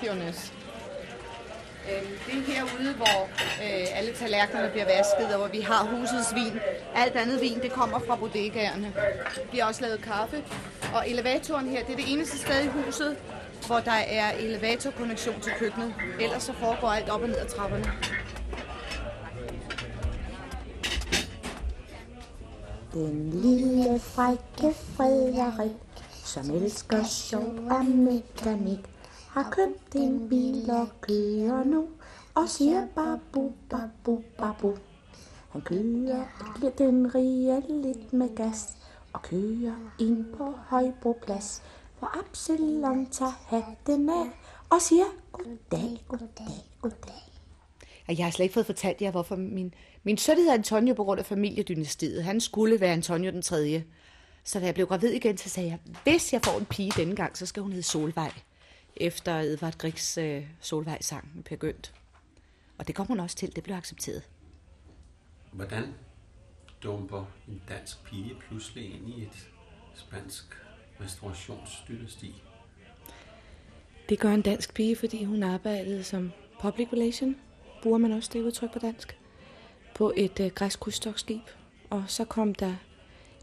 sus 0.00 0.52
øhm, 1.90 2.06
Det 2.26 2.34
er 2.34 2.52
herude, 2.52 2.94
hvor 2.94 3.28
øh, 3.64 3.98
alle 3.98 4.12
tallerkenerne 4.12 4.70
bliver 4.70 4.84
vasket, 4.84 5.34
og 5.34 5.38
hvor 5.38 5.48
vi 5.48 5.60
har 5.60 5.84
husets 5.84 6.34
vin. 6.34 6.60
Alt 6.94 7.16
andet 7.16 7.40
vin, 7.40 7.60
det 7.62 7.72
kommer 7.72 7.98
fra 7.98 8.16
bodegaerne. 8.16 8.94
Vi 9.52 9.58
har 9.58 9.66
også 9.68 9.82
lavet 9.82 10.00
kaffe. 10.02 10.44
Og 10.94 11.10
elevatoren 11.10 11.68
her, 11.68 11.84
det 11.84 11.92
er 11.92 11.96
det 11.96 12.12
eneste 12.12 12.38
sted 12.38 12.64
i 12.64 12.66
huset, 12.66 13.16
hvor 13.66 13.80
der 13.80 14.00
er 14.20 14.30
elevatorkonnektion 14.32 15.40
til 15.40 15.52
køkkenet. 15.58 15.94
Ellers 16.20 16.42
så 16.42 16.52
foregår 16.52 16.88
alt 16.88 17.08
op 17.08 17.22
og 17.22 17.28
ned 17.28 17.36
ad 17.36 17.46
trapperne. 17.46 17.92
Den 22.92 23.30
lille 23.30 24.00
frække 24.00 24.76
Frederik, 24.96 25.76
som 26.24 26.50
elsker 26.50 27.04
sjov 27.04 27.54
og 27.70 27.84
mekanik, 27.84 28.78
har 29.30 29.50
købt 29.50 29.94
en 29.94 30.28
bil 30.28 30.70
og 30.70 30.88
kører 31.00 31.64
nu, 31.64 31.88
og 32.34 32.48
siger 32.48 32.86
babu, 32.94 33.52
babu, 33.70 34.22
babu. 34.38 34.76
Han 35.50 35.60
kører, 35.60 36.24
bliver 36.54 36.70
den 36.70 37.14
rige 37.14 37.62
lidt 37.68 38.12
med 38.12 38.36
gas, 38.36 38.76
og 39.12 39.22
kører 39.22 39.92
ind 40.00 40.24
på 40.36 40.54
Højbroplads, 40.66 41.62
hvor 41.98 42.18
Absalon 42.18 43.06
tager 43.10 43.32
hatten 43.46 44.08
af, 44.08 44.26
og 44.70 44.82
siger 44.82 45.04
goddag, 45.32 46.04
goddag, 46.08 46.64
goddag. 46.82 47.22
Og 48.08 48.18
jeg 48.18 48.26
har 48.26 48.30
slet 48.30 48.44
ikke 48.44 48.54
fået 48.54 48.66
fortalt 48.66 49.02
jer, 49.02 49.10
hvorfor 49.10 49.36
min, 49.36 49.74
min 50.02 50.18
søn 50.18 50.36
hedder 50.36 50.54
Antonio 50.54 50.94
på 50.94 51.04
grund 51.04 51.20
af 51.20 51.26
familiedynastiet. 51.26 52.24
Han 52.24 52.40
skulle 52.40 52.80
være 52.80 52.92
Antonio 52.92 53.30
den 53.30 53.42
tredje. 53.42 53.84
Så 54.44 54.60
da 54.60 54.66
jeg 54.66 54.74
blev 54.74 54.86
gravid 54.86 55.10
igen, 55.10 55.38
så 55.38 55.48
sagde 55.48 55.68
jeg, 55.68 55.78
hvis 56.04 56.32
jeg 56.32 56.40
får 56.44 56.58
en 56.58 56.66
pige 56.66 56.92
denne 56.96 57.16
gang, 57.16 57.38
så 57.38 57.46
skal 57.46 57.62
hun 57.62 57.72
hedde 57.72 57.86
Solvej. 57.86 58.30
Efter 58.96 59.34
Edvard 59.34 59.78
Griegs 59.78 60.18
øh, 60.18 60.46
Solvej-sang 60.60 61.30
med 61.34 61.44
Per 61.44 61.56
Gønt. 61.56 61.94
Og 62.78 62.86
det 62.86 62.94
kom 62.94 63.06
hun 63.06 63.20
også 63.20 63.36
til, 63.36 63.56
det 63.56 63.64
blev 63.64 63.76
accepteret. 63.76 64.22
Hvordan 65.52 65.94
dumper 66.82 67.24
en 67.48 67.62
dansk 67.68 68.04
pige 68.04 68.34
pludselig 68.48 68.94
ind 68.94 69.08
i 69.08 69.22
et 69.22 69.48
spansk 69.94 70.44
restaurationsdynasti? 71.00 72.42
Det 74.08 74.18
gør 74.18 74.34
en 74.34 74.42
dansk 74.42 74.74
pige, 74.74 74.96
fordi 74.96 75.24
hun 75.24 75.42
arbejdede 75.42 76.04
som 76.04 76.32
public 76.60 76.88
relation, 76.92 77.36
bruger 77.82 77.98
man 77.98 78.12
også 78.12 78.30
det 78.32 78.42
udtryk 78.42 78.72
på 78.72 78.78
dansk, 78.78 79.18
på 79.94 80.12
et 80.16 80.40
øh, 80.40 80.50
græsk 80.50 80.80
krydstogtskib. 80.80 81.42
Og 81.90 82.04
så 82.06 82.24
kom 82.24 82.54
der 82.54 82.74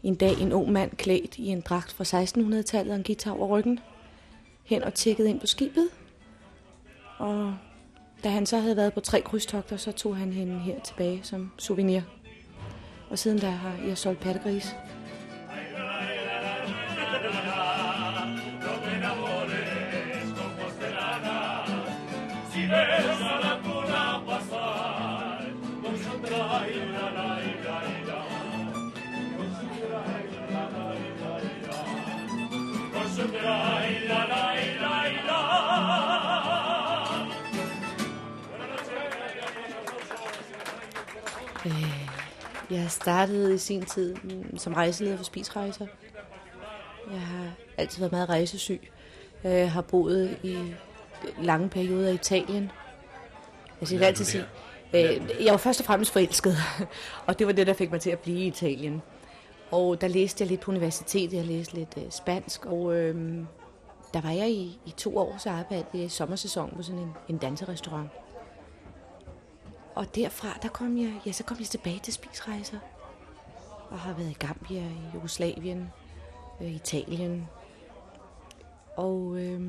en 0.02 0.14
dag 0.14 0.40
en 0.40 0.52
ung 0.52 0.72
mand 0.72 0.96
klædt 0.96 1.38
i 1.38 1.46
en 1.46 1.60
dragt 1.60 1.92
fra 1.92 2.04
1600-tallet 2.04 2.92
og 2.92 2.96
en 2.96 3.04
guitar 3.04 3.30
over 3.30 3.58
ryggen, 3.58 3.80
hen 4.68 4.82
og 4.82 4.94
tjekkede 4.94 5.30
ind 5.30 5.40
på 5.40 5.46
skibet. 5.46 5.88
Og 7.18 7.54
da 8.24 8.28
han 8.28 8.46
så 8.46 8.58
havde 8.58 8.76
været 8.76 8.94
på 8.94 9.00
tre 9.00 9.20
krydstogter, 9.20 9.76
så 9.76 9.92
tog 9.92 10.16
han 10.16 10.32
hende 10.32 10.58
her 10.58 10.80
tilbage 10.80 11.20
som 11.22 11.52
souvenir. 11.58 12.00
Og 13.10 13.18
siden 13.18 13.38
da 13.38 13.50
har 13.50 13.86
jeg 13.86 13.98
solgt 13.98 14.20
pattegris. 14.20 14.76
Øh, 22.56 23.17
Jeg 42.70 42.90
startede 42.90 43.54
i 43.54 43.58
sin 43.58 43.84
tid 43.84 44.14
mm, 44.14 44.58
som 44.58 44.72
rejseleder 44.72 45.16
for 45.16 45.24
Spisrejser. 45.24 45.86
Jeg 47.12 47.20
har 47.20 47.50
altid 47.76 48.00
været 48.00 48.12
meget 48.12 48.28
rejsesyg. 48.28 48.90
Jeg 49.44 49.72
har 49.72 49.82
boet 49.82 50.38
i 50.42 50.58
lange 51.42 51.68
perioder 51.68 52.10
i 52.10 52.14
Italien. 52.14 52.70
Jeg 53.80 53.90
Lærte 53.90 54.06
altid 54.06 54.24
sige, 54.24 54.44
øh, 54.94 55.44
jeg 55.44 55.50
var 55.50 55.56
først 55.56 55.80
og 55.80 55.86
fremmest 55.86 56.12
forelsket, 56.12 56.56
og 57.26 57.38
det 57.38 57.46
var 57.46 57.52
det, 57.52 57.66
der 57.66 57.72
fik 57.72 57.90
mig 57.90 58.00
til 58.00 58.10
at 58.10 58.18
blive 58.18 58.38
i 58.38 58.46
Italien. 58.46 59.02
Og 59.70 60.00
der 60.00 60.08
læste 60.08 60.42
jeg 60.42 60.48
lidt 60.48 60.60
på 60.60 60.70
universitetet, 60.70 61.36
jeg 61.36 61.44
læste 61.44 61.74
lidt 61.74 61.94
øh, 61.96 62.02
spansk, 62.10 62.66
og 62.66 62.94
øh, 62.94 63.14
der 64.14 64.20
var 64.20 64.30
jeg 64.30 64.50
i, 64.50 64.78
i 64.86 64.90
to 64.96 65.18
år, 65.18 65.36
så 65.38 65.50
arbejdede 65.50 65.86
jeg 65.94 66.04
i 66.04 66.08
sommersæson 66.08 66.72
på 66.76 66.82
sådan 66.82 67.00
en, 67.00 67.12
en 67.28 67.38
danserestaurant. 67.38 68.08
Og 69.98 70.14
derfra, 70.14 70.58
der 70.62 70.68
kom 70.68 70.98
jeg, 70.98 71.20
ja, 71.26 71.32
så 71.32 71.44
kom 71.44 71.56
jeg 71.60 71.66
tilbage 71.66 72.00
til 72.02 72.12
spisrejser. 72.12 72.78
Og 73.90 73.98
har 73.98 74.12
været 74.12 74.30
i 74.30 74.36
Gambia, 74.38 74.80
i 74.80 75.14
Jugoslavien, 75.14 75.90
øh, 76.60 76.74
Italien. 76.74 77.48
Og 78.96 79.36
øh, 79.38 79.60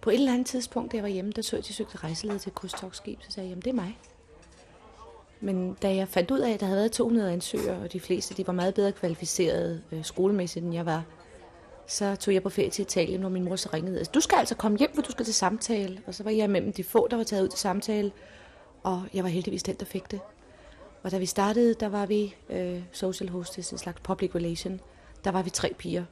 på 0.00 0.10
et 0.10 0.14
eller 0.14 0.32
andet 0.32 0.46
tidspunkt, 0.46 0.92
da 0.92 0.96
jeg 0.96 1.04
var 1.04 1.08
hjemme, 1.08 1.32
der 1.32 1.42
så 1.42 1.56
jeg, 1.56 1.58
at 1.58 1.68
de 1.68 1.72
søgte 1.72 1.96
rejseleder 1.96 2.38
til 2.38 2.50
et 2.50 2.54
krydstogtskib. 2.54 3.18
Så 3.22 3.30
sagde 3.30 3.46
jeg, 3.46 3.50
jamen 3.50 3.62
det 3.62 3.70
er 3.70 3.74
mig. 3.74 3.98
Men 5.40 5.76
da 5.82 5.94
jeg 5.94 6.08
fandt 6.08 6.30
ud 6.30 6.38
af, 6.38 6.50
at 6.50 6.60
der 6.60 6.66
havde 6.66 6.78
været 6.78 6.92
200 6.92 7.32
ansøgere, 7.32 7.82
og 7.82 7.92
de 7.92 8.00
fleste 8.00 8.34
de 8.34 8.46
var 8.46 8.52
meget 8.52 8.74
bedre 8.74 8.92
kvalificerede 8.92 9.82
øh, 9.92 10.04
skolemæssigt, 10.04 10.64
end 10.64 10.74
jeg 10.74 10.86
var, 10.86 11.04
så 11.86 12.16
tog 12.16 12.34
jeg 12.34 12.42
på 12.42 12.50
ferie 12.50 12.70
til 12.70 12.82
Italien, 12.82 13.20
hvor 13.20 13.30
min 13.30 13.44
mor 13.44 13.56
så 13.56 13.68
ringede. 13.72 13.98
Altså, 13.98 14.12
du 14.12 14.20
skal 14.20 14.38
altså 14.38 14.54
komme 14.54 14.78
hjem, 14.78 14.94
for 14.94 15.02
du 15.02 15.10
skal 15.10 15.24
til 15.24 15.34
samtale. 15.34 16.00
Og 16.06 16.14
så 16.14 16.22
var 16.22 16.30
jeg 16.30 16.50
mellem 16.50 16.72
de 16.72 16.84
få, 16.84 17.08
der 17.10 17.16
var 17.16 17.24
taget 17.24 17.42
ud 17.42 17.48
til 17.48 17.58
samtale, 17.58 18.12
og 18.82 19.02
jeg 19.14 19.24
var 19.24 19.30
heldigvis 19.30 19.62
den, 19.62 19.74
der 19.74 19.84
fik 19.84 20.10
det. 20.10 20.20
Og 21.02 21.10
da 21.10 21.18
vi 21.18 21.26
startede, 21.26 21.74
der 21.74 21.88
var 21.88 22.06
vi 22.06 22.34
øh, 22.50 22.82
social 22.92 23.30
hostess, 23.30 23.70
en 23.70 23.78
slags 23.78 24.00
public 24.00 24.34
relation. 24.34 24.80
Der 25.24 25.30
var 25.30 25.42
vi 25.42 25.50
tre 25.50 25.74
piger. 25.78 26.04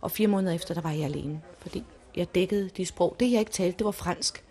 Og 0.00 0.10
fire 0.10 0.28
måneder 0.28 0.54
efter, 0.54 0.74
der 0.74 0.80
var 0.80 0.90
jeg 0.90 1.04
alene. 1.04 1.42
Fordi 1.58 1.84
jeg 2.16 2.34
dækkede 2.34 2.68
de 2.68 2.86
sprog. 2.86 3.16
Det, 3.20 3.32
jeg 3.32 3.40
ikke 3.40 3.52
talte, 3.52 3.78
det 3.78 3.84
var 3.84 3.90
fransk. 3.90 4.44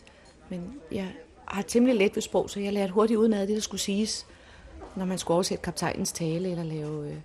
Men 0.50 0.82
jeg 0.92 1.14
har 1.46 1.62
temmelig 1.62 1.96
let 1.98 2.16
ved 2.16 2.22
sprog, 2.22 2.50
så 2.50 2.60
jeg 2.60 2.74
lærte 2.74 2.94
hurtigt 2.94 3.18
ud 3.18 3.30
af 3.30 3.48
det, 3.48 3.56
der 3.56 3.62
skulle 3.62 3.82
siges, 3.82 4.26
når 4.96 5.06
man 5.06 5.18
skulle 5.18 5.36
oversætte 5.36 5.62
kaptajnens 5.62 6.12
tale, 6.12 6.52
eller 6.52 6.64
lave 6.64 7.10
øh, 7.10 7.18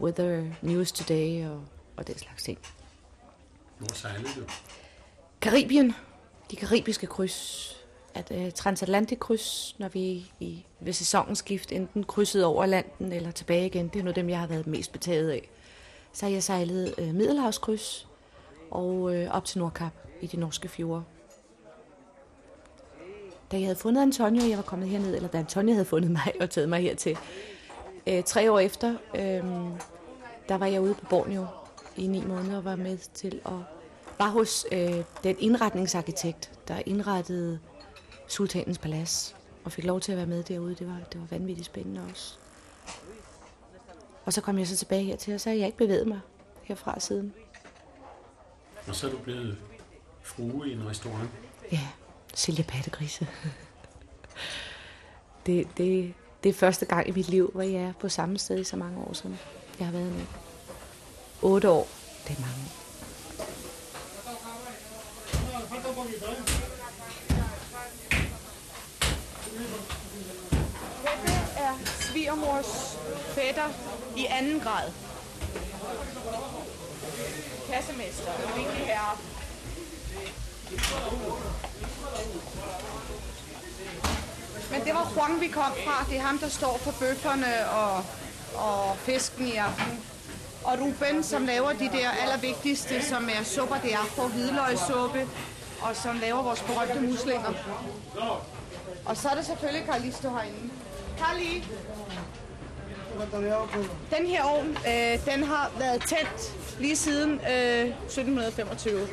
weather 0.00 0.44
news 0.62 0.92
today, 0.92 1.46
og, 1.46 1.62
og 1.96 2.06
den 2.06 2.18
slags 2.18 2.42
ting. 2.42 2.58
Hvor 3.78 3.94
sejlede 3.94 4.28
du? 4.36 4.40
Karibien, 5.40 5.94
de 6.50 6.56
karibiske 6.56 7.06
kryds, 7.06 7.76
at 8.14 8.32
øh, 8.34 8.52
transatlantisk 8.52 9.20
kryds, 9.20 9.76
når 9.78 9.88
vi 9.88 10.32
i, 10.40 10.64
ved 10.80 10.92
sæsonskift 10.92 11.72
enten 11.72 12.04
krydsede 12.04 12.46
over 12.46 12.66
landen 12.66 13.12
eller 13.12 13.30
tilbage 13.30 13.66
igen, 13.66 13.88
det 13.88 13.98
er 13.98 14.04
nu 14.04 14.10
dem, 14.10 14.28
jeg 14.28 14.40
har 14.40 14.46
været 14.46 14.66
mest 14.66 14.92
betaget 14.92 15.30
af. 15.30 15.50
Så 16.12 16.26
har 16.26 16.32
jeg 16.32 16.42
sejlet 16.42 16.94
øh, 16.98 17.14
Middelhavskryds 17.14 18.08
og 18.70 19.14
øh, 19.14 19.30
op 19.30 19.44
til 19.44 19.58
Nordkap 19.58 19.92
i 20.20 20.26
de 20.26 20.36
norske 20.36 20.68
fjorde. 20.68 21.02
Da 23.52 23.56
jeg 23.56 23.66
havde 23.66 23.76
fundet 23.76 24.02
Antonio, 24.02 24.48
jeg 24.48 24.56
var 24.56 24.62
kommet 24.62 24.88
herned, 24.88 25.14
eller 25.14 25.28
da 25.28 25.38
Antonio 25.38 25.72
havde 25.72 25.84
fundet 25.84 26.10
mig 26.10 26.32
og 26.40 26.50
taget 26.50 26.68
mig 26.68 26.80
hertil, 26.80 27.18
øh, 28.06 28.22
tre 28.22 28.52
år 28.52 28.58
efter, 28.58 28.94
øh, 29.14 29.44
der 30.48 30.54
var 30.54 30.66
jeg 30.66 30.80
ude 30.80 30.94
på 30.94 31.06
Borneo 31.10 31.46
i 31.96 32.06
ni 32.06 32.24
måneder 32.26 32.56
og 32.56 32.64
var 32.64 32.76
med 32.76 32.98
til 33.14 33.40
at 33.46 33.52
var 34.18 34.28
hos 34.28 34.66
øh, 34.72 35.04
den 35.24 35.36
indretningsarkitekt, 35.38 36.50
der 36.68 36.82
indrettede 36.86 37.58
Sultanens 38.30 38.78
Palads, 38.78 39.36
og 39.64 39.72
fik 39.72 39.84
lov 39.84 40.00
til 40.00 40.12
at 40.12 40.18
være 40.18 40.26
med 40.26 40.42
derude. 40.42 40.74
Det 40.74 40.86
var, 40.86 40.98
det 41.12 41.20
var 41.20 41.26
vanvittigt 41.30 41.66
spændende 41.66 42.02
også. 42.10 42.34
Og 44.24 44.32
så 44.32 44.40
kom 44.40 44.58
jeg 44.58 44.66
så 44.66 44.76
tilbage 44.76 45.04
hertil, 45.04 45.34
og 45.34 45.40
så 45.40 45.50
har 45.50 45.56
jeg 45.56 45.66
ikke 45.66 45.78
bevæget 45.78 46.06
mig 46.06 46.20
herfra 46.62 47.00
siden. 47.00 47.34
Og 48.88 48.94
så 48.94 49.06
er 49.06 49.10
du 49.10 49.18
blevet 49.18 49.58
frue 50.22 50.68
i 50.68 50.72
en 50.72 50.88
restaurant. 50.88 51.30
Ja, 51.72 51.88
sælger 52.34 52.64
pattegrise. 52.64 53.26
det, 55.46 55.68
det, 55.76 56.14
det 56.42 56.48
er 56.48 56.52
første 56.52 56.86
gang 56.86 57.08
i 57.08 57.10
mit 57.10 57.28
liv, 57.28 57.50
hvor 57.52 57.62
jeg 57.62 57.82
er 57.82 57.92
på 58.00 58.08
samme 58.08 58.38
sted 58.38 58.58
i 58.58 58.64
så 58.64 58.76
mange 58.76 58.98
år, 58.98 59.12
som 59.12 59.36
jeg 59.78 59.86
har 59.86 59.92
været 59.92 60.12
nu. 60.12 60.22
Otte 61.42 61.70
år, 61.70 61.88
det 62.28 62.36
er 62.36 62.40
mange 62.40 62.56
år. 62.66 62.80
Dette 71.02 71.32
er 71.56 71.99
svigermors 72.10 72.98
fætter 73.34 73.68
i 74.16 74.26
anden 74.30 74.60
grad. 74.60 74.90
Kassemester, 77.72 78.32
en 78.32 78.62
vigtig 78.62 78.86
herre. 78.86 79.16
Men 84.70 84.84
det 84.84 84.94
var 84.94 85.12
Juan, 85.16 85.40
vi 85.40 85.48
kom 85.48 85.72
fra. 85.84 86.04
Det 86.10 86.16
er 86.16 86.22
ham, 86.22 86.38
der 86.38 86.48
står 86.48 86.78
for 86.78 86.94
bøfferne 87.00 87.70
og, 87.70 88.04
og 88.54 88.96
fisken 88.96 89.46
i 89.46 89.56
aften. 89.56 90.04
Og 90.64 90.78
Ruben, 90.80 91.22
som 91.22 91.46
laver 91.46 91.72
de 91.72 91.88
der 91.92 92.10
allervigtigste, 92.10 93.02
som 93.02 93.28
er 93.28 93.44
supper, 93.44 93.76
det 93.76 93.92
er 93.92 94.04
for 94.16 94.28
hvidløgssuppe, 94.28 95.28
og 95.82 95.96
som 95.96 96.18
laver 96.18 96.42
vores 96.42 96.60
berømte 96.60 97.00
muslinger. 97.00 97.52
Og 99.04 99.16
så 99.16 99.28
er 99.28 99.34
der 99.34 99.42
selvfølgelig 99.42 99.86
Carlisto 99.86 100.30
herinde. 100.30 100.70
Carli! 101.20 101.64
Den 104.18 104.26
her 104.26 104.42
ovn, 104.42 104.68
øh, 104.68 105.34
den 105.34 105.44
har 105.44 105.72
været 105.78 106.02
tændt 106.06 106.56
lige 106.80 106.96
siden 106.96 107.30
øh, 107.32 107.86
1725. 107.86 109.08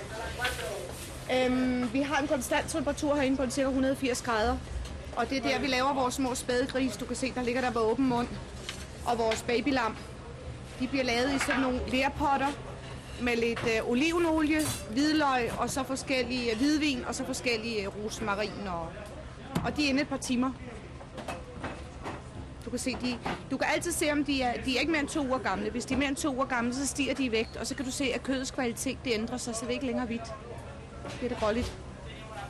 Øhm, 1.34 1.94
vi 1.94 2.02
har 2.02 2.22
en 2.22 2.28
konstant 2.28 2.70
temperatur 2.70 3.16
herinde 3.16 3.38
på 3.38 3.50
ca. 3.50 3.62
180 3.62 4.22
grader. 4.22 4.58
Og 5.16 5.30
det 5.30 5.38
er 5.38 5.42
der, 5.42 5.60
vi 5.60 5.68
laver 5.68 5.94
vores 5.94 6.14
små 6.14 6.36
spædegris. 6.36 6.98
Du 6.98 7.06
kan 7.06 7.16
se, 7.16 7.32
der 7.36 7.44
ligger 7.44 7.62
der 7.62 7.72
på 7.72 7.80
åben 7.80 8.10
mund. 8.10 8.28
Og 9.06 9.18
vores 9.18 9.42
babylam. 9.42 9.96
De 10.80 10.88
bliver 10.88 11.04
lavet 11.04 11.34
i 11.36 11.40
sådan 11.40 11.62
nogle 11.62 11.80
lærpotter 11.88 12.52
med 13.22 13.36
lidt 13.36 13.64
øh, 13.64 13.90
olivenolie, 13.90 14.60
hvidløg 14.92 15.52
og 15.58 15.70
så 15.70 15.84
forskellige 15.84 16.52
øh, 16.52 16.58
hvidvin 16.58 17.06
og 17.08 17.16
så 17.16 17.26
forskellige 17.26 17.82
øh, 17.82 18.06
rosmarin. 18.06 18.68
Og, 18.68 18.88
og 19.66 19.78
de 19.78 19.86
er 19.86 19.90
inde 19.90 20.02
et 20.02 20.08
par 20.08 20.18
timer. 20.18 20.52
Du 22.68 22.72
kan 22.72 22.80
se, 22.80 22.98
de, 23.02 23.18
du 23.52 23.58
kan 23.58 23.68
altid 23.74 23.92
se, 23.92 24.12
om 24.12 24.24
de 24.24 24.42
er, 24.42 24.62
de 24.64 24.76
er 24.76 24.80
ikke 24.80 24.92
mere 24.92 25.02
end 25.02 25.10
to 25.10 25.26
uger 25.26 25.38
gamle. 25.38 25.70
Hvis 25.70 25.86
de 25.86 25.94
er 25.94 25.98
mere 25.98 26.10
end 26.10 26.16
to 26.16 26.36
uger 26.36 26.46
gamle, 26.46 26.76
så 26.76 26.88
stiger 26.88 27.14
de 27.14 27.24
i 27.24 27.32
vægt, 27.32 27.56
og 27.58 27.68
så 27.68 27.76
kan 27.76 27.86
du 27.86 27.92
se, 27.92 28.14
at 28.14 28.24
kødets 28.24 28.52
kvalitet 28.52 28.98
det 29.06 29.14
ændrer 29.14 29.38
sig, 29.38 29.56
så 29.56 29.62
det 29.62 29.68
er 29.68 29.74
ikke 29.74 29.86
længere 29.86 30.06
hvidt. 30.06 30.24
Det 31.22 31.26
er 31.26 31.30
det 31.30 31.38
gråligt. 31.38 31.74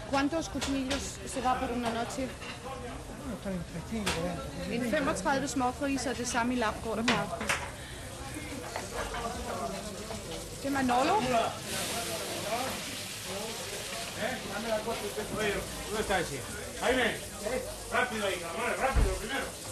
Quantos 0.10 0.46
cuchillos 0.46 1.20
se 1.26 1.44
va 1.44 1.54
por 1.54 1.76
una 1.76 1.90
noche? 1.94 2.30
En 4.72 4.92
35 4.92 5.48
smågrise 5.48 6.10
og 6.10 6.18
det 6.18 6.28
samme 6.28 6.54
i 6.54 6.58
lam 6.58 6.74
går 6.84 6.96
der 6.96 7.04
på 7.04 7.14
aften. 7.14 7.48
Det 10.64 10.66
er 10.66 10.70
Manolo. 10.70 11.14
¿Dónde 15.88 16.02
está 16.02 16.20
ese? 16.20 16.40
Jaime, 16.82 17.06
eh, 17.06 17.62
rápido 17.92 18.26
ahí, 18.26 18.36
rápido, 18.80 19.14
primero. 19.20 19.67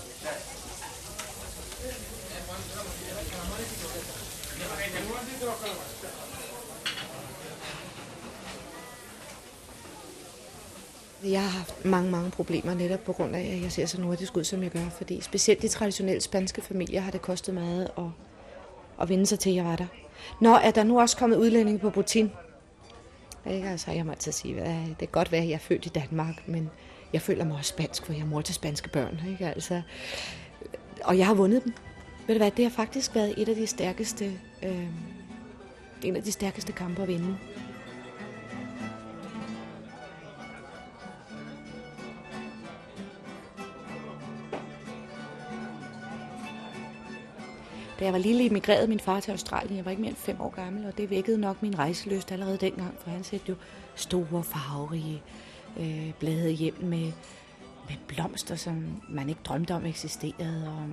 Jeg 11.23 11.41
har 11.41 11.49
haft 11.49 11.85
mange, 11.85 12.11
mange 12.11 12.31
problemer 12.31 12.73
netop 12.73 12.99
på 12.99 13.13
grund 13.13 13.35
af, 13.35 13.39
at 13.55 13.61
jeg 13.61 13.71
ser 13.71 13.85
så 13.85 14.01
nordisk 14.01 14.37
ud, 14.37 14.43
som 14.43 14.63
jeg 14.63 14.71
gør. 14.71 14.89
Fordi 14.97 15.21
specielt 15.21 15.61
de 15.61 15.67
traditionelle 15.67 16.21
spanske 16.21 16.61
familier 16.61 17.01
har 17.01 17.11
det 17.11 17.21
kostet 17.21 17.53
meget 17.53 17.91
at, 17.97 18.03
at 19.01 19.09
vende 19.09 19.25
sig 19.25 19.39
til, 19.39 19.49
at 19.49 19.55
jeg 19.55 19.65
var 19.65 19.75
der. 19.75 19.85
Nå, 20.41 20.55
er 20.55 20.71
der 20.71 20.83
nu 20.83 20.99
også 20.99 21.17
kommet 21.17 21.37
udlændinge 21.37 21.79
på 21.79 21.89
Putin? 21.89 22.31
Ikke? 23.51 23.69
Altså, 23.69 23.91
jeg 23.91 24.05
må 24.05 24.11
altid 24.11 24.31
sige, 24.31 24.61
at 24.61 24.87
det 24.87 24.97
kan 24.97 25.07
godt 25.11 25.31
være, 25.31 25.41
at 25.41 25.47
jeg 25.47 25.53
er 25.53 25.59
født 25.59 25.85
i 25.85 25.89
Danmark, 25.89 26.47
men 26.47 26.69
jeg 27.13 27.21
føler 27.21 27.45
mig 27.45 27.57
også 27.57 27.69
spansk, 27.69 28.05
for 28.05 28.13
jeg 28.13 28.21
er 28.21 28.25
mor 28.25 28.41
til 28.41 28.55
spanske 28.55 28.89
børn. 28.89 29.21
Ikke? 29.31 29.47
Altså, 29.47 29.81
og 31.05 31.17
jeg 31.17 31.27
har 31.27 31.33
vundet 31.33 31.63
dem. 31.63 31.73
Ved 32.27 32.35
du 32.35 32.39
hvad, 32.39 32.51
det 32.51 32.65
har 32.65 32.69
faktisk 32.69 33.15
været 33.15 33.33
et 33.37 33.49
af 33.49 33.55
de 33.55 33.67
stærkeste, 33.67 34.25
øh, 34.63 34.87
en 36.03 36.15
af 36.15 36.23
de 36.23 36.31
stærkeste 36.31 36.71
kampe 36.71 37.01
at 37.01 37.07
vinde. 37.07 37.37
Da 47.99 48.05
jeg 48.05 48.13
var 48.13 48.19
lille, 48.19 48.45
emigrerede 48.45 48.87
min 48.87 48.99
far 48.99 49.19
til 49.19 49.31
Australien. 49.31 49.77
Jeg 49.77 49.85
var 49.85 49.91
ikke 49.91 50.01
mere 50.01 50.09
end 50.09 50.17
fem 50.17 50.41
år 50.41 50.49
gammel, 50.49 50.85
og 50.85 50.97
det 50.97 51.09
vækkede 51.09 51.37
nok 51.37 51.61
min 51.61 51.79
rejseløst 51.79 52.31
allerede 52.31 52.57
dengang, 52.57 52.95
for 52.99 53.09
han 53.09 53.23
sætte 53.23 53.45
jo 53.49 53.55
store, 53.95 54.43
farverige 54.43 55.21
øh, 55.79 56.11
blade 56.19 56.51
hjem 56.51 56.75
med, 56.81 57.11
med 57.89 57.95
blomster, 58.07 58.55
som 58.55 59.01
man 59.09 59.29
ikke 59.29 59.41
drømte 59.43 59.73
om 59.73 59.85
eksisterede, 59.85 60.67
og 60.67 60.89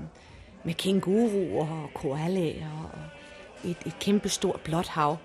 med 0.65 0.75
kænguruer 0.75 1.83
og 1.83 1.91
koalaer 1.95 2.91
og 2.93 2.99
et, 3.71 3.77
et 3.87 3.99
kæmpe 4.01 4.29
stort 4.29 4.61
blåt 4.61 4.89
hav. 4.89 5.17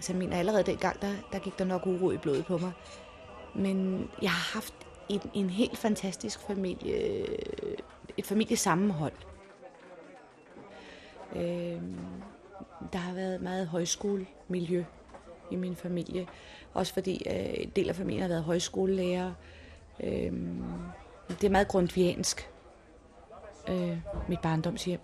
Så 0.00 0.12
jeg 0.12 0.18
mener, 0.18 0.36
allerede 0.36 0.62
dengang, 0.62 1.02
der, 1.02 1.12
der 1.32 1.38
gik 1.38 1.58
der 1.58 1.64
nok 1.64 1.86
uro 1.86 2.10
i 2.10 2.16
blodet 2.16 2.46
på 2.46 2.58
mig. 2.58 2.72
Men 3.54 4.08
jeg 4.22 4.30
har 4.30 4.52
haft 4.54 4.74
en, 5.08 5.20
en 5.34 5.50
helt 5.50 5.78
fantastisk 5.78 6.40
familie, 6.40 7.26
et 8.16 8.26
familiesammenhold. 8.26 9.12
Øh, 11.36 11.82
der 12.92 12.98
har 12.98 13.14
været 13.14 13.42
meget 13.42 13.66
højskolemiljø 13.66 14.84
i 15.50 15.56
min 15.56 15.76
familie. 15.76 16.26
Også 16.74 16.94
fordi 16.94 17.22
øh, 17.30 17.54
en 17.54 17.72
del 17.76 17.88
af 17.88 17.96
familien 17.96 18.22
har 18.22 18.28
været 18.28 18.44
højskolelærer. 18.44 19.32
Øh, 20.02 20.32
det 21.28 21.44
er 21.44 21.50
meget 21.50 21.68
grundviansk, 21.68 22.50
øh, 23.68 23.98
mit 24.28 24.40
barndomshjem. 24.40 25.00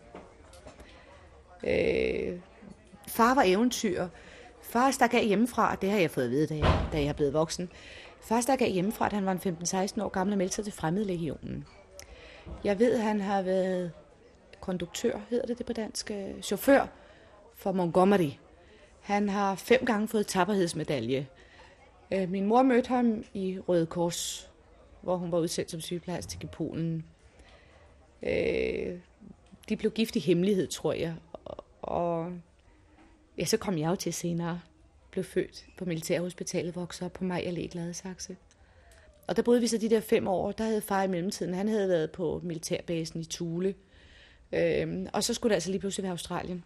Øh, 1.65 2.39
far 3.09 3.35
var 3.35 3.43
eventyr. 3.47 4.09
Far 4.63 4.91
stak 4.91 5.15
af 5.15 5.25
hjemmefra, 5.25 5.75
det 5.75 5.91
har 5.91 5.99
jeg 5.99 6.11
fået 6.11 6.25
at 6.25 6.31
vide, 6.31 6.47
da 6.47 6.55
jeg, 6.55 6.89
da 6.93 6.99
jeg 6.99 7.07
er 7.07 7.13
blevet 7.13 7.33
voksen. 7.33 7.71
Far 8.21 8.41
stak 8.41 8.63
af 8.63 8.71
hjemmefra, 8.71 9.09
da 9.09 9.17
han 9.17 9.27
var 9.27 9.35
15-16 9.35 10.03
år 10.03 10.09
gammel 10.09 10.35
og 10.35 10.39
meldte 10.39 10.55
sig 10.55 10.65
til 10.65 10.73
Fremmedlegionen. 10.73 11.65
Jeg 12.65 12.79
ved, 12.79 12.93
at 12.93 13.01
han 13.01 13.21
har 13.21 13.43
været 13.43 13.93
konduktør, 14.61 15.21
hedder 15.31 15.47
det 15.47 15.59
det 15.59 15.67
på 15.67 15.73
dansk, 15.73 16.11
øh, 16.11 16.43
chauffør 16.43 16.87
for 17.55 17.73
Montgomery. 17.73 18.31
Han 19.01 19.29
har 19.29 19.55
fem 19.55 19.85
gange 19.85 20.09
fået 20.09 20.27
tapperhedsmedalje. 20.27 21.27
Øh, 22.13 22.31
min 22.31 22.47
mor 22.47 22.63
mødte 22.63 22.89
ham 22.89 23.25
i 23.35 23.59
Røde 23.59 23.87
Kors, 23.87 24.50
hvor 25.03 25.17
hun 25.17 25.33
var 25.33 25.39
udsendt 25.39 25.71
som 25.71 25.81
sygeplejerske 25.81 26.31
til 26.31 26.47
Polen. 26.47 27.05
Øh, 28.23 28.99
de 29.69 29.77
blev 29.77 29.91
gift 29.91 30.17
i 30.17 30.19
hemmelighed, 30.19 30.67
tror 30.67 30.93
jeg. 30.93 31.15
Og 31.83 32.33
ja, 33.39 33.45
så 33.45 33.57
kom 33.57 33.79
jeg 33.79 33.91
jo 33.91 33.97
til 33.97 34.13
senere. 34.13 34.61
Blev 35.11 35.25
født 35.25 35.67
på 35.79 35.85
Militærhospitalet, 35.85 36.77
voksede 36.77 37.07
op 37.07 37.13
på 37.13 37.25
mig 37.25 37.47
i 37.47 37.67
Gladsaxe. 37.67 38.37
Og 39.27 39.37
der 39.37 39.43
boede 39.43 39.61
vi 39.61 39.67
så 39.67 39.79
de 39.79 39.91
der 39.91 40.01
fem 40.01 40.29
år. 40.29 40.53
Der 40.53 40.65
havde 40.65 40.81
far 40.81 41.03
i 41.03 41.09
mellemtiden, 41.09 41.55
han 41.55 41.69
havde 41.69 41.89
været 41.89 42.11
på 42.11 42.41
militærbasen 42.45 43.21
i 43.21 43.25
Thule. 43.25 43.75
Øhm, 44.53 45.07
og 45.13 45.25
så 45.25 45.35
skulle 45.35 45.51
det 45.51 45.55
altså 45.55 45.71
lige 45.71 45.81
pludselig 45.81 46.03
være 46.03 46.11
Australien. 46.11 46.65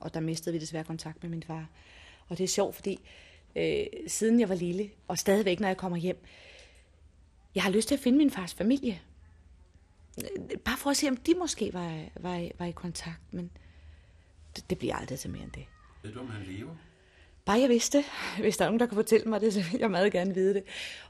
Og 0.00 0.14
der 0.14 0.20
mistede 0.20 0.52
vi 0.52 0.58
desværre 0.58 0.84
kontakt 0.84 1.22
med 1.22 1.30
min 1.30 1.42
far. 1.42 1.70
Og 2.28 2.38
det 2.38 2.44
er 2.44 2.48
sjovt, 2.48 2.74
fordi 2.74 3.00
øh, 3.56 3.86
siden 4.06 4.40
jeg 4.40 4.48
var 4.48 4.54
lille, 4.54 4.90
og 5.08 5.18
stadigvæk 5.18 5.60
når 5.60 5.68
jeg 5.68 5.76
kommer 5.76 5.98
hjem, 5.98 6.24
jeg 7.56 7.64
har 7.64 7.70
lyst 7.70 7.88
til 7.88 7.94
at 7.94 8.00
finde 8.00 8.18
min 8.18 8.30
fars 8.30 8.54
familie. 8.54 9.00
Bare 10.64 10.76
for 10.76 10.90
at 10.90 10.96
se, 10.96 11.08
om 11.08 11.16
de 11.16 11.34
måske 11.34 11.72
var, 11.72 12.00
var, 12.20 12.48
var 12.58 12.66
i 12.66 12.70
kontakt, 12.70 13.20
men 13.30 13.50
det, 14.56 14.70
det 14.70 14.78
bliver 14.78 14.96
aldrig 14.96 15.18
til 15.18 15.30
mere 15.30 15.42
end 15.42 15.52
det. 15.52 15.64
Ved 16.02 16.12
du, 16.12 16.20
om 16.20 16.28
han 16.28 16.42
lever? 16.46 16.70
Bare 17.44 17.60
jeg 17.60 17.68
vidste, 17.68 18.04
hvis 18.40 18.56
der 18.56 18.64
er 18.64 18.68
nogen, 18.68 18.80
der 18.80 18.86
kan 18.86 18.94
fortælle 18.94 19.28
mig 19.28 19.40
det, 19.40 19.54
så 19.54 19.62
vil 19.70 19.80
jeg 19.80 19.90
meget 19.90 20.12
gerne 20.12 20.34
vide 20.34 20.54
det. 20.54 20.64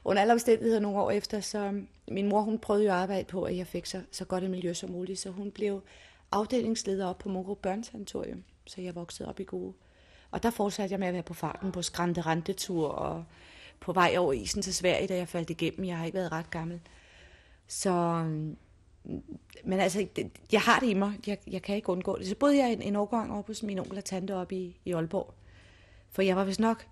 Under 0.05 0.21
alle 0.21 0.33
omstændigheder 0.33 0.79
nogle 0.79 0.99
år 0.99 1.11
efter, 1.11 1.41
så 1.41 1.81
min 2.07 2.29
mor 2.29 2.41
hun 2.41 2.59
prøvede 2.59 2.85
jo 2.85 2.91
at 2.91 2.97
arbejde 2.97 3.25
på, 3.25 3.43
at 3.43 3.57
jeg 3.57 3.67
fik 3.67 3.85
så, 3.85 4.01
så 4.11 4.25
godt 4.25 4.43
et 4.43 4.49
miljø 4.49 4.73
som 4.73 4.89
muligt, 4.89 5.19
så 5.19 5.29
hun 5.29 5.51
blev 5.51 5.81
afdelingsleder 6.31 7.05
op 7.05 7.17
på 7.17 7.29
Moro 7.29 7.53
Børnsanatorium, 7.53 8.43
så 8.65 8.81
jeg 8.81 8.95
voksede 8.95 9.29
op 9.29 9.39
i 9.39 9.43
gode. 9.43 9.73
Og 10.31 10.43
der 10.43 10.49
fortsatte 10.49 10.93
jeg 10.93 10.99
med 10.99 11.07
at 11.07 11.13
være 11.13 11.23
på 11.23 11.33
farten 11.33 11.71
på 11.71 11.81
skrante 11.81 12.21
rentetur 12.21 12.87
og 12.87 13.25
på 13.79 13.93
vej 13.93 14.15
over 14.17 14.33
isen 14.33 14.61
til 14.61 14.73
Sverige, 14.73 15.07
da 15.07 15.15
jeg 15.15 15.27
faldt 15.27 15.49
igennem. 15.49 15.85
Jeg 15.85 15.97
har 15.97 16.05
ikke 16.05 16.17
været 16.17 16.31
ret 16.31 16.49
gammel. 16.49 16.79
Så, 17.67 18.23
mm, 18.23 18.57
men 19.63 19.79
altså, 19.79 20.07
jeg 20.51 20.61
har 20.61 20.79
det 20.79 20.87
i 20.87 20.93
mig. 20.93 21.13
Jeg, 21.27 21.37
jeg 21.47 21.61
kan 21.61 21.75
ikke 21.75 21.89
undgå 21.89 22.17
det. 22.17 22.27
Så 22.27 22.35
boede 22.35 22.57
jeg 22.57 22.73
en, 22.73 22.81
en 22.81 22.95
årgang 22.95 23.33
op 23.33 23.47
hos 23.47 23.63
min 23.63 23.79
onkel 23.79 23.97
og 23.97 24.05
tante 24.05 24.35
op 24.35 24.51
i, 24.51 24.77
i 24.85 24.91
Aalborg. 24.91 25.33
For 26.11 26.21
jeg 26.21 26.35
var 26.35 26.43
vist 26.43 26.59
nok 26.59 26.87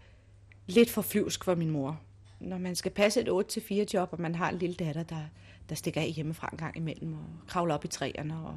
lidt 0.67 0.89
for 0.89 1.01
flyvsk 1.01 1.43
for 1.43 1.55
min 1.55 1.69
mor. 1.69 1.99
Når 2.39 2.57
man 2.57 2.75
skal 2.75 2.91
passe 2.91 3.21
et 3.21 3.57
8-4 3.57 3.85
job, 3.93 4.09
og 4.11 4.21
man 4.21 4.35
har 4.35 4.49
en 4.49 4.57
lille 4.57 4.75
datter, 4.75 5.03
der, 5.03 5.21
der 5.69 5.75
stikker 5.75 6.01
af 6.01 6.07
hjemmefra 6.07 6.49
en 6.51 6.57
gang 6.57 6.77
imellem, 6.77 7.13
og 7.13 7.25
kravler 7.47 7.73
op 7.73 7.85
i 7.85 7.87
træerne, 7.87 8.35
og, 8.35 8.55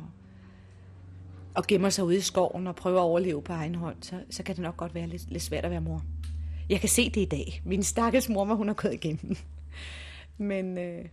og 1.55 1.67
gemmer 1.67 1.91
sig 1.91 2.05
ude 2.05 2.17
i 2.17 2.21
skoven, 2.21 2.67
og 2.67 2.77
prøver 2.77 3.01
at 3.01 3.05
overleve 3.05 3.43
på 3.43 3.53
egen 3.53 3.75
hånd, 3.75 3.97
så, 4.03 4.21
så 4.31 4.43
kan 4.43 4.55
det 4.55 4.63
nok 4.63 4.77
godt 4.77 4.95
være 4.95 5.07
lidt, 5.07 5.31
lidt 5.31 5.43
svært 5.43 5.65
at 5.65 5.71
være 5.71 5.81
mor. 5.81 6.03
Jeg 6.69 6.81
kan 6.81 6.89
se 6.89 7.11
det 7.11 7.21
i 7.21 7.25
dag. 7.25 7.63
Min 7.65 7.83
stakkels 7.83 8.29
mor, 8.29 8.45
hvad 8.45 8.57
hun 8.57 8.69
har 8.69 8.75
gået 8.75 8.95
igennem. 8.95 9.37
Men, 10.39 10.79
øh, 10.79 11.05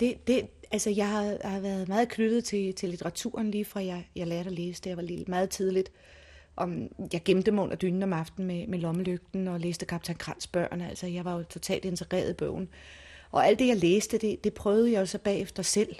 det, 0.00 0.26
det, 0.26 0.46
altså 0.70 0.90
jeg 0.90 1.08
har, 1.08 1.48
har 1.48 1.60
været 1.60 1.88
meget 1.88 2.08
knyttet 2.08 2.44
til, 2.44 2.74
til 2.74 2.88
litteraturen 2.88 3.50
lige 3.50 3.64
fra 3.64 3.84
jeg, 3.84 4.06
jeg 4.16 4.26
lærte 4.26 4.46
at 4.46 4.56
læse, 4.56 4.82
da 4.82 4.88
jeg 4.88 4.96
var 4.96 5.02
lille, 5.02 5.24
meget 5.28 5.50
tidligt. 5.50 5.92
Om, 6.56 6.88
jeg 7.12 7.24
gemte 7.24 7.50
mig 7.50 7.64
under 7.64 7.76
dynen 7.76 8.02
om 8.02 8.12
aftenen 8.12 8.46
med, 8.46 8.66
med 8.66 8.78
lommelygten 8.78 9.48
og 9.48 9.60
læste 9.60 9.86
Kaptajn 9.86 10.18
Krans 10.18 10.46
børn. 10.46 10.80
Altså 10.80 11.06
jeg 11.06 11.24
var 11.24 11.36
jo 11.36 11.42
totalt 11.42 11.84
integreret 11.84 12.30
i 12.30 12.34
bogen. 12.34 12.68
Og 13.30 13.46
alt 13.46 13.58
det, 13.58 13.66
jeg 13.66 13.76
læste, 13.76 14.18
det, 14.18 14.44
det 14.44 14.54
prøvede 14.54 14.92
jeg 14.92 15.00
jo 15.00 15.06
så 15.06 15.18
bagefter 15.18 15.62
selv 15.62 15.96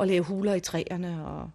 at 0.00 0.08
lave 0.08 0.24
huler 0.24 0.54
i 0.54 0.60
træerne 0.60 1.26
og, 1.26 1.50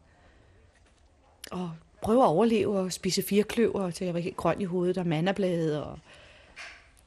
og 1.52 1.72
prøve 2.02 2.24
at 2.24 2.28
overleve 2.28 2.80
og 2.80 2.94
spise 2.94 3.22
firekløver, 3.22 3.92
til 3.92 4.06
jeg 4.06 4.14
var 4.14 4.20
helt 4.20 4.38
grøn 4.38 4.62
i 4.62 4.66
hovedet 4.66 4.98
og 4.98 5.08
mandablade. 5.08 5.86
Og... 5.86 6.00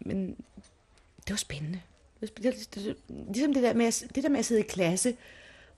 Men 0.00 0.36
det 1.16 1.30
var 1.30 1.36
spændende. 1.36 1.80
Det 2.20 2.44
var 2.44 2.50
det, 2.50 2.74
det, 2.74 2.96
ligesom 3.08 3.54
det 3.54 3.62
der, 3.62 3.74
med 3.74 3.86
at, 3.86 4.04
det 4.14 4.22
der 4.22 4.28
med 4.28 4.38
at 4.38 4.44
sidde 4.44 4.60
i 4.60 4.64
klasse 4.64 5.16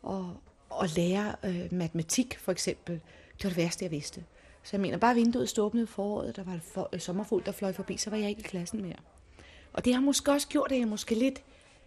og, 0.02 0.36
og 0.70 0.88
lære 0.96 1.34
øh, 1.44 1.72
matematik, 1.72 2.38
for 2.38 2.52
eksempel, 2.52 3.00
det 3.36 3.44
var 3.44 3.50
det 3.50 3.56
værste, 3.56 3.84
jeg 3.84 3.90
vidste. 3.90 4.24
Så 4.62 4.70
jeg 4.72 4.80
mener, 4.80 4.98
bare 4.98 5.14
vinduet 5.14 5.48
stod 5.48 5.64
åbnet 5.64 5.88
foråret, 5.88 6.36
der 6.36 6.44
var 6.44 6.58
for, 6.62 6.88
øh, 6.92 7.00
sommerfugl, 7.00 7.42
der 7.46 7.52
fløj 7.52 7.72
forbi, 7.72 7.96
så 7.96 8.10
var 8.10 8.16
jeg 8.16 8.28
ikke 8.28 8.40
i 8.40 8.42
klassen 8.42 8.82
mere. 8.82 8.96
Og 9.72 9.84
det 9.84 9.94
har 9.94 10.00
måske 10.00 10.32
også 10.32 10.48
gjort, 10.48 10.72
at 10.72 10.78
jeg 10.78 10.88
måske 10.88 11.14
lidt, 11.14 11.42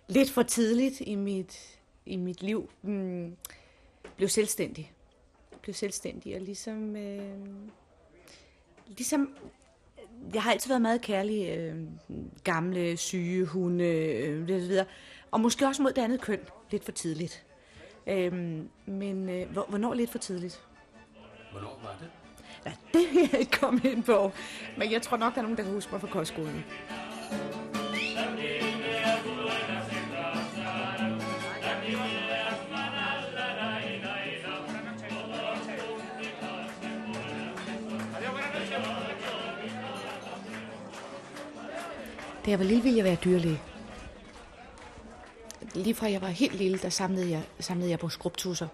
lidt 0.07 0.29
for 0.29 0.43
tidligt 0.43 1.01
i 1.01 1.15
mit, 1.15 1.79
i 2.05 2.15
mit 2.15 2.43
liv 2.43 2.69
mm, 2.81 3.35
blev 4.17 4.29
selvstændig. 4.29 4.91
Blev 5.61 5.73
selvstændig 5.73 6.35
og 6.35 6.41
ligesom... 6.41 6.95
Øh, 6.95 7.37
ligesom 8.87 9.35
jeg 10.33 10.43
har 10.43 10.51
altid 10.51 10.69
været 10.69 10.81
meget 10.81 11.01
kærlig. 11.01 11.57
Øh, 11.57 11.75
gamle, 12.43 12.97
syge 12.97 13.45
hunde, 13.45 13.85
øh, 13.85 14.47
det 14.47 14.61
videre. 14.61 14.85
Og 15.31 15.39
måske 15.39 15.67
også 15.67 15.81
mod 15.81 15.93
det 15.93 16.01
andet 16.01 16.21
køn, 16.21 16.39
lidt 16.71 16.85
for 16.85 16.91
tidligt. 16.91 17.45
Øh, 18.07 18.33
men 18.85 19.29
øh, 19.29 19.57
hvornår 19.69 19.93
lidt 19.93 20.09
for 20.09 20.17
tidligt? 20.17 20.61
Hvornår 21.51 21.79
var 21.83 21.97
det? 21.99 22.09
Ja, 22.65 22.71
det 22.99 23.07
vil 23.13 23.29
jeg 23.31 23.39
ikke 23.39 23.59
komme 23.59 23.81
ind 23.83 24.03
på. 24.03 24.31
Men 24.77 24.91
jeg 24.91 25.01
tror 25.01 25.17
nok, 25.17 25.33
der 25.33 25.39
er 25.39 25.43
nogen, 25.43 25.57
der 25.57 25.63
kan 25.63 25.73
huske 25.73 25.91
mig 25.91 26.01
fra 26.01 26.07
kostskolen. 26.07 26.65
Da 42.45 42.49
jeg 42.49 42.59
var 42.59 42.65
lille, 42.65 42.83
ville 42.83 42.97
jeg 42.97 43.05
være 43.05 43.17
dyrlæge. 43.23 43.61
Lige 45.73 45.95
fra 45.95 46.11
jeg 46.11 46.21
var 46.21 46.27
helt 46.27 46.55
lille, 46.55 46.77
der 46.77 46.89
samlede 46.89 47.29
jeg, 47.29 47.43
samlede 47.59 47.89
jeg 47.89 47.99
på 47.99 48.09
skrubtusser 48.09 48.67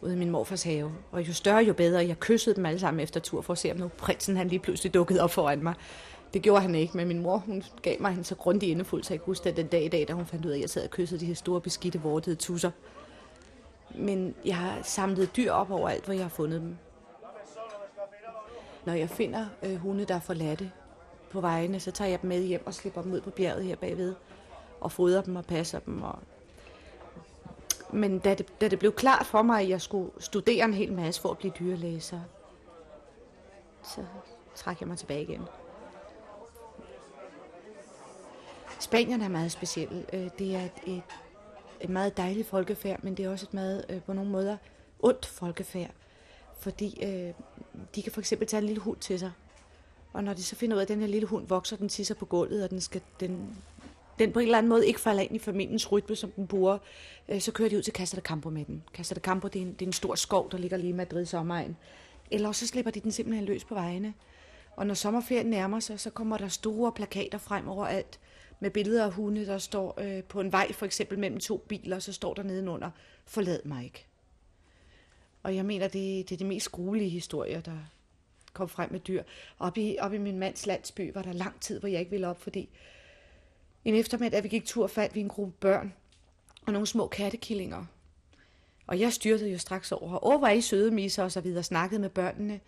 ude 0.00 0.14
i 0.14 0.16
min 0.16 0.30
morfars 0.30 0.62
have. 0.62 0.92
Og 1.12 1.28
jo 1.28 1.32
større, 1.32 1.64
jo 1.64 1.72
bedre. 1.72 2.06
Jeg 2.06 2.20
kyssede 2.20 2.56
dem 2.56 2.66
alle 2.66 2.80
sammen 2.80 3.00
efter 3.00 3.20
tur 3.20 3.40
for 3.42 3.52
at 3.52 3.58
se, 3.58 3.70
om 3.70 3.76
nu 3.76 3.88
prinsen 3.88 4.36
han 4.36 4.48
lige 4.48 4.58
pludselig 4.58 4.94
dukkede 4.94 5.20
op 5.20 5.30
foran 5.30 5.62
mig. 5.62 5.74
Det 6.34 6.42
gjorde 6.42 6.60
han 6.60 6.74
ikke, 6.74 6.96
men 6.96 7.08
min 7.08 7.18
mor 7.18 7.36
hun 7.36 7.64
gav 7.82 7.96
mig 8.00 8.12
en 8.12 8.24
så 8.24 8.34
grundig 8.34 8.70
indefuld, 8.70 9.04
så 9.04 9.14
jeg 9.14 9.20
kunne 9.20 9.30
huske 9.30 9.52
den 9.52 9.66
dag 9.66 9.84
i 9.84 9.88
dag, 9.88 10.08
da 10.08 10.12
hun 10.12 10.26
fandt 10.26 10.46
ud 10.46 10.50
af, 10.50 10.54
at 10.56 10.60
jeg 10.60 10.70
sad 10.70 10.84
og 10.84 10.90
kyssede 10.90 11.20
de 11.20 11.26
her 11.26 11.34
store, 11.34 11.60
beskidte, 11.60 12.00
vortede 12.00 12.36
tusser. 12.36 12.70
Men 13.94 14.34
jeg 14.44 14.56
har 14.56 14.78
samlet 14.82 15.36
dyr 15.36 15.52
op 15.52 15.70
overalt, 15.70 16.04
hvor 16.04 16.14
jeg 16.14 16.24
har 16.24 16.28
fundet 16.28 16.60
dem. 16.60 16.76
Når 18.84 18.92
jeg 18.92 19.10
finder 19.10 19.46
øh, 19.62 19.76
hunde, 19.76 20.04
der 20.04 20.14
er 20.14 20.20
forladte 20.20 20.70
på 21.30 21.40
vejene, 21.40 21.80
så 21.80 21.90
tager 21.90 22.10
jeg 22.10 22.22
dem 22.22 22.28
med 22.28 22.42
hjem 22.42 22.66
og 22.66 22.74
slipper 22.74 23.02
dem 23.02 23.12
ud 23.12 23.20
på 23.20 23.30
bjerget 23.30 23.64
her 23.64 23.76
bagved. 23.76 24.14
Og 24.80 24.92
fodrer 24.92 25.22
dem 25.22 25.36
og 25.36 25.44
passer 25.44 25.78
dem 25.78 26.02
og 26.02 26.18
men 27.92 28.18
da 28.18 28.34
det, 28.34 28.60
da 28.60 28.68
det 28.68 28.78
blev 28.78 28.92
klart 28.92 29.26
for 29.26 29.42
mig, 29.42 29.62
at 29.62 29.68
jeg 29.68 29.80
skulle 29.80 30.10
studere 30.18 30.64
en 30.64 30.74
hel 30.74 30.92
masse 30.92 31.20
for 31.20 31.30
at 31.30 31.38
blive 31.38 31.52
dyrlæge, 31.58 32.00
så, 32.00 32.20
så 33.82 34.04
trak 34.54 34.80
jeg 34.80 34.88
mig 34.88 34.98
tilbage 34.98 35.22
igen. 35.22 35.42
Spanierne 38.80 39.24
er 39.24 39.28
meget 39.28 39.52
specielle. 39.52 40.04
Øh, 40.12 40.30
det 40.38 40.54
er 40.54 40.60
et, 40.60 40.72
et, 40.86 41.02
et 41.80 41.90
meget 41.90 42.16
dejligt 42.16 42.48
folkefærd, 42.48 43.02
men 43.02 43.14
det 43.14 43.24
er 43.24 43.30
også 43.30 43.46
et 43.46 43.54
meget, 43.54 43.84
øh, 43.88 44.02
på 44.02 44.12
nogle 44.12 44.30
måder, 44.30 44.56
ondt 45.00 45.26
folkefærd. 45.26 45.90
Fordi 46.58 47.04
øh, 47.04 47.34
de 47.94 48.02
kan 48.02 48.12
for 48.12 48.20
eksempel 48.20 48.48
tage 48.48 48.60
en 48.60 48.66
lille 48.66 48.80
hund 48.80 48.96
til 48.96 49.18
sig. 49.18 49.32
Og 50.12 50.24
når 50.24 50.32
de 50.32 50.42
så 50.42 50.56
finder 50.56 50.76
ud 50.76 50.80
af, 50.80 50.84
at 50.84 50.88
den 50.88 51.00
her 51.00 51.06
lille 51.06 51.28
hund 51.28 51.46
vokser, 51.46 51.76
den 51.76 51.88
tisser 51.88 52.14
på 52.14 52.24
gulvet, 52.24 52.64
og 52.64 52.70
den, 52.70 52.80
skal, 52.80 53.00
den 53.20 53.56
den 54.18 54.32
på 54.32 54.38
en 54.38 54.44
eller 54.44 54.58
anden 54.58 54.68
måde 54.68 54.86
ikke 54.86 55.00
falder 55.00 55.22
ind 55.22 55.36
i 55.36 55.38
familiens 55.38 55.92
rytme, 55.92 56.16
som 56.16 56.30
den 56.30 56.46
bruger, 56.46 56.78
øh, 57.28 57.40
så 57.40 57.52
kører 57.52 57.68
de 57.68 57.76
ud 57.76 57.82
til 57.82 57.92
Casa 57.92 58.16
de 58.16 58.20
Campo 58.20 58.50
med 58.50 58.64
den. 58.64 58.82
Casa 58.94 59.14
de 59.14 59.20
Campo, 59.20 59.48
det 59.48 59.58
er 59.58 59.66
en, 59.66 59.72
det 59.72 59.82
er 59.82 59.86
en 59.86 59.92
stor 59.92 60.14
skov, 60.14 60.50
der 60.50 60.58
ligger 60.58 60.76
lige 60.76 60.90
i 60.90 60.92
Madrids 60.92 61.34
omegn. 61.34 61.76
Eller 62.30 62.52
så 62.52 62.66
slipper 62.66 62.90
de 62.90 63.00
den 63.00 63.12
simpelthen 63.12 63.44
løs 63.44 63.64
på 63.64 63.74
vejene. 63.74 64.14
Og 64.76 64.86
når 64.86 64.94
sommerferien 64.94 65.46
nærmer 65.46 65.80
sig, 65.80 66.00
så 66.00 66.10
kommer 66.10 66.38
der 66.38 66.48
store 66.48 66.92
plakater 66.92 67.38
frem 67.38 67.68
overalt 67.68 68.20
med 68.60 68.70
billeder 68.70 69.04
af 69.04 69.12
hunde, 69.12 69.46
der 69.46 69.58
står 69.58 70.00
øh, 70.00 70.24
på 70.24 70.40
en 70.40 70.52
vej, 70.52 70.72
for 70.72 70.86
eksempel 70.86 71.18
mellem 71.18 71.40
to 71.40 71.56
biler, 71.56 71.98
så 71.98 72.12
står 72.12 72.34
der 72.34 72.42
nedenunder, 72.42 72.90
forlad 73.26 73.60
mig 73.64 73.84
ikke. 73.84 74.06
Og 75.42 75.56
jeg 75.56 75.64
mener, 75.64 75.88
det, 75.88 76.28
det 76.28 76.32
er 76.32 76.36
de 76.36 76.44
mest 76.44 76.72
gruelige 76.72 77.08
historier, 77.08 77.60
der 77.60 77.78
kom 78.58 78.68
frem 78.68 78.92
med 78.92 79.00
dyr. 79.00 79.22
Op 79.58 79.78
i, 79.78 79.96
op 80.00 80.12
i 80.12 80.18
min 80.18 80.38
mands 80.38 80.66
landsby 80.66 81.12
var 81.14 81.22
der 81.22 81.32
lang 81.32 81.60
tid, 81.60 81.80
hvor 81.80 81.88
jeg 81.88 82.00
ikke 82.00 82.10
ville 82.10 82.28
op, 82.28 82.40
fordi 82.40 82.68
en 83.84 83.94
eftermiddag, 83.94 84.42
vi 84.42 84.48
gik 84.48 84.64
tur, 84.64 84.86
fandt 84.86 85.14
vi 85.14 85.20
en 85.20 85.28
gruppe 85.28 85.54
børn 85.60 85.94
og 86.66 86.72
nogle 86.72 86.86
små 86.86 87.06
kattekillinger. 87.06 87.84
Og 88.86 89.00
jeg 89.00 89.12
styrtede 89.12 89.50
jo 89.50 89.58
straks 89.58 89.92
over. 89.92 90.26
Åh, 90.26 90.42
var 90.42 90.50
I 90.50 90.60
søde, 90.60 90.90
misser 90.90 91.22
og 91.24 91.32
så 91.32 91.40
videre, 91.40 91.62
snakkede 91.62 92.00
med 92.00 92.10
børnene. 92.10 92.60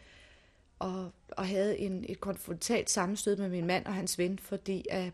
Og, 0.78 1.12
og 1.30 1.46
havde 1.46 1.78
en, 1.78 2.04
et 2.08 2.20
konfrontalt 2.20 2.90
sammenstød 2.90 3.36
med 3.36 3.48
min 3.48 3.66
mand 3.66 3.86
og 3.86 3.94
hans 3.94 4.18
ven, 4.18 4.38
fordi 4.38 4.86
at 4.90 5.12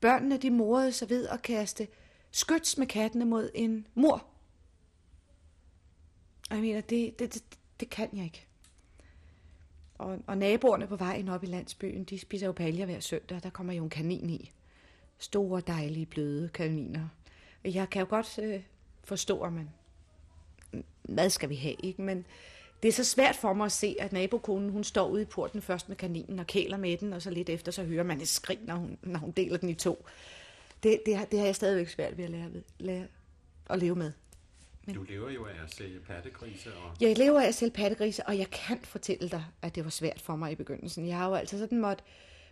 børnene 0.00 0.36
de 0.36 0.50
morede 0.50 0.92
sig 0.92 1.10
ved 1.10 1.28
at 1.28 1.42
kaste 1.42 1.88
skyts 2.30 2.78
med 2.78 2.86
kattene 2.86 3.24
mod 3.24 3.50
en 3.54 3.86
mor. 3.94 4.26
Og 6.50 6.56
jeg 6.56 6.60
mener, 6.60 6.80
det, 6.80 7.18
det, 7.18 7.34
det, 7.34 7.42
det 7.80 7.90
kan 7.90 8.08
jeg 8.12 8.24
ikke. 8.24 8.46
Og, 9.98 10.18
og 10.26 10.38
naboerne 10.38 10.86
på 10.86 10.96
vejen 10.96 11.28
op 11.28 11.42
i 11.42 11.46
landsbyen, 11.46 12.04
de 12.04 12.18
spiser 12.18 12.46
jo 12.46 12.52
paljer 12.52 12.84
hver 12.84 13.00
søndag, 13.00 13.40
der 13.42 13.50
kommer 13.50 13.72
jo 13.72 13.84
en 13.84 13.90
kanin 13.90 14.30
i 14.30 14.52
store, 15.18 15.62
dejlige, 15.66 16.06
bløde 16.06 16.48
kaniner. 16.48 17.08
Jeg 17.64 17.90
kan 17.90 18.00
jo 18.00 18.06
godt 18.10 18.38
øh, 18.42 18.62
forstå, 19.04 19.40
at 19.40 19.52
man, 19.52 19.70
hvad 21.02 21.30
skal 21.30 21.48
vi 21.48 21.54
have, 21.54 21.76
ikke? 21.82 22.02
Men 22.02 22.26
det 22.82 22.88
er 22.88 22.92
så 22.92 23.04
svært 23.04 23.36
for 23.36 23.52
mig 23.52 23.64
at 23.64 23.72
se, 23.72 23.96
at 24.00 24.12
nabokonen, 24.12 24.70
hun 24.70 24.84
står 24.84 25.08
ude 25.08 25.22
i 25.22 25.24
porten 25.24 25.62
først 25.62 25.88
med 25.88 25.96
kaninen 25.96 26.38
og 26.38 26.46
kæler 26.46 26.76
med 26.76 26.96
den, 26.96 27.12
og 27.12 27.22
så 27.22 27.30
lidt 27.30 27.48
efter, 27.48 27.72
så 27.72 27.84
hører 27.84 28.04
man 28.04 28.20
et 28.20 28.28
skrig, 28.28 28.58
når 28.64 28.74
hun, 28.74 28.98
når 29.02 29.18
hun 29.18 29.30
deler 29.30 29.56
den 29.56 29.68
i 29.68 29.74
to. 29.74 30.06
Det, 30.82 31.02
det, 31.06 31.30
det 31.30 31.38
har 31.38 31.46
jeg 31.46 31.56
stadigvæk 31.56 31.88
svært 31.88 32.16
ved 32.16 32.24
at 32.24 32.30
lære, 32.30 32.50
lære 32.78 33.06
at 33.70 33.78
leve 33.78 33.96
med. 33.96 34.12
Men... 34.86 34.94
Du 34.94 35.02
lever 35.02 35.30
jo 35.30 35.46
af 35.46 35.62
at 35.64 35.74
sælge 35.74 36.00
pattegrise. 36.00 36.74
Og... 36.74 36.96
Jeg 37.00 37.18
lever 37.18 37.40
af 37.40 37.48
at 37.48 37.54
sælge 37.54 37.72
pattegrise, 37.72 38.26
og 38.26 38.38
jeg 38.38 38.50
kan 38.50 38.78
fortælle 38.78 39.28
dig, 39.28 39.44
at 39.62 39.74
det 39.74 39.84
var 39.84 39.90
svært 39.90 40.20
for 40.20 40.36
mig 40.36 40.52
i 40.52 40.54
begyndelsen. 40.54 41.06
Jeg 41.06 41.16
har 41.16 41.28
jo 41.28 41.34
altså 41.34 41.58
sådan 41.58 41.80
måtte 41.80 42.04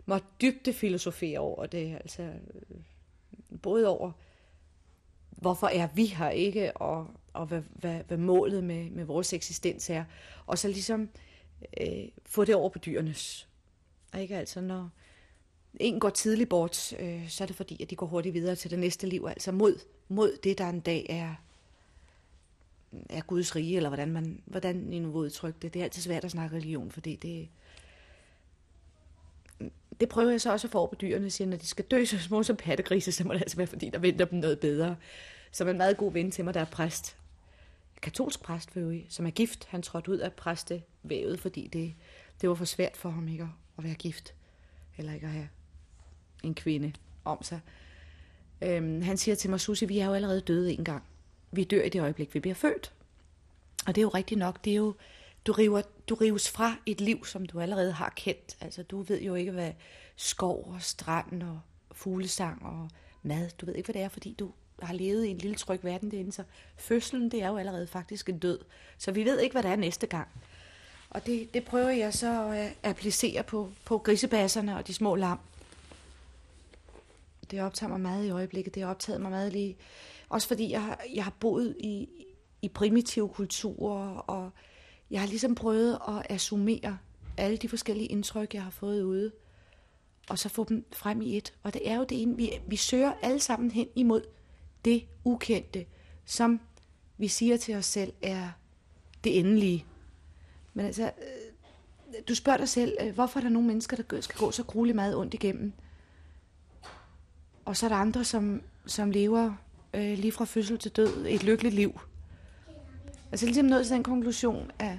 måtte 0.06 0.26
dybde 0.40 0.72
filosofere 0.72 1.38
over 1.38 1.66
det. 1.66 1.94
Altså, 1.94 2.32
både 3.62 3.88
over, 3.88 4.12
hvorfor 5.30 5.66
er 5.66 5.88
vi 5.94 6.06
her 6.06 6.30
ikke, 6.30 6.76
og, 6.76 7.06
og 7.32 7.46
hvad, 7.46 7.62
hvad, 7.75 8.00
hvad 8.08 8.16
målet 8.16 8.64
med, 8.64 8.90
med 8.90 9.04
vores 9.04 9.32
eksistens 9.32 9.90
er. 9.90 10.04
Og 10.46 10.58
så 10.58 10.68
ligesom 10.68 11.08
øh, 11.80 12.08
få 12.26 12.44
det 12.44 12.54
over 12.54 12.68
på 12.68 12.78
dyrenes. 12.78 13.49
Ikke? 14.18 14.37
Altså, 14.37 14.60
når 14.60 14.90
en 15.80 16.00
går 16.00 16.10
tidligt 16.10 16.49
bort, 16.49 16.92
øh, 16.99 17.28
så 17.28 17.44
er 17.44 17.46
det 17.46 17.56
fordi, 17.56 17.82
at 17.82 17.90
de 17.90 17.96
går 17.96 18.06
hurtigt 18.06 18.34
videre 18.34 18.56
til 18.56 18.70
det 18.70 18.78
næste 18.78 19.06
liv. 19.06 19.26
Altså 19.28 19.52
mod, 19.52 19.78
mod 20.08 20.38
det, 20.42 20.58
der 20.58 20.68
en 20.68 20.80
dag 20.80 21.06
er, 21.08 21.34
er 23.11 23.20
Guds 23.20 23.56
rige, 23.56 23.76
eller 23.76 23.88
hvordan 23.88 24.12
man 24.12 24.42
hvordan 24.47 24.92
I 24.92 24.99
nu 24.99 25.12
udtrykke 25.12 25.59
det. 25.62 25.75
Det 25.75 25.80
er 25.80 25.85
altid 25.85 26.02
svært 26.02 26.25
at 26.25 26.30
snakke 26.30 26.56
religion, 26.56 26.90
fordi 26.90 27.16
det, 27.16 27.49
det 30.00 30.09
prøver 30.09 30.30
jeg 30.30 30.40
så 30.40 30.52
også 30.52 30.66
at 30.66 30.70
få 30.70 30.78
over 30.78 30.88
på 30.88 30.94
dyrene, 30.94 31.30
siger, 31.30 31.49
når 31.49 31.56
de 31.56 31.66
skal 31.66 31.85
dø 31.85 32.04
så 32.04 32.18
små 32.18 32.42
som 32.42 32.56
pattegrise, 32.56 33.12
så 33.12 33.25
må 33.25 33.32
det 33.32 33.40
altså 33.40 33.56
være, 33.56 33.66
fordi 33.66 33.90
der 33.90 33.99
venter 33.99 34.25
dem 34.25 34.38
noget 34.38 34.61
bedre. 34.61 34.97
Som 35.52 35.68
en 35.68 35.76
meget 35.76 35.97
god 35.97 36.12
ven 36.12 36.30
til 36.30 36.44
mig, 36.44 36.54
der 36.54 36.61
er 36.61 36.64
præst. 36.64 37.16
Katolsk 38.02 38.42
præst, 38.42 38.70
for 38.70 38.80
øvrigt, 38.80 39.12
som 39.14 39.26
er 39.26 39.30
gift. 39.30 39.64
Han 39.64 39.82
trådte 39.82 40.11
ud 40.11 40.18
af 40.18 40.32
præstevævet, 40.32 41.40
fordi 41.40 41.66
det, 41.66 41.94
det 42.40 42.49
var 42.49 42.54
for 42.54 42.64
svært 42.64 42.97
for 42.97 43.11
ham 43.11 43.28
ikke 43.28 43.49
at 43.78 43.85
være 43.85 43.94
gift. 43.94 44.35
Eller 44.99 45.14
ikke 45.14 45.26
at 45.26 45.32
have 45.32 45.49
en 46.42 46.54
kvinde 46.54 46.92
om 47.25 47.42
sig. 47.42 47.61
Øhm, 48.62 49.02
han 49.02 49.16
siger 49.16 49.35
til 49.35 49.50
mig, 49.50 49.61
Susie, 49.61 49.88
vi 49.88 49.99
er 49.99 50.06
jo 50.06 50.14
allerede 50.14 50.40
døde 50.40 50.73
en 50.73 50.85
gang. 50.85 51.04
Vi 51.50 51.64
dør 51.64 51.83
i 51.83 51.88
det 51.88 52.00
øjeblik, 52.00 52.35
vi 52.35 52.40
bliver 52.40 52.54
født. 52.54 52.92
Og 53.87 53.95
det 53.95 54.00
er 54.00 54.02
jo 54.02 54.09
rigtigt 54.09 54.38
nok. 54.38 54.64
Det 54.64 54.71
er 54.71 54.76
jo, 54.76 54.95
du, 55.47 55.52
river, 55.52 55.83
du 56.09 56.14
rives 56.14 56.50
fra 56.50 56.76
et 56.87 57.00
liv, 57.00 57.25
som 57.26 57.47
du 57.47 57.61
allerede 57.61 57.92
har 57.92 58.12
kendt. 58.16 58.57
Altså, 58.61 58.83
du 58.83 59.02
ved 59.02 59.21
jo 59.21 59.35
ikke, 59.35 59.52
hvad 59.52 59.73
skov 60.16 60.73
og 60.75 60.83
strand 60.83 61.42
og 61.42 61.61
fuglesang 61.92 62.64
og 62.64 62.88
mad, 63.23 63.50
du 63.61 63.66
ved 63.66 63.75
ikke, 63.75 63.87
hvad 63.87 63.95
det 63.95 64.02
er, 64.02 64.09
fordi 64.09 64.33
du 64.38 64.52
har 64.83 64.95
levet 64.95 65.25
i 65.25 65.28
en 65.28 65.38
lille 65.38 65.57
tryg 65.57 65.85
verden 65.85 66.11
derinde, 66.11 66.33
så 66.33 66.45
fødslen, 66.76 67.30
det 67.30 67.42
er 67.42 67.49
jo 67.49 67.57
allerede 67.57 67.87
faktisk 67.87 68.28
en 68.28 68.38
død. 68.38 68.59
Så 68.99 69.12
vi 69.12 69.25
ved 69.25 69.40
ikke, 69.40 69.52
hvad 69.52 69.62
der 69.62 69.69
er 69.69 69.76
næste 69.76 70.07
gang. 70.07 70.28
Og 71.11 71.26
det, 71.26 71.54
det 71.54 71.64
prøver 71.64 71.88
jeg 71.88 72.14
så 72.14 72.49
at 72.49 72.66
øh, 72.66 72.73
applicere 72.83 73.42
på, 73.42 73.71
på 73.85 73.99
grisebasserne 73.99 74.76
og 74.76 74.87
de 74.87 74.95
små 74.95 75.14
lam. 75.14 75.38
Det 77.50 77.62
optager 77.62 77.90
mig 77.90 78.00
meget 78.00 78.26
i 78.26 78.30
øjeblikket. 78.30 78.75
Det 78.75 78.83
har 78.83 78.90
optaget 78.90 79.21
mig 79.21 79.30
meget 79.30 79.52
lige. 79.52 79.76
Også 80.30 80.49
fordi 80.49 80.70
jeg, 80.70 80.96
jeg 81.14 81.25
har 81.25 81.34
boet 81.40 81.76
i, 81.80 82.08
i 82.62 82.68
primitive 82.68 83.28
kulturer, 83.28 84.08
og 84.08 84.50
jeg 85.10 85.20
har 85.20 85.28
ligesom 85.28 85.54
prøvet 85.54 85.99
at 86.08 86.26
assumere 86.30 86.99
alle 87.37 87.56
de 87.56 87.68
forskellige 87.68 88.06
indtryk, 88.06 88.54
jeg 88.54 88.62
har 88.62 88.70
fået 88.70 89.02
ude, 89.02 89.32
og 90.28 90.38
så 90.38 90.49
få 90.49 90.64
dem 90.64 90.84
frem 90.92 91.22
i 91.22 91.37
et. 91.37 91.54
Og 91.62 91.75
det 91.75 91.88
er 91.90 91.96
jo 91.96 92.04
det 92.04 92.22
ene, 92.22 92.37
vi, 92.37 92.50
vi 92.66 92.76
søger 92.76 93.12
alle 93.22 93.40
sammen 93.40 93.70
hen 93.70 93.88
imod 93.94 94.22
det 94.84 95.04
ukendte, 95.25 95.87
som 96.25 96.60
vi 97.18 97.28
siger 97.28 97.56
til 97.56 97.75
os 97.75 97.87
selv 97.87 98.12
er 98.22 98.49
det 99.25 99.38
endelige. 99.38 99.84
Men 100.75 100.87
altså, 100.87 101.02
øh, 101.02 102.14
du 102.28 102.34
spørger 102.34 102.56
dig 102.56 102.68
selv, 102.68 102.96
øh, 103.00 103.14
hvorfor 103.14 103.40
er 103.40 103.42
der 103.42 103.50
nogle 103.50 103.68
mennesker, 103.68 103.96
der 103.96 104.02
gør- 104.02 104.20
skal 104.20 104.38
gå 104.38 104.50
så 104.50 104.64
grueligt 104.64 104.96
meget 104.96 105.16
ondt 105.16 105.34
igennem? 105.34 105.72
Og 107.64 107.76
så 107.76 107.87
er 107.87 107.88
der 107.88 107.96
andre, 107.96 108.25
som, 108.25 108.62
som 108.87 109.10
lever 109.10 109.54
øh, 109.94 110.18
lige 110.18 110.32
fra 110.32 110.44
fødsel 110.44 110.78
til 110.78 110.90
død 110.90 111.26
et 111.28 111.44
lykkeligt 111.44 111.75
liv. 111.75 112.00
Altså 113.32 113.47
ligesom 113.47 113.66
nået 113.66 113.87
til 113.87 113.94
den 113.94 114.02
konklusion, 114.02 114.70
at 114.78 114.99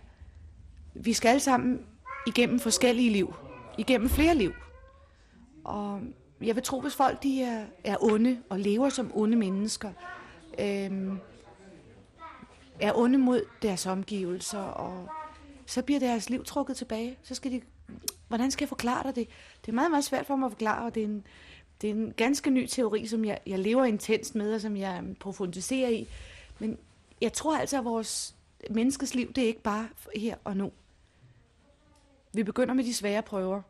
vi 0.93 1.13
skal 1.13 1.29
alle 1.29 1.39
sammen 1.39 1.85
igennem 2.27 2.59
forskellige 2.59 3.09
liv. 3.09 3.33
Igennem 3.77 4.09
flere 4.09 4.35
liv. 4.35 4.53
Og 5.63 6.01
jeg 6.41 6.55
vil 6.55 6.63
tro, 6.63 6.81
hvis 6.81 6.95
folk 6.95 7.23
de 7.23 7.43
er, 7.43 7.65
er 7.83 8.03
onde 8.03 8.37
og 8.49 8.59
lever 8.59 8.89
som 8.89 9.11
onde 9.13 9.37
mennesker, 9.37 9.91
øh, 10.59 11.11
er 12.79 12.93
onde 12.95 13.17
mod 13.17 13.41
deres 13.61 13.85
omgivelser, 13.85 14.59
og 14.59 15.07
så 15.65 15.81
bliver 15.81 15.99
deres 15.99 16.29
liv 16.29 16.43
trukket 16.43 16.77
tilbage. 16.77 17.17
Så 17.23 17.35
skal 17.35 17.51
de, 17.51 17.61
hvordan 18.27 18.51
skal 18.51 18.63
jeg 18.63 18.69
forklare 18.69 19.03
dig 19.03 19.15
det? 19.15 19.27
Det 19.61 19.71
er 19.71 19.75
meget, 19.75 19.91
meget 19.91 20.03
svært 20.03 20.25
for 20.25 20.35
mig 20.35 20.45
at 20.45 20.51
forklare, 20.51 20.85
og 20.85 20.95
det 20.95 21.03
er 21.03 21.07
en, 21.07 21.23
det 21.81 21.89
er 21.89 21.93
en 21.93 22.13
ganske 22.13 22.49
ny 22.49 22.67
teori, 22.67 23.07
som 23.07 23.25
jeg, 23.25 23.39
jeg 23.45 23.59
lever 23.59 23.85
intenst 23.85 24.35
med, 24.35 24.53
og 24.53 24.61
som 24.61 24.77
jeg 24.77 25.15
profundiserer 25.19 25.89
i. 25.89 26.07
Men 26.59 26.77
jeg 27.21 27.33
tror 27.33 27.57
altså, 27.57 27.77
at 27.77 27.85
vores 27.85 28.35
menneskes 28.69 29.15
liv, 29.15 29.33
det 29.33 29.43
er 29.43 29.47
ikke 29.47 29.61
bare 29.61 29.89
her 30.15 30.37
og 30.43 30.57
nu. 30.57 30.71
Vi 32.33 32.43
begynder 32.43 32.73
med 32.73 32.83
de 32.83 32.93
svære 32.93 33.21
prøver. 33.21 33.61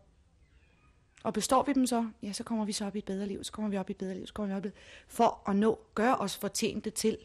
Og 1.24 1.34
består 1.34 1.64
vi 1.64 1.74
dem 1.74 1.88
så, 1.88 2.10
ja, 2.24 2.34
så 2.34 2.44
kommer 2.44 2.66
vi 2.66 2.72
så 2.72 2.86
op 2.86 2.96
i 2.96 2.98
et 2.98 3.06
bedre 3.06 3.28
liv, 3.28 3.44
så 3.44 3.52
kommer 3.52 3.70
vi 3.70 3.78
op 3.78 3.90
i 3.90 3.92
et 3.92 3.98
bedre 3.98 4.14
liv, 4.14 4.28
så 4.28 4.34
kommer 4.34 4.56
vi 4.56 4.58
op 4.58 4.66
i 4.66 4.68
et 4.68 4.74
for 5.08 5.50
at 5.50 5.56
nå, 5.56 5.80
gøre 5.96 6.18
os 6.18 6.38
fortjente 6.38 6.90
til. 6.90 7.18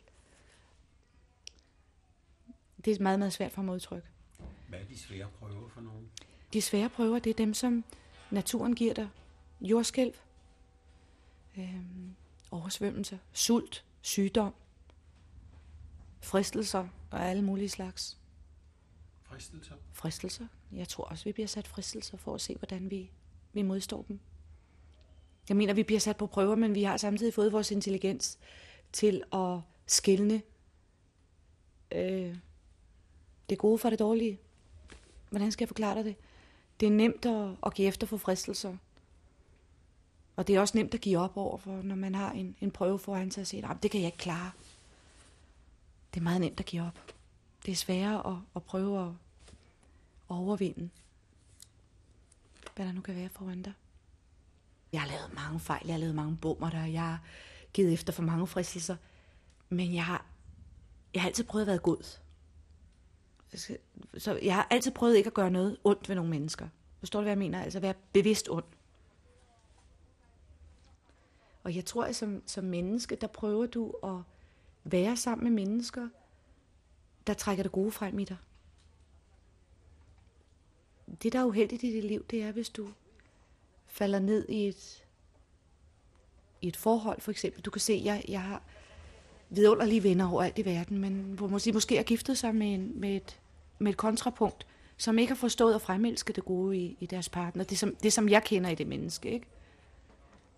Det 2.84 2.96
er 2.96 3.02
meget, 3.02 3.18
meget 3.18 3.32
svært 3.32 3.52
for 3.52 3.60
at 3.60 3.66
modtrykke. 3.66 4.08
Hvad 4.68 4.78
er 4.78 4.84
de 4.84 4.98
svære 4.98 5.28
prøver 5.38 5.68
for 5.68 5.80
nogen? 5.80 6.10
De 6.52 6.62
svære 6.62 6.88
prøver, 6.88 7.18
det 7.18 7.30
er 7.30 7.34
dem, 7.34 7.54
som 7.54 7.84
naturen 8.30 8.74
giver 8.74 8.94
dig. 8.94 9.08
Jordskælv, 9.60 10.14
øhm, 11.58 12.14
oversvømmelse, 12.50 13.20
sult, 13.32 13.84
sygdom, 14.00 14.54
fristelser 16.20 16.88
og 17.10 17.24
alle 17.24 17.42
mulige 17.42 17.68
slags 17.68 18.18
Fristelser? 19.22 19.74
fristelser. 19.92 20.46
Jeg 20.72 20.88
tror 20.88 21.04
også, 21.04 21.24
vi 21.24 21.32
bliver 21.32 21.46
sat 21.46 21.68
fristelser 21.68 22.16
for 22.16 22.34
at 22.34 22.40
se, 22.40 22.54
hvordan 22.54 22.90
vi, 22.90 23.10
vi 23.52 23.62
modstår 23.62 24.02
dem. 24.02 24.20
Jeg 25.48 25.56
mener, 25.56 25.74
vi 25.74 25.82
bliver 25.82 26.00
sat 26.00 26.16
på 26.16 26.26
prøver, 26.26 26.54
men 26.54 26.74
vi 26.74 26.82
har 26.82 26.96
samtidig 26.96 27.34
fået 27.34 27.52
vores 27.52 27.70
intelligens 27.70 28.38
til 28.92 29.22
at 29.32 29.58
skille 29.86 30.42
øh, 31.92 32.36
det 33.50 33.58
gode 33.58 33.78
fra 33.78 33.90
det 33.90 33.98
dårlige. 33.98 34.38
Hvordan 35.30 35.52
skal 35.52 35.64
jeg 35.64 35.68
forklare 35.68 35.94
dig 35.94 36.04
det? 36.04 36.16
Det 36.80 36.86
er 36.86 36.90
nemt 36.90 37.26
at, 37.26 37.56
at 37.66 37.74
give 37.74 37.88
efter 37.88 38.06
for 38.06 38.16
fristelser. 38.16 38.76
Og 40.36 40.46
det 40.46 40.56
er 40.56 40.60
også 40.60 40.78
nemt 40.78 40.94
at 40.94 41.00
give 41.00 41.18
op 41.18 41.36
over, 41.36 41.56
for 41.56 41.82
når 41.82 41.94
man 41.94 42.14
har 42.14 42.32
en, 42.32 42.56
en 42.60 42.70
prøve 42.70 42.98
foran 42.98 43.30
sig 43.30 43.40
og 43.40 43.46
siger, 43.46 43.68
at 43.68 43.82
det 43.82 43.90
kan 43.90 44.00
jeg 44.00 44.06
ikke 44.06 44.18
klare. 44.18 44.50
Det 46.14 46.20
er 46.20 46.24
meget 46.24 46.40
nemt 46.40 46.60
at 46.60 46.66
give 46.66 46.82
op. 46.82 47.14
Det 47.66 47.72
er 47.72 47.76
sværere 47.76 48.32
at, 48.32 48.36
at 48.56 48.62
prøve 48.62 49.06
at, 49.06 49.12
overvinde, 50.28 50.90
hvad 52.76 52.86
der 52.86 52.92
nu 52.92 53.00
kan 53.00 53.16
være 53.16 53.28
foran 53.28 53.62
dig. 53.62 53.72
Jeg 54.92 55.00
har 55.00 55.08
lavet 55.08 55.34
mange 55.34 55.60
fejl, 55.60 55.82
jeg 55.86 55.94
har 55.94 56.00
lavet 56.00 56.14
mange 56.14 56.36
bummer 56.36 56.70
der, 56.70 56.84
jeg 56.84 57.02
har 57.02 57.20
givet 57.72 57.92
efter 57.92 58.12
for 58.12 58.22
mange 58.22 58.46
fristelser, 58.46 58.96
men 59.68 59.94
jeg 59.94 60.04
har, 60.04 60.26
jeg 61.14 61.22
har 61.22 61.28
altid 61.28 61.44
prøvet 61.44 61.62
at 61.62 61.66
være 61.66 61.78
god. 61.78 62.18
Så 64.18 64.38
jeg 64.42 64.54
har 64.54 64.66
altid 64.70 64.90
prøvet 64.90 65.16
ikke 65.16 65.26
at 65.26 65.34
gøre 65.34 65.50
noget 65.50 65.76
ondt 65.84 66.08
ved 66.08 66.16
nogle 66.16 66.30
mennesker. 66.30 66.68
Forstår 66.98 67.20
du, 67.20 67.22
hvad 67.22 67.30
jeg 67.30 67.38
mener? 67.38 67.62
Altså 67.62 67.80
være 67.80 67.94
bevidst 68.12 68.48
ondt. 68.48 68.75
Og 71.66 71.76
jeg 71.76 71.84
tror, 71.84 72.04
at 72.04 72.16
som, 72.16 72.42
som 72.46 72.64
menneske, 72.64 73.16
der 73.16 73.26
prøver 73.26 73.66
du 73.66 73.94
at 74.04 74.16
være 74.84 75.16
sammen 75.16 75.44
med 75.44 75.64
mennesker, 75.64 76.08
der 77.26 77.34
trækker 77.34 77.62
det 77.62 77.72
gode 77.72 77.90
frem 77.90 78.18
i 78.18 78.24
dig. 78.24 78.36
Det, 81.22 81.32
der 81.32 81.38
er 81.38 81.44
uheldigt 81.44 81.82
i 81.82 81.92
dit 81.92 82.04
liv, 82.04 82.24
det 82.30 82.42
er, 82.42 82.52
hvis 82.52 82.68
du 82.68 82.88
falder 83.86 84.18
ned 84.18 84.48
i 84.48 84.66
et, 84.66 85.04
i 86.62 86.68
et 86.68 86.76
forhold, 86.76 87.20
for 87.20 87.30
eksempel. 87.30 87.62
Du 87.62 87.70
kan 87.70 87.80
se, 87.80 88.02
jeg, 88.04 88.24
jeg 88.28 88.42
har 88.42 88.62
vidunderlige 89.50 90.02
venner 90.02 90.32
overalt 90.32 90.58
i 90.58 90.64
verden, 90.64 90.98
men 90.98 91.12
hvor 91.12 91.46
måske, 91.46 91.72
måske 91.72 91.98
er 91.98 92.02
giftet 92.02 92.38
sig 92.38 92.54
med, 92.54 92.74
en, 92.74 93.00
med, 93.00 93.16
et, 93.16 93.40
med 93.78 93.90
et 93.90 93.96
kontrapunkt, 93.96 94.66
som 94.96 95.18
ikke 95.18 95.30
har 95.30 95.38
forstået 95.38 95.74
at 95.74 95.82
fremelske 95.82 96.32
det 96.32 96.44
gode 96.44 96.78
i, 96.78 96.96
i 97.00 97.06
deres 97.06 97.28
partner. 97.28 97.64
Det 97.64 97.78
som, 97.78 97.96
det, 98.02 98.12
som 98.12 98.28
jeg 98.28 98.44
kender 98.44 98.70
i 98.70 98.74
det 98.74 98.86
menneske, 98.86 99.30
ikke? 99.30 99.46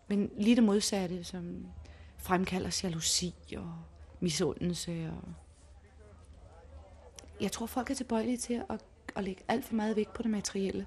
Men 0.09 0.31
lige 0.37 0.57
det 0.57 0.65
modsatte, 0.65 1.25
som 1.25 1.67
fremkalder 2.19 2.81
jalousi 2.85 3.35
og 3.57 3.73
misundelse. 4.21 5.13
Og 5.13 5.35
jeg 7.41 7.53
tror, 7.53 7.67
folk 7.67 7.91
er 7.91 7.95
tilbøjelige 7.95 8.37
til 8.37 8.63
at, 8.71 8.85
at 9.17 9.25
lægge 9.25 9.43
alt 9.49 9.65
for 9.65 9.75
meget 9.75 9.97
vægt 9.97 10.13
på 10.13 10.23
det 10.23 10.31
materielle. 10.31 10.87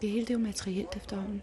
Det 0.00 0.10
hele 0.10 0.26
det 0.26 0.30
er 0.30 0.38
jo 0.38 0.44
materielt 0.44 0.96
efterhånden. 0.96 1.42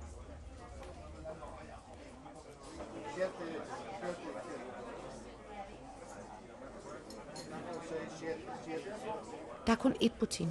Der 9.67 9.71
er 9.71 9.75
kun 9.75 9.95
ét 10.03 10.17
Putin. 10.19 10.49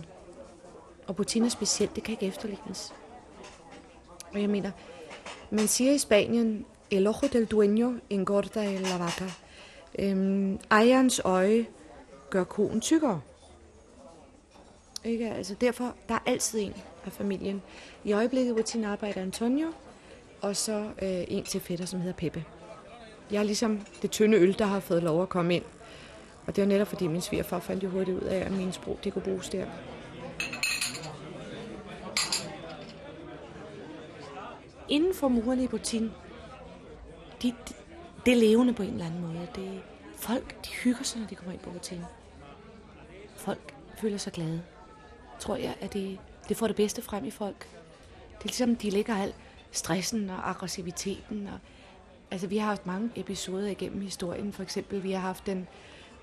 Og 1.06 1.16
Putin 1.16 1.44
er 1.44 1.48
specielt, 1.48 1.96
det 1.96 2.04
kan 2.04 2.12
ikke 2.12 2.26
efterlignes. 2.26 2.94
Og 4.32 4.40
jeg 4.40 4.50
mener, 4.50 4.70
man 5.50 5.68
siger 5.68 5.92
i 5.92 5.98
Spanien, 5.98 6.66
el 6.90 7.06
ojo 7.06 7.26
del 7.32 7.46
dueño 7.46 8.00
engorda 8.10 8.64
el 8.64 8.80
la 8.80 8.96
vaca. 8.98 9.24
Øhm, 9.98 10.58
ejerens 10.70 11.20
øje 11.24 11.66
gør 12.30 12.44
koen 12.44 12.80
tykkere. 12.80 13.20
Ikke? 15.04 15.30
Altså 15.30 15.54
derfor, 15.60 15.94
der 16.08 16.14
er 16.14 16.18
altid 16.26 16.60
en 16.60 16.74
af 17.06 17.12
familien. 17.12 17.62
I 18.04 18.12
øjeblikket, 18.12 18.54
hvor 18.54 18.62
Tina 18.62 18.88
arbejder 18.88 19.22
Antonio, 19.22 19.72
og 20.40 20.56
så 20.56 20.84
øh, 21.02 21.24
en 21.28 21.44
til 21.44 21.60
fætter, 21.60 21.86
som 21.86 22.00
hedder 22.00 22.16
Peppe. 22.16 22.44
Jeg 23.30 23.38
er 23.38 23.42
ligesom 23.42 23.80
det 24.02 24.10
tynde 24.10 24.38
øl, 24.38 24.58
der 24.58 24.64
har 24.64 24.80
fået 24.80 25.02
lov 25.02 25.22
at 25.22 25.28
komme 25.28 25.54
ind. 25.54 25.64
Og 26.46 26.56
det 26.56 26.62
var 26.62 26.68
netop 26.68 26.86
fordi 26.86 27.06
min 27.06 27.20
svigerfar 27.20 27.58
fandt 27.58 27.84
jo 27.84 27.88
hurtigt 27.88 28.16
ud 28.16 28.26
af, 28.26 28.38
at 28.38 28.52
min 28.52 28.72
sprog 28.72 28.98
det 29.04 29.12
kunne 29.12 29.22
bruges 29.22 29.48
der. 29.48 29.66
Inden 34.88 35.14
for 35.14 35.28
murene 35.28 35.64
i 35.64 35.68
butikken, 35.68 36.12
de, 37.42 37.48
de, 37.68 37.74
det 38.26 38.32
er 38.32 38.36
levende 38.36 38.74
på 38.74 38.82
en 38.82 38.92
eller 38.92 39.06
anden 39.06 39.20
måde. 39.20 39.48
Det, 39.54 39.82
folk 40.16 40.64
de 40.64 40.70
hygger 40.70 41.02
sig, 41.02 41.20
når 41.20 41.28
de 41.28 41.34
kommer 41.34 41.52
ind 41.52 41.60
på 41.60 41.70
butikken. 41.70 42.06
Folk 43.36 43.74
føler 43.98 44.18
sig 44.18 44.32
glade. 44.32 44.62
Tror 45.38 45.56
jeg, 45.56 45.74
at 45.80 45.92
det, 45.92 46.18
det 46.48 46.56
får 46.56 46.66
det 46.66 46.76
bedste 46.76 47.02
frem 47.02 47.24
i 47.24 47.30
folk. 47.30 47.68
Det 48.38 48.44
er 48.44 48.44
ligesom, 48.44 48.76
de 48.76 48.90
lægger 48.90 49.16
al 49.16 49.34
stressen 49.72 50.30
og 50.30 50.50
aggressiviteten. 50.50 51.46
Og, 51.46 51.58
altså, 52.30 52.46
vi 52.46 52.56
har 52.56 52.66
haft 52.66 52.86
mange 52.86 53.10
episoder 53.16 53.68
igennem 53.68 54.00
historien. 54.00 54.52
For 54.52 54.62
eksempel, 54.62 55.02
vi 55.02 55.12
har 55.12 55.20
haft 55.20 55.46
den 55.46 55.68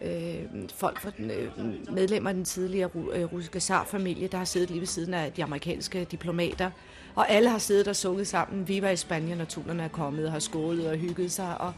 øh, 0.02 0.36
folk 0.76 1.02
fra 1.02 1.12
den, 1.18 1.32
øh, 1.32 1.52
medlemmer 1.94 2.30
af 2.30 2.34
den 2.36 2.46
tidligere 2.46 2.90
ru- 2.96 3.16
øh, 3.18 3.34
russiske 3.34 3.60
zarfamilie, 3.60 4.28
der 4.28 4.38
har 4.38 4.46
siddet 4.46 4.70
lige 4.70 4.80
ved 4.80 4.88
siden 4.88 5.14
af 5.14 5.32
de 5.32 5.44
amerikanske 5.44 6.04
diplomater. 6.12 6.72
Og 7.16 7.30
alle 7.32 7.50
har 7.50 7.58
siddet 7.58 7.88
og 7.88 7.96
sunget 7.96 8.28
sammen. 8.28 8.68
Vi 8.68 8.82
var 8.82 8.90
i 8.90 8.96
Spanien, 8.96 9.38
når 9.38 9.46
tunerne 9.46 9.84
er 9.84 9.88
kommet 9.88 10.26
og 10.26 10.32
har 10.32 10.40
skålet 10.40 10.90
og 10.90 10.98
hygget 10.98 11.32
sig. 11.32 11.62
Og 11.62 11.74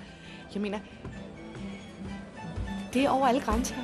jeg 0.53 0.61
mener, 0.61 0.79
det 2.93 3.05
er 3.05 3.09
over 3.09 3.27
alle 3.27 3.41
grænser. 3.41 3.75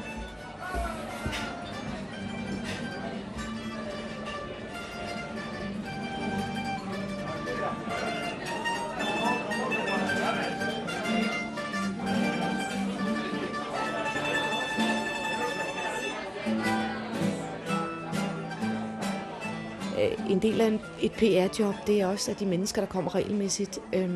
Del 20.44 20.62
af 20.62 20.68
en, 20.68 20.82
et 21.02 21.12
PR-job, 21.12 21.76
det 21.88 22.02
er 22.02 22.08
også, 22.08 22.32
at 22.32 22.40
de 22.40 22.46
mennesker, 22.46 22.82
der 22.82 22.88
kommer 22.88 23.16
regelmæssigt, 23.16 23.80
øh, 23.94 24.12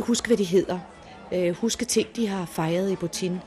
huske, 0.00 0.26
hvad 0.26 0.36
de 0.36 0.44
hedder. 0.44 0.78
Øh, 1.32 1.54
huske 1.54 1.84
ting, 1.84 2.16
de 2.16 2.26
har 2.26 2.46
fejret 2.46 2.90
i 2.90 2.96
Botin. 2.96 3.38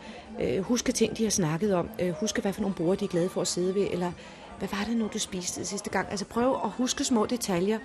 Øh, 0.41 0.59
huske 0.59 0.91
ting, 0.91 1.17
de 1.17 1.23
har 1.23 1.29
snakket 1.29 1.73
om. 1.73 1.89
Øh, 1.99 2.11
huske, 2.11 2.41
hvad 2.41 2.53
for 2.53 2.61
nogle 2.61 2.75
borde, 2.75 2.99
de 2.99 3.05
er 3.05 3.09
glade 3.09 3.29
for 3.29 3.41
at 3.41 3.47
sidde 3.47 3.75
ved. 3.75 3.87
Eller 3.91 4.11
hvad 4.59 4.67
var 4.71 4.83
det 4.87 4.97
nu, 4.97 5.09
du 5.13 5.19
spiste 5.19 5.65
sidste 5.65 5.89
gang? 5.89 6.07
Altså 6.11 6.25
prøv 6.25 6.51
at 6.63 6.69
huske 6.69 7.03
små 7.03 7.25
detaljer, 7.25 7.79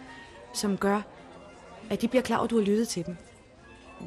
som 0.54 0.76
gør, 0.76 1.00
at 1.90 2.02
de 2.02 2.08
bliver 2.08 2.22
klar 2.22 2.36
over, 2.36 2.44
at 2.44 2.50
du 2.50 2.58
har 2.58 2.64
lyttet 2.64 2.88
til 2.88 3.06
dem. 3.06 3.16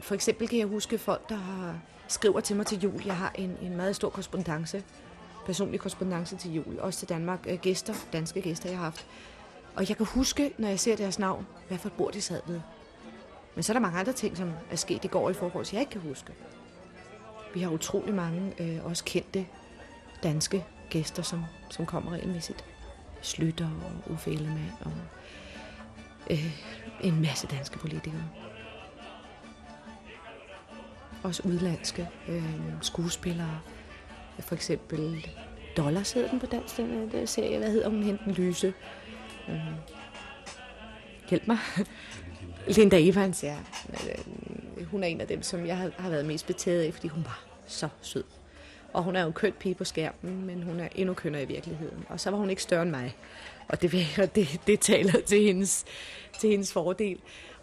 For 0.01 0.15
eksempel 0.15 0.47
kan 0.47 0.59
jeg 0.59 0.67
huske 0.67 0.97
folk, 0.97 1.29
der 1.29 1.35
har, 1.35 1.79
skriver 2.07 2.39
til 2.39 2.55
mig 2.55 2.65
til 2.65 2.79
jul. 2.79 3.01
Jeg 3.05 3.15
har 3.17 3.31
en, 3.35 3.57
en 3.61 3.77
meget 3.77 3.95
stor 3.95 4.09
korrespondence, 4.09 4.83
personlig 5.45 5.79
korrespondence 5.79 6.37
til 6.37 6.53
jul, 6.53 6.79
også 6.79 6.99
til 6.99 7.09
Danmark. 7.09 7.39
Øh, 7.47 7.59
gæster, 7.59 7.93
danske 8.13 8.41
gæster, 8.41 8.69
jeg 8.69 8.77
har 8.77 8.83
haft. 8.83 9.05
Og 9.75 9.89
jeg 9.89 9.97
kan 9.97 10.05
huske, 10.05 10.53
når 10.57 10.67
jeg 10.67 10.79
ser 10.79 10.95
deres 10.95 11.19
navn, 11.19 11.47
hvad 11.67 11.77
for 11.77 11.87
et 11.87 11.93
bord 11.93 12.13
de 12.13 12.21
sad 12.21 12.41
ved. 12.47 12.61
Men 13.55 13.63
så 13.63 13.71
er 13.71 13.73
der 13.73 13.81
mange 13.81 13.99
andre 13.99 14.13
ting, 14.13 14.37
som 14.37 14.51
er 14.71 14.75
sket 14.75 15.05
i 15.05 15.07
går 15.07 15.29
i 15.29 15.33
forhold 15.33 15.65
til, 15.65 15.75
jeg 15.75 15.81
ikke 15.81 15.91
kan 15.91 16.01
huske. 16.01 16.33
Vi 17.53 17.61
har 17.61 17.69
utrolig 17.69 18.13
mange 18.13 18.53
øh, 18.59 18.85
også 18.85 19.03
kendte 19.03 19.45
danske 20.23 20.65
gæster, 20.89 21.23
som, 21.23 21.43
som 21.69 21.85
kommer 21.85 22.11
regelmæssigt. 22.11 22.65
Slytter 23.21 23.65
og 23.65 24.11
Uffe 24.13 24.31
Ellemann 24.31 24.71
og 24.81 24.91
øh, 26.29 26.61
en 27.01 27.21
masse 27.21 27.47
danske 27.47 27.79
politikere. 27.79 28.29
Også 31.23 31.43
udlandske 31.45 32.09
øh, 32.27 32.43
skuespillere. 32.81 33.59
For 34.39 34.55
eksempel 34.55 35.27
Dollars 35.77 36.11
hedder 36.11 36.29
den 36.29 36.39
på 36.39 36.45
dansk, 36.45 36.77
den 36.77 36.91
øh, 36.91 37.11
der 37.11 37.25
serie. 37.25 37.57
Hvad 37.57 37.71
hedder 37.71 37.89
hun? 37.89 38.03
Henten 38.03 38.31
Lyse. 38.31 38.73
Øh, 39.49 39.55
hjælp 41.29 41.47
mig. 41.47 41.57
Linda 42.77 42.97
Evans, 42.99 43.43
ja. 43.43 43.57
Øh, 43.93 44.85
hun 44.85 45.03
er 45.03 45.07
en 45.07 45.21
af 45.21 45.27
dem, 45.27 45.43
som 45.43 45.65
jeg 45.65 45.77
har, 45.77 45.91
har 45.97 46.09
været 46.09 46.25
mest 46.25 46.47
betaget 46.47 46.81
af, 46.83 46.93
fordi 46.93 47.07
hun 47.07 47.23
var 47.23 47.43
så 47.67 47.89
sød. 48.01 48.23
Og 48.93 49.03
hun 49.03 49.15
er 49.15 49.21
jo 49.21 49.27
en 49.27 49.33
køn 49.33 49.53
pige 49.59 49.75
på 49.75 49.83
skærmen, 49.83 50.45
men 50.45 50.63
hun 50.63 50.79
er 50.79 50.87
endnu 50.95 51.13
kønnere 51.13 51.43
i 51.43 51.45
virkeligheden. 51.45 52.05
Og 52.09 52.19
så 52.19 52.29
var 52.29 52.37
hun 52.37 52.49
ikke 52.49 52.61
større 52.61 52.81
end 52.81 52.91
mig. 52.91 53.15
Og 53.67 53.81
det, 53.81 53.91
det, 54.35 54.61
det 54.67 54.79
taler 54.79 55.21
til 55.21 55.41
hendes, 55.41 55.85
til 56.39 56.49
hendes 56.49 56.73
fordel. 56.73 57.17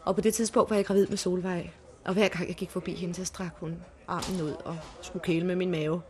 Og 0.05 0.15
på 0.15 0.21
det 0.21 0.35
tidspunkt 0.35 0.71
var 0.71 0.77
jeg 0.77 0.85
gravid 0.85 1.07
med 1.07 1.17
Solvej. 1.17 1.71
Og 2.05 2.13
hver 2.13 2.29
gang 2.29 2.49
jeg 2.49 2.57
gik 2.57 2.71
forbi 2.71 2.95
hende, 2.95 3.15
så 3.15 3.25
strak 3.25 3.53
hun 3.61 3.77
armen 4.09 4.41
ud 4.41 4.55
og 4.65 4.79
skulle 5.03 5.23
kæle 5.23 5.47
med 5.47 5.57
min 5.57 5.71
mave. 5.71 6.03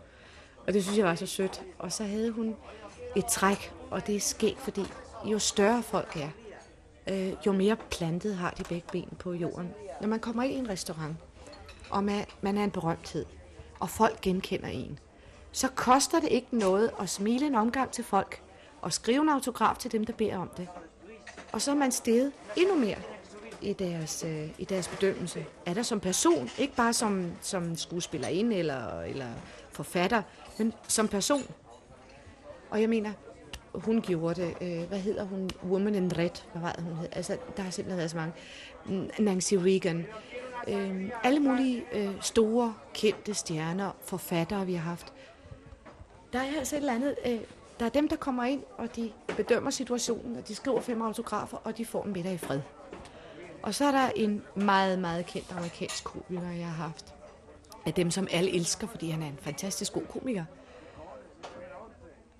Og 0.66 0.74
det 0.74 0.82
synes 0.84 0.98
jeg 0.98 1.06
var 1.06 1.14
så 1.14 1.26
sødt. 1.26 1.62
Og 1.78 1.92
så 1.92 2.04
havde 2.04 2.30
hun 2.30 2.56
et 3.16 3.26
træk, 3.26 3.72
og 3.90 4.06
det 4.06 4.16
er 4.16 4.20
skægt, 4.20 4.60
fordi 4.60 4.82
jo 5.24 5.38
større 5.38 5.82
folk 5.82 6.16
er, 6.16 6.30
øh, 7.08 7.32
jo 7.46 7.52
mere 7.52 7.76
plantet 7.90 8.36
har 8.36 8.50
de 8.50 8.64
begge 8.64 8.88
ben 8.92 9.08
på 9.18 9.32
jorden. 9.32 9.74
Når 10.00 10.08
man 10.08 10.20
kommer 10.20 10.42
ind 10.42 10.52
i 10.52 10.56
en 10.56 10.68
restaurant, 10.68 11.16
og 11.90 12.04
man, 12.04 12.26
man 12.40 12.58
er 12.58 12.64
en 12.64 12.70
berømthed, 12.70 13.26
og 13.80 13.90
folk 13.90 14.20
genkender 14.20 14.68
en, 14.68 14.98
så 15.52 15.68
koster 15.68 16.20
det 16.20 16.28
ikke 16.28 16.58
noget 16.58 16.90
at 17.00 17.08
smile 17.08 17.46
en 17.46 17.54
omgang 17.54 17.90
til 17.90 18.04
folk, 18.04 18.42
og 18.82 18.92
skrive 18.92 19.22
en 19.22 19.28
autograf 19.28 19.76
til 19.76 19.92
dem, 19.92 20.04
der 20.04 20.12
beder 20.12 20.38
om 20.38 20.50
det. 20.56 20.68
Og 21.52 21.62
så 21.62 21.70
er 21.70 21.74
man 21.74 21.92
steget 21.92 22.32
endnu 22.56 22.74
mere 22.74 22.98
i 23.62 23.72
deres, 23.72 24.24
øh, 24.26 24.48
i 24.58 24.64
deres 24.64 24.88
bedømmelse. 24.88 25.46
Er 25.66 25.74
der 25.74 25.82
som 25.82 26.00
person, 26.00 26.50
ikke 26.58 26.74
bare 26.74 26.92
som, 26.92 27.32
som 27.40 27.76
skuespillerinde 27.76 28.56
eller, 28.56 29.00
eller 29.00 29.28
forfatter, 29.70 30.22
men 30.58 30.72
som 30.88 31.08
person. 31.08 31.42
Og 32.70 32.80
jeg 32.80 32.88
mener, 32.88 33.12
hun 33.78 34.00
gjorde 34.02 34.42
det. 34.42 34.54
Øh, 34.60 34.88
hvad 34.88 34.98
hedder 34.98 35.24
hun? 35.24 35.50
Woman 35.64 35.94
in 35.94 36.18
Red. 36.18 36.30
Hvad 36.52 36.62
var 36.62 36.72
det, 36.72 36.84
hun 36.84 36.96
hed? 36.96 37.08
Altså, 37.12 37.36
der 37.56 37.62
har 37.62 37.70
simpelthen 37.70 37.98
været 37.98 38.10
så 38.10 38.16
mange. 38.16 38.32
Nancy 39.18 39.54
Reagan. 39.54 40.06
Øh, 40.68 41.10
alle 41.24 41.40
mulige 41.40 41.84
øh, 41.92 42.10
store, 42.20 42.74
kendte 42.94 43.34
stjerner, 43.34 43.90
forfattere, 44.04 44.66
vi 44.66 44.74
har 44.74 44.90
haft. 44.90 45.12
Der 46.32 46.38
er 46.38 46.58
altså 46.58 46.76
et 46.76 46.80
eller 46.80 46.94
andet... 46.94 47.16
Øh, 47.26 47.40
der 47.80 47.84
er 47.84 47.90
dem, 47.90 48.08
der 48.08 48.16
kommer 48.16 48.44
ind, 48.44 48.62
og 48.76 48.96
de 48.96 49.12
bedømmer 49.36 49.70
situationen, 49.70 50.36
og 50.36 50.48
de 50.48 50.54
skriver 50.54 50.80
fem 50.80 51.02
autografer, 51.02 51.56
og 51.64 51.78
de 51.78 51.84
får 51.84 52.04
en 52.04 52.12
middag 52.12 52.32
i 52.32 52.38
fred. 52.38 52.60
Og 53.62 53.74
så 53.74 53.84
er 53.84 53.90
der 53.90 54.10
en 54.16 54.42
meget, 54.54 54.98
meget 54.98 55.26
kendt 55.26 55.52
amerikansk 55.56 56.04
komiker, 56.04 56.50
jeg 56.50 56.66
har 56.66 56.84
haft. 56.84 57.14
Af 57.86 57.94
dem, 57.94 58.10
som 58.10 58.28
alle 58.30 58.54
elsker, 58.54 58.86
fordi 58.86 59.10
han 59.10 59.22
er 59.22 59.26
en 59.26 59.38
fantastisk 59.40 59.92
god 59.92 60.02
komiker. 60.02 60.44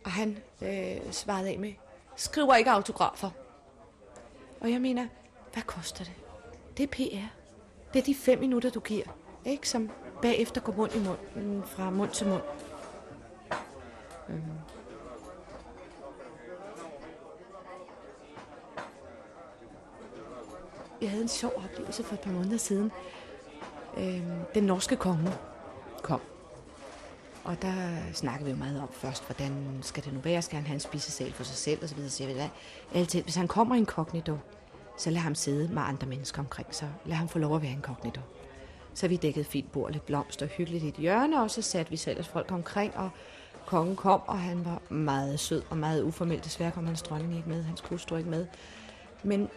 Og 0.09 0.12
han 0.12 0.38
øh, 0.62 1.12
svarede 1.12 1.49
af 1.49 1.59
med, 1.59 1.73
skriver 2.16 2.55
ikke 2.55 2.71
autografer. 2.71 3.31
Og 4.61 4.71
jeg 4.71 4.81
mener, 4.81 5.07
hvad 5.53 5.62
koster 5.62 6.05
det? 6.05 6.12
Det 6.77 6.83
er 6.83 6.87
PR. 6.87 7.27
Det 7.92 7.99
er 7.99 8.05
de 8.05 8.14
fem 8.14 8.38
minutter, 8.38 8.71
du 8.71 8.81
giver, 8.81 9.05
ikke? 9.44 9.68
som 9.68 9.90
bagefter 10.23 10.61
går 10.61 10.73
mund 10.73 10.94
i 10.94 10.99
mund, 10.99 11.62
fra 11.62 11.90
mund 11.90 12.11
til 12.11 12.27
mund. 12.27 12.42
Mm. 14.29 14.42
Jeg 21.01 21.11
havde 21.11 21.23
en 21.23 21.29
sjov 21.29 21.53
oplevelse 21.57 22.05
for 22.05 22.14
et 22.14 22.21
par 22.21 22.33
måneder 22.33 22.59
siden. 22.59 22.92
Øhm, 23.97 24.44
den 24.55 24.64
norske 24.64 24.97
konge 24.97 25.33
kom. 26.03 26.21
Og 27.48 27.62
der 27.62 27.72
snakkede 28.12 28.44
vi 28.44 28.50
jo 28.50 28.56
meget 28.56 28.80
om 28.80 28.88
først, 28.92 29.26
hvordan 29.26 29.78
skal 29.82 30.04
det 30.04 30.12
nu 30.12 30.20
være? 30.20 30.42
Skal 30.42 30.56
han 30.56 30.66
have 30.66 30.74
en 30.74 30.80
spisesal 30.80 31.32
for 31.32 31.44
sig 31.44 31.56
selv? 31.56 31.82
Og 31.82 31.88
så 31.88 31.94
videre. 31.94 32.11
Så 32.11 32.24
jeg 32.24 32.37
ved, 32.37 32.42
altid, 32.94 33.22
hvis 33.22 33.34
han 33.34 33.48
kommer 33.48 33.74
inkognito, 33.74 34.37
så 34.98 35.11
lad 35.11 35.20
ham 35.20 35.34
sidde 35.34 35.74
med 35.74 35.82
andre 35.82 36.06
mennesker 36.06 36.38
omkring 36.38 36.74
sig. 36.74 36.88
Lad 37.04 37.16
ham 37.16 37.28
få 37.28 37.38
lov 37.38 37.56
at 37.56 37.62
være 37.62 37.70
inkognito. 37.70 38.20
Så 38.94 39.08
vi 39.08 39.16
dækkede 39.16 39.44
fint 39.44 39.72
bord, 39.72 39.92
lidt 39.92 40.06
blomster, 40.06 40.46
hyggeligt 40.46 40.84
i 40.84 40.88
et 40.88 40.94
hjørne, 40.94 41.42
og 41.42 41.50
så 41.50 41.62
satte 41.62 41.90
vi 41.90 41.96
selv 41.96 42.24
folk 42.24 42.52
omkring, 42.52 42.96
og 42.96 43.11
kongen 43.66 43.96
kom, 43.96 44.20
og 44.26 44.38
han 44.38 44.64
var 44.64 44.94
meget 44.94 45.40
sød 45.40 45.62
og 45.70 45.76
meget 45.76 46.02
uformelt. 46.02 46.44
Desværre 46.44 46.70
kom 46.70 46.87
hans 46.87 47.02
dronning 47.02 47.37
ikke 47.37 47.48
med, 47.48 47.62
hans 47.62 47.80
hustru 47.80 48.16
ikke 48.16 48.30
med. 48.30 48.46
Men 49.22 49.48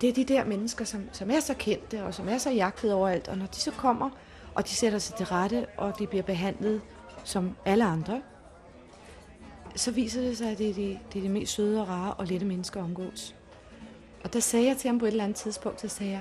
det 0.00 0.08
er 0.08 0.12
de 0.12 0.24
der 0.24 0.44
mennesker, 0.44 0.84
som, 0.84 1.08
som 1.12 1.30
er 1.30 1.40
så 1.40 1.54
kendte, 1.54 2.04
og 2.04 2.14
som 2.14 2.28
er 2.28 2.38
så 2.38 2.50
jagtet 2.50 2.92
overalt, 2.92 3.28
og 3.28 3.38
når 3.38 3.46
de 3.46 3.56
så 3.56 3.70
kommer, 3.70 4.10
og 4.54 4.64
de 4.64 4.70
sætter 4.70 4.98
sig 4.98 5.16
til 5.16 5.26
rette, 5.26 5.66
og 5.76 5.98
de 5.98 6.06
bliver 6.06 6.22
behandlet 6.22 6.80
som 7.24 7.56
alle 7.64 7.84
andre, 7.84 8.22
så 9.76 9.90
viser 9.90 10.20
det 10.20 10.38
sig, 10.38 10.50
at 10.50 10.58
det 10.58 10.70
er 10.70 10.74
de, 10.74 10.98
det 11.12 11.18
er 11.18 11.22
de 11.22 11.28
mest 11.28 11.52
søde 11.52 11.80
og 11.80 11.88
rare 11.88 12.14
og 12.14 12.26
lette 12.26 12.46
mennesker 12.46 12.82
omgås. 12.82 13.34
Og 14.24 14.32
der 14.32 14.40
sagde 14.40 14.66
jeg 14.66 14.76
til 14.76 14.88
ham 14.88 14.98
på 14.98 15.04
et 15.04 15.10
eller 15.10 15.24
andet 15.24 15.36
tidspunkt, 15.36 15.80
så 15.80 15.88
sagde 15.88 16.12
jeg, 16.12 16.20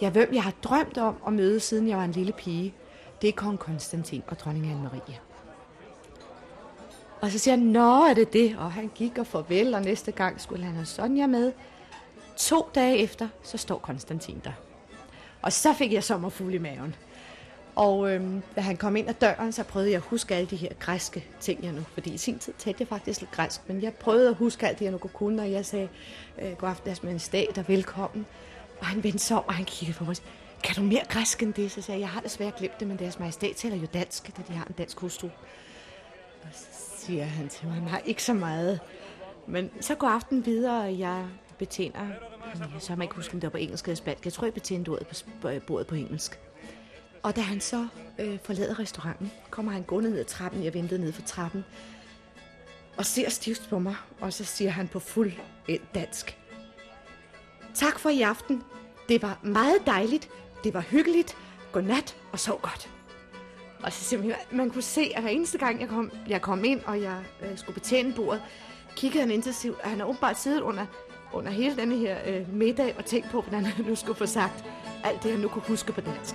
ja, 0.00 0.10
hvem 0.10 0.34
jeg 0.34 0.42
har 0.42 0.52
drømt 0.62 0.98
om 0.98 1.16
at 1.26 1.32
møde, 1.32 1.60
siden 1.60 1.88
jeg 1.88 1.98
var 1.98 2.04
en 2.04 2.12
lille 2.12 2.32
pige, 2.32 2.74
det 3.22 3.28
er 3.28 3.32
kong 3.32 3.58
Konstantin 3.58 4.22
og 4.26 4.38
dronning 4.38 4.72
Anne-Marie. 4.72 5.14
Og 7.20 7.30
så 7.30 7.38
siger 7.38 7.56
han, 7.56 7.66
nå 7.66 8.04
er 8.04 8.14
det 8.14 8.32
det? 8.32 8.56
Og 8.58 8.72
han 8.72 8.90
gik 8.94 9.18
og 9.18 9.26
farvel, 9.26 9.74
og 9.74 9.82
næste 9.82 10.12
gang 10.12 10.40
skulle 10.40 10.64
han 10.64 10.74
have 10.74 10.86
Sonja 10.86 11.26
med. 11.26 11.52
To 12.36 12.68
dage 12.74 12.96
efter, 12.96 13.28
så 13.42 13.58
står 13.58 13.78
Konstantin 13.78 14.40
der. 14.44 14.52
Og 15.42 15.52
så 15.52 15.72
fik 15.72 15.92
jeg 15.92 16.04
sommerfugl 16.04 16.54
i 16.54 16.58
maven. 16.58 16.94
Og 17.76 18.10
øhm, 18.10 18.42
da 18.56 18.60
han 18.60 18.76
kom 18.76 18.96
ind 18.96 19.08
ad 19.08 19.14
døren, 19.14 19.52
så 19.52 19.64
prøvede 19.64 19.90
jeg 19.90 19.96
at 19.96 20.02
huske 20.02 20.34
alle 20.34 20.50
de 20.50 20.56
her 20.56 20.70
græske 20.78 21.24
ting, 21.40 21.64
jeg 21.64 21.72
nu... 21.72 21.82
Fordi 21.94 22.10
i 22.14 22.18
sin 22.18 22.38
tid 22.38 22.52
talte 22.58 22.80
jeg 22.80 22.88
faktisk 22.88 23.20
lidt 23.20 23.30
græsk, 23.30 23.60
men 23.68 23.82
jeg 23.82 23.94
prøvede 23.94 24.28
at 24.28 24.34
huske 24.34 24.66
alt 24.66 24.78
det, 24.78 24.84
jeg 24.84 24.92
nu 24.92 24.98
kunne, 24.98 25.42
og 25.42 25.52
jeg 25.52 25.66
sagde, 25.66 25.88
øh, 26.42 26.52
god 26.52 26.68
aften, 26.68 27.06
deres 27.06 27.22
stat 27.22 27.58
og 27.58 27.64
velkommen. 27.68 28.26
Og 28.80 28.86
han 28.86 29.04
vendte 29.04 29.18
sig 29.18 29.36
om, 29.36 29.44
og 29.46 29.54
han 29.54 29.64
kiggede 29.64 29.98
på 29.98 30.04
mig 30.04 30.16
kan 30.62 30.74
du 30.74 30.82
mere 30.82 31.02
græsk 31.08 31.42
end 31.42 31.54
det? 31.54 31.70
Så 31.70 31.82
sagde 31.82 32.00
jeg, 32.00 32.04
jeg 32.04 32.08
har 32.08 32.20
desværre 32.20 32.52
glemt 32.58 32.80
det, 32.80 32.88
men 32.88 32.98
deres 32.98 33.18
majestæt 33.18 33.56
taler 33.56 33.76
jo 33.76 33.86
dansk, 33.94 34.36
da 34.36 34.42
de 34.48 34.52
har 34.52 34.64
en 34.64 34.74
dansk 34.78 35.00
hustru. 35.00 35.28
Og 36.42 36.48
så 36.52 36.66
siger 36.96 37.24
han 37.24 37.48
til 37.48 37.68
mig, 37.68 37.80
nej, 37.80 38.02
ikke 38.06 38.22
så 38.22 38.34
meget. 38.34 38.80
Men 39.46 39.70
så 39.80 39.94
går 39.94 40.08
aften 40.08 40.46
videre, 40.46 40.82
og 40.82 40.98
jeg 40.98 41.26
betjener, 41.58 42.08
så 42.78 42.88
har 42.88 42.96
man 42.96 43.04
ikke 43.04 43.14
husket, 43.14 43.34
om 43.34 43.40
det 43.40 43.46
var 43.46 43.50
på 43.50 43.56
engelsk 43.56 43.84
eller 43.84 43.96
spansk. 43.96 44.24
Jeg 44.24 44.32
tror, 44.32 44.46
jeg 44.46 44.54
betjente 44.54 44.88
ordet 44.88 45.24
på, 45.40 45.48
øh, 45.48 45.62
bordet 45.62 45.86
på 45.86 45.94
engelsk. 45.94 46.40
Og 47.22 47.36
da 47.36 47.40
han 47.40 47.60
så 47.60 47.86
øh, 48.18 48.38
forlader 48.44 48.78
restauranten, 48.78 49.32
kommer 49.50 49.72
han 49.72 49.82
gående 49.82 50.10
ned 50.10 50.18
ad 50.18 50.24
trappen. 50.24 50.64
Jeg 50.64 50.74
ventede 50.74 51.00
ned 51.00 51.12
for 51.12 51.22
trappen. 51.22 51.64
Og 52.96 53.06
ser 53.06 53.30
stift 53.30 53.68
på 53.68 53.78
mig, 53.78 53.96
og 54.20 54.32
så 54.32 54.44
siger 54.44 54.70
han 54.70 54.88
på 54.88 54.98
fuld 54.98 55.32
dansk. 55.94 56.38
Tak 57.74 57.98
for 57.98 58.08
i 58.08 58.22
aften. 58.22 58.62
Det 59.08 59.22
var 59.22 59.38
meget 59.42 59.86
dejligt. 59.86 60.28
Det 60.64 60.74
var 60.74 60.80
hyggeligt. 60.80 61.36
Godnat 61.72 62.16
og 62.32 62.38
sov 62.38 62.60
godt. 62.60 62.90
Og 63.82 63.92
så 63.92 64.04
simpelthen, 64.04 64.38
man, 64.50 64.56
man 64.56 64.70
kunne 64.70 64.82
se, 64.82 65.12
at 65.14 65.22
hver 65.22 65.30
eneste 65.30 65.58
gang, 65.58 65.80
jeg 65.80 65.88
kom, 65.88 66.10
jeg 66.28 66.42
kom 66.42 66.64
ind, 66.64 66.80
og 66.84 67.02
jeg 67.02 67.18
øh, 67.42 67.58
skulle 67.58 67.74
betjene 67.74 68.12
bordet, 68.14 68.42
kiggede 68.96 69.22
han 69.22 69.30
intensivt, 69.30 69.80
og 69.80 69.90
han 69.90 69.98
har 69.98 70.06
åbenbart 70.06 70.38
siddet 70.38 70.60
under, 70.60 70.86
under 71.32 71.50
hele 71.50 71.76
denne 71.76 71.96
her 71.96 72.16
øh, 72.26 72.54
middag 72.54 72.94
og 72.98 73.04
tænkt 73.04 73.30
på, 73.30 73.40
hvordan 73.40 73.64
han 73.64 73.84
nu 73.84 73.94
skulle 73.94 74.18
få 74.18 74.26
sagt 74.26 74.64
alt 75.04 75.22
det, 75.22 75.30
han 75.30 75.40
nu 75.40 75.48
kunne 75.48 75.64
huske 75.68 75.92
på 75.92 76.00
dansk. 76.00 76.34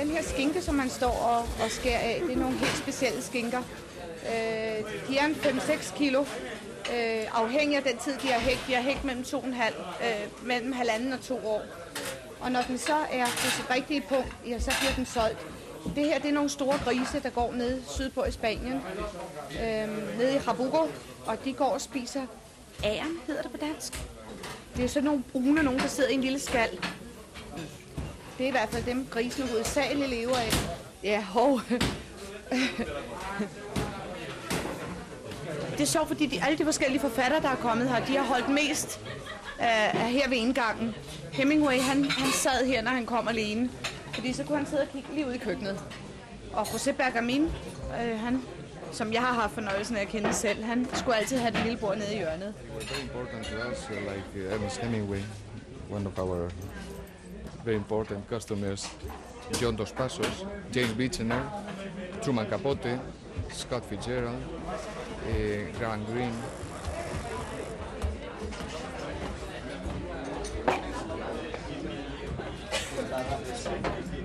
Den 0.00 0.10
her 0.10 0.22
skinke, 0.22 0.62
som 0.62 0.74
man 0.74 0.90
står 0.90 1.10
og, 1.10 1.38
og 1.64 1.70
skærer 1.70 1.98
af, 1.98 2.22
det 2.26 2.32
er 2.32 2.38
nogle 2.38 2.58
helt 2.58 2.76
specielle 2.76 3.22
skinker. 3.22 3.62
Øh, 4.26 5.08
de 5.08 5.18
er 5.18 5.26
en 5.26 5.34
5-6 5.34 5.96
kilo, 5.96 6.20
øh, 6.20 7.40
afhængig 7.42 7.76
af 7.76 7.82
den 7.82 7.96
tid, 7.96 8.12
de 8.22 8.26
har 8.26 8.40
hægt. 8.40 8.64
De 8.66 8.74
har 8.74 8.82
hægt 8.82 9.04
mellem, 9.04 9.24
to 9.24 9.38
og 9.38 9.46
en 9.46 9.54
halv, 9.54 9.74
øh, 10.02 10.46
mellem 10.46 10.72
halvanden 10.72 11.12
og 11.12 11.20
to 11.20 11.46
år. 11.46 11.62
Og 12.40 12.52
når 12.52 12.62
den 12.62 12.78
så 12.78 12.94
er 13.12 13.24
på 13.24 13.50
sit 13.50 13.70
rigtige 13.70 14.02
punkt, 14.08 14.36
ja, 14.46 14.58
så 14.58 14.72
bliver 14.80 14.94
den 14.96 15.06
solgt. 15.06 15.38
Det 15.96 16.04
her 16.04 16.18
det 16.18 16.28
er 16.28 16.34
nogle 16.34 16.50
store 16.50 16.78
grise, 16.84 17.20
der 17.22 17.30
går 17.30 17.52
ned 17.52 17.82
sydpå 17.88 18.24
i 18.24 18.30
Spanien, 18.30 18.80
øh, 19.52 20.18
nede 20.18 20.34
i 20.34 20.38
Rabugo, 20.38 20.86
og 21.26 21.44
de 21.44 21.52
går 21.52 21.64
og 21.64 21.80
spiser 21.80 22.22
æren, 22.84 23.18
hedder 23.26 23.42
det 23.42 23.50
på 23.50 23.56
dansk. 23.56 23.92
Det 24.76 24.84
er 24.84 24.88
sådan 24.88 25.04
nogle 25.04 25.22
brune 25.32 25.62
nogen, 25.62 25.80
der 25.80 25.86
sidder 25.86 26.10
i 26.10 26.14
en 26.14 26.20
lille 26.20 26.38
skal. 26.38 26.68
Det 28.40 28.46
er 28.46 28.48
i 28.48 28.58
hvert 28.58 28.68
fald 28.68 28.84
dem, 28.84 29.06
grisene 29.10 29.46
hovedsageligt 29.46 30.10
lever 30.10 30.36
af. 30.36 30.52
Ja, 31.04 31.22
hov. 31.22 31.60
Det 35.70 35.80
er 35.80 35.84
sjovt, 35.84 36.08
fordi 36.08 36.26
de, 36.26 36.42
alle 36.44 36.58
de 36.58 36.64
forskellige 36.64 37.00
forfattere, 37.00 37.40
der 37.42 37.48
er 37.48 37.56
kommet 37.56 37.88
her, 37.88 38.04
de 38.04 38.16
har 38.16 38.24
holdt 38.24 38.48
mest 38.48 39.00
af, 39.58 39.98
her 40.10 40.28
ved 40.28 40.36
indgangen. 40.36 40.94
Hemingway, 41.32 41.80
han, 41.80 42.04
han 42.04 42.32
sad 42.32 42.66
her, 42.66 42.82
når 42.82 42.90
han 42.90 43.06
kom 43.06 43.28
alene. 43.28 43.70
Fordi 44.14 44.32
så 44.32 44.44
kunne 44.44 44.56
han 44.56 44.66
sidde 44.66 44.82
og 44.82 44.88
kigge 44.88 45.08
lige 45.14 45.26
ud 45.26 45.32
i 45.32 45.38
køkkenet. 45.38 45.80
Og 46.52 46.62
José 46.62 46.92
Bergamin, 46.92 47.42
øh, 48.02 48.20
han, 48.20 48.42
som 48.92 49.12
jeg 49.12 49.20
har 49.20 49.32
haft 49.32 49.54
fornøjelsen 49.54 49.96
af 49.96 50.00
at 50.00 50.08
kende 50.08 50.32
selv, 50.32 50.64
han 50.64 50.88
skulle 50.94 51.16
altid 51.16 51.38
have 51.38 51.50
det 51.50 51.60
lille 51.62 51.78
bord 51.78 51.96
nede 51.96 52.14
i 52.14 52.16
hjørnet. 52.16 52.54
very 52.90 53.02
important 53.02 53.46
to 53.46 53.70
us, 53.70 53.88
uh, 53.90 53.96
like 53.96 54.48
uh, 54.48 54.54
Ernest 54.54 54.78
Hemingway, 54.78 55.20
one 55.90 56.06
of 56.06 56.18
our 56.18 56.50
very 57.70 57.78
important 57.78 58.28
customers, 58.28 58.90
John 59.62 59.76
Dos 59.76 59.92
Passos, 59.92 60.44
James 60.74 60.92
Bichener, 60.94 61.42
Truman 62.20 62.46
Capote, 62.46 62.98
Scott 63.50 63.84
Fitzgerald, 63.84 64.42
uh, 65.28 65.78
Graham 65.78 66.04
Greene. 66.06 66.34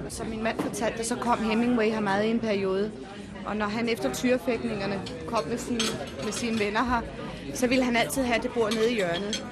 Som 0.10 0.28
min 0.28 0.44
mand 0.44 0.60
fortalte, 0.60 1.04
så 1.04 1.16
kom 1.16 1.44
Hemingway 1.44 1.90
her 1.92 2.00
meget 2.00 2.26
i 2.26 2.30
en 2.30 2.40
periode. 2.40 2.92
Og 3.46 3.58
når 3.58 3.66
han 3.66 3.90
efter 3.90 4.14
tyrefægtningerne 4.14 5.02
kom 5.28 5.48
med 5.48 5.58
sine, 5.58 5.80
med 6.24 6.32
sine 6.32 6.60
venner 6.60 6.84
her, 6.84 7.02
så 7.54 7.68
ville 7.68 7.84
han 7.84 7.96
altid 7.96 8.24
have 8.24 8.42
det 8.42 8.52
bord 8.52 8.74
nede 8.74 8.92
i 8.92 8.96
hjørnet. 8.96 9.46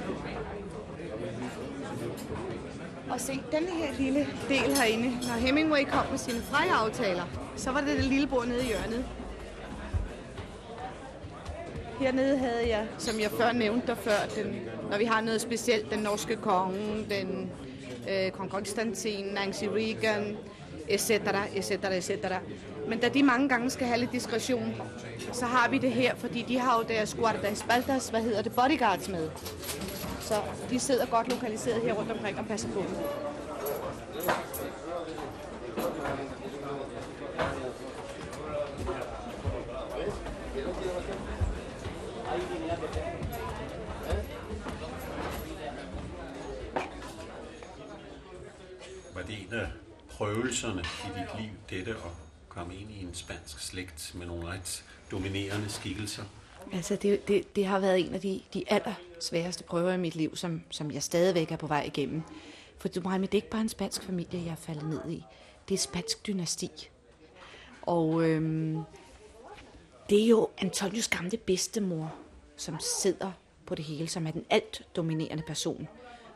Og 3.13 3.21
se, 3.21 3.39
den 3.52 3.67
her 3.67 3.93
lille 3.99 4.28
del 4.49 4.78
herinde, 4.78 5.10
når 5.10 5.34
Hemingway 5.34 5.84
kom 5.91 6.06
med 6.12 6.17
sine 6.17 6.41
aftaler, 6.71 7.23
så 7.56 7.71
var 7.71 7.82
det 7.82 7.97
det 7.97 8.06
lille 8.06 8.28
bord 8.28 8.47
nede 8.47 8.63
i 8.63 8.65
hjørnet. 8.65 9.06
Hernede 11.99 12.38
havde 12.38 12.69
jeg, 12.69 12.88
som 12.97 13.19
jeg 13.19 13.32
før 13.32 13.52
nævnte 13.52 13.88
der 13.88 13.95
før, 13.95 14.17
den, 14.36 14.56
når 14.91 14.97
vi 14.97 15.06
har 15.06 15.21
noget 15.21 15.41
specielt, 15.41 15.91
den 15.91 15.99
norske 15.99 16.36
konge, 16.36 17.06
den 17.10 17.52
øh, 18.10 18.32
kong 18.32 18.49
Konstantin, 18.49 19.26
Nancy 19.26 19.63
Reagan, 19.63 20.38
etc., 20.88 21.10
etc., 21.56 21.71
etc. 21.71 22.12
Men 22.88 22.99
da 22.99 23.10
de 23.10 23.23
mange 23.23 23.49
gange 23.49 23.69
skal 23.69 23.88
have 23.88 23.99
lidt 23.99 24.12
diskretion, 24.12 24.76
så 25.32 25.45
har 25.45 25.69
vi 25.69 25.78
det 25.78 25.91
her, 25.91 26.15
fordi 26.15 26.45
de 26.47 26.60
har 26.60 26.78
jo 26.78 26.84
deres 26.88 27.13
guardaespaldas, 27.13 28.10
hvad 28.10 28.21
hedder 28.21 28.41
det, 28.41 28.56
bodyguards 28.56 29.10
med. 29.10 29.30
Så 30.23 30.41
de 30.69 30.79
sidder 30.79 31.05
godt 31.05 31.29
lokaliseret 31.29 31.81
her 31.81 31.93
rundt 31.93 32.12
omkring 32.12 32.39
og 32.39 32.45
passer 32.45 32.69
på 32.69 32.79
dem. 32.79 32.95
Var 49.15 49.21
det 49.21 49.41
en 49.41 49.53
af 49.53 49.67
prøvelserne 50.09 50.81
i 50.81 51.19
dit 51.19 51.41
liv, 51.41 51.49
dette 51.69 51.91
at 51.91 52.12
komme 52.49 52.75
ind 52.75 52.91
i 52.91 53.03
en 53.03 53.13
spansk 53.13 53.59
slægt 53.59 54.12
med 54.15 54.25
nogle 54.27 54.47
ret 54.47 54.83
dominerende 55.12 55.69
skikkelser? 55.69 56.23
Altså, 56.73 56.95
det, 56.95 57.28
det, 57.28 57.56
det 57.56 57.65
har 57.65 57.80
været 57.80 57.99
en 57.99 58.13
af 58.13 58.21
de, 58.21 58.41
de 58.54 58.63
aller 58.67 58.93
sværeste 59.19 59.63
prøver 59.63 59.91
i 59.91 59.97
mit 59.97 60.15
liv, 60.15 60.36
som, 60.36 60.62
som 60.69 60.91
jeg 60.91 61.04
stadigvæk 61.04 61.52
er 61.52 61.56
på 61.56 61.67
vej 61.67 61.84
igennem. 61.84 62.21
For 62.78 62.88
du 62.88 63.02
må 63.02 63.10
med, 63.10 63.19
det 63.19 63.34
er 63.34 63.36
ikke 63.36 63.49
bare 63.49 63.62
en 63.62 63.69
spansk 63.69 64.04
familie, 64.04 64.43
jeg 64.45 64.52
er 64.52 64.56
faldet 64.56 64.89
ned 64.89 65.10
i. 65.10 65.23
Det 65.69 65.73
er 65.73 65.78
et 65.78 65.80
spansk 65.80 66.28
dynasti. 66.28 66.69
Og 67.82 68.23
øhm, 68.23 68.80
det 70.10 70.23
er 70.23 70.28
jo 70.28 70.49
Antonius 70.58 71.08
gamle 71.08 71.38
bedstemor, 71.38 72.13
som 72.58 72.80
sidder 72.80 73.32
på 73.65 73.76
det 73.76 73.86
hele, 73.86 74.08
som 74.08 74.28
er 74.28 74.32
den 74.32 74.45
alt 74.49 74.82
dominerende 74.95 75.43
person. 75.47 75.88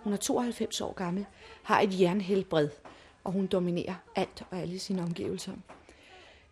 Hun 0.03 0.13
er 0.13 0.17
92 0.17 0.81
år 0.81 0.93
gammel, 0.93 1.25
har 1.63 1.81
et 1.81 1.99
jernhelbred, 1.99 2.69
og 3.23 3.31
hun 3.31 3.47
dominerer 3.47 3.95
alt 4.15 4.43
og 4.49 4.59
alle 4.59 4.79
sine 4.79 5.01
omgivelser. 5.01 5.53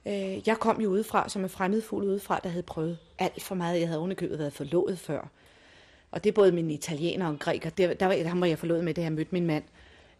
Øh, 0.08 0.48
jeg 0.48 0.58
kom 0.60 0.82
jo 0.82 0.90
udefra 0.90 1.30
som 1.30 1.44
en 1.44 1.50
fremmedfugl 1.50 2.04
udefra, 2.04 2.40
der 2.44 2.50
havde 2.50 2.64
prøvet 2.64 2.98
alt 3.20 3.42
for 3.42 3.56
meget. 3.56 3.80
Jeg 3.80 3.88
havde 3.88 4.00
ovenikøbet 4.00 4.40
været 4.40 4.54
forlovet 4.54 5.00
før. 5.00 5.28
Og 6.12 6.24
det 6.24 6.30
er 6.30 6.34
både 6.34 6.52
min 6.52 6.72
italiener 6.72 7.26
og 7.26 7.32
en 7.32 7.38
græker. 7.38 7.70
Der, 7.70 7.94
der, 7.94 8.06
var, 8.06 8.14
der 8.14 8.40
var 8.40 8.46
jeg 8.46 8.60
forlovet 8.60 8.84
med, 8.84 8.94
da 8.94 9.02
jeg 9.02 9.12
mødte 9.12 9.32
min 9.32 9.46
mand. 9.46 9.64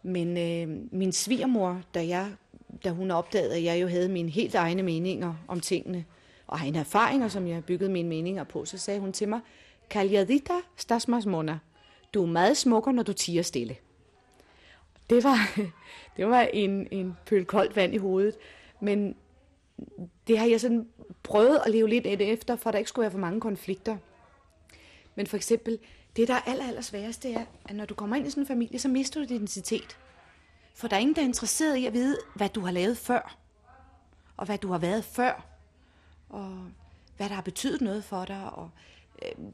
Men 0.02 0.38
øh, 0.38 0.78
min 0.92 1.12
svigermor, 1.12 1.82
da, 1.94 2.06
jeg, 2.06 2.32
da 2.84 2.90
hun 2.90 3.10
opdagede, 3.10 3.54
at 3.54 3.64
jeg 3.64 3.82
jo 3.82 3.88
havde 3.88 4.08
mine 4.08 4.30
helt 4.30 4.54
egne 4.54 4.82
meninger 4.82 5.34
om 5.48 5.60
tingene, 5.60 6.04
og 6.46 6.58
egne 6.58 6.78
erfaringer, 6.78 7.28
som 7.28 7.48
jeg 7.48 7.64
byggede 7.64 7.90
mine 7.90 8.08
meninger 8.08 8.44
på, 8.44 8.64
så 8.64 8.78
sagde 8.78 9.00
hun 9.00 9.12
til 9.12 9.28
mig, 9.28 9.40
Kaljadita 9.90 10.54
stas 10.76 11.08
mas 11.08 11.26
mona. 11.26 11.58
Du 12.14 12.22
er 12.22 12.26
meget 12.26 12.56
smukker, 12.56 12.92
når 12.92 13.02
du 13.02 13.12
tiger 13.12 13.42
stille. 13.42 13.76
Det 15.10 15.24
var, 15.24 15.58
det 16.16 16.26
var 16.26 16.40
en, 16.40 16.88
en 16.90 17.16
pøl 17.26 17.44
koldt 17.44 17.76
vand 17.76 17.94
i 17.94 17.96
hovedet. 17.96 18.34
Men 18.80 19.16
det 20.26 20.38
har 20.38 20.46
jeg 20.46 20.60
sådan 20.60 20.88
prøvet 21.22 21.60
at 21.66 21.72
leve 21.72 21.88
lidt 21.88 22.06
efter, 22.06 22.56
for 22.56 22.70
at 22.70 22.72
der 22.72 22.78
ikke 22.78 22.88
skulle 22.88 23.02
være 23.02 23.10
for 23.10 23.18
mange 23.18 23.40
konflikter. 23.40 23.96
Men 25.14 25.26
for 25.26 25.36
eksempel, 25.36 25.78
det 26.16 26.28
der 26.28 26.34
er 26.34 26.40
aller, 26.40 26.68
aller 26.68 26.80
sværest, 26.80 27.22
det 27.22 27.34
er, 27.34 27.44
at 27.64 27.76
når 27.76 27.84
du 27.84 27.94
kommer 27.94 28.16
ind 28.16 28.26
i 28.26 28.30
sådan 28.30 28.42
en 28.42 28.46
familie, 28.46 28.78
så 28.78 28.88
mister 28.88 29.20
du 29.20 29.26
din 29.26 29.36
identitet. 29.36 29.98
For 30.74 30.88
der 30.88 30.96
er 30.96 31.00
ingen, 31.00 31.16
der 31.16 31.22
er 31.22 31.26
interesseret 31.26 31.76
i 31.76 31.86
at 31.86 31.92
vide, 31.92 32.18
hvad 32.34 32.48
du 32.48 32.60
har 32.60 32.72
lavet 32.72 32.98
før. 32.98 33.36
Og 34.36 34.46
hvad 34.46 34.58
du 34.58 34.68
har 34.68 34.78
været 34.78 35.04
før. 35.04 35.46
Og 36.28 36.70
hvad 37.16 37.28
der 37.28 37.34
har 37.34 37.42
betydet 37.42 37.80
noget 37.80 38.04
for 38.04 38.24
dig. 38.24 38.50
Og, 38.52 38.70
øh, 39.22 39.46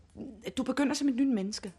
du 0.56 0.62
begynder 0.62 0.94
som 0.94 1.08
et 1.08 1.14
nyt 1.14 1.35
menneske. 1.35 1.72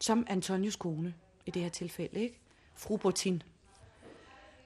Som 0.00 0.26
Antonius 0.28 0.76
kone 0.76 1.14
i 1.46 1.50
det 1.50 1.62
her 1.62 1.68
tilfælde, 1.68 2.20
ikke? 2.20 2.40
Fru 2.74 2.96
Bortin. 2.96 3.42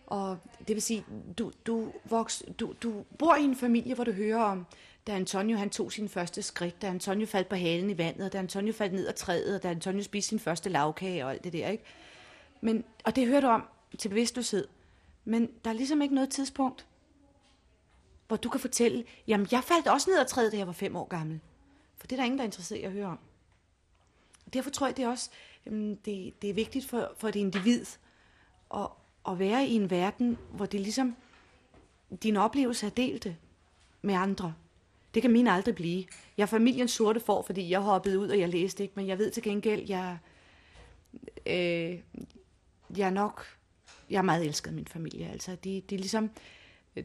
Og 0.09 0.39
det 0.59 0.77
vil 0.77 0.83
sige, 0.83 1.05
du, 1.39 1.53
du, 1.67 1.93
voks, 2.05 2.43
du, 2.61 2.75
du 2.83 3.05
bor 3.19 3.35
i 3.35 3.43
en 3.43 3.57
familie, 3.57 3.95
hvor 3.95 4.05
du 4.05 4.13
hører 4.13 4.43
om, 4.43 4.67
da 5.07 5.13
Antonio 5.13 5.57
han 5.57 5.71
tog 5.71 5.93
sin 5.93 6.09
første 6.09 6.43
skridt, 6.43 6.83
da 6.83 6.87
Antonio 6.87 7.27
faldt 7.27 7.49
på 7.49 7.57
halen 7.57 7.91
i 7.91 7.99
vandet, 7.99 8.27
og 8.27 8.33
da 8.33 8.39
Antonio 8.39 8.73
faldt 8.73 8.95
ned 8.95 9.09
ad 9.09 9.13
træet, 9.13 9.57
og 9.57 9.63
da 9.63 9.71
Antonio 9.71 10.03
spiste 10.03 10.29
sin 10.29 10.39
første 10.39 10.71
lavkage 10.71 11.25
og 11.25 11.31
alt 11.31 11.45
det 11.45 11.53
der, 11.53 11.69
ikke? 11.69 11.85
Men, 12.61 12.85
og 13.05 13.17
det 13.17 13.27
hører 13.27 13.41
du 13.41 13.47
om 13.47 13.65
til 13.99 14.09
bevidstløshed. 14.09 14.69
Men 15.25 15.51
der 15.65 15.71
er 15.71 15.75
ligesom 15.75 16.03
ikke 16.03 16.15
noget 16.15 16.31
tidspunkt, 16.31 16.87
hvor 18.29 18.37
du 18.37 18.49
kan 18.49 18.61
fortælle, 18.61 19.05
jamen 19.27 19.47
jeg 19.51 19.65
faldt 19.65 19.87
også 19.87 20.11
ned 20.11 20.19
ad 20.19 20.27
træet, 20.27 20.53
da 20.53 20.57
jeg 20.57 20.67
var 20.67 20.73
fem 20.73 20.97
år 20.97 21.09
gammel. 21.09 21.41
For 21.97 22.07
det 22.07 22.13
er 22.13 22.21
der 22.21 22.25
ingen, 22.25 22.39
der 22.39 22.43
er 22.43 22.49
interesseret 22.49 22.81
i 22.81 22.83
at 22.83 22.93
høre 22.93 23.07
om. 23.07 23.19
Og 24.47 24.55
derfor 24.55 24.71
tror 24.71 24.87
jeg, 24.87 24.97
det 24.97 25.05
er 25.05 25.09
også 25.09 25.31
jamen, 25.67 25.95
det, 25.95 26.43
det 26.43 26.51
er 26.51 26.55
vigtigt 26.55 26.87
for, 26.87 27.15
for 27.17 27.29
et 27.29 27.37
individ 27.37 27.87
at, 28.75 28.89
at 29.29 29.39
være 29.39 29.67
i 29.67 29.75
en 29.75 29.91
verden, 29.91 30.39
hvor 30.53 30.67
det 30.67 30.81
ligesom, 30.81 31.17
din 32.23 32.37
oplevelse 32.37 32.87
er 32.87 32.91
delte 32.91 33.37
med 34.03 34.15
andre. 34.15 34.55
Det 35.15 35.23
kan 35.23 35.31
min 35.31 35.47
aldrig 35.47 35.75
blive. 35.75 36.05
Jeg 36.37 36.43
er 36.43 36.47
familiens 36.47 36.91
sorte 36.91 37.21
for, 37.21 37.43
fordi 37.43 37.71
jeg 37.71 37.81
hoppede 37.81 38.19
ud, 38.19 38.29
og 38.29 38.39
jeg 38.39 38.49
læste 38.49 38.83
ikke, 38.83 38.93
men 38.97 39.07
jeg 39.07 39.19
ved 39.19 39.31
til 39.31 39.43
gengæld, 39.43 39.89
jeg, 39.89 40.19
øh, 41.47 41.99
jeg 42.97 43.07
er 43.07 43.11
nok, 43.11 43.45
jeg 44.11 44.19
er 44.19 44.23
meget 44.23 44.47
elsket 44.47 44.71
af 44.71 44.75
min 44.75 44.87
familie. 44.87 45.29
Altså, 45.29 45.57
de, 45.65 45.83
de, 45.91 45.97
ligesom, 45.97 46.31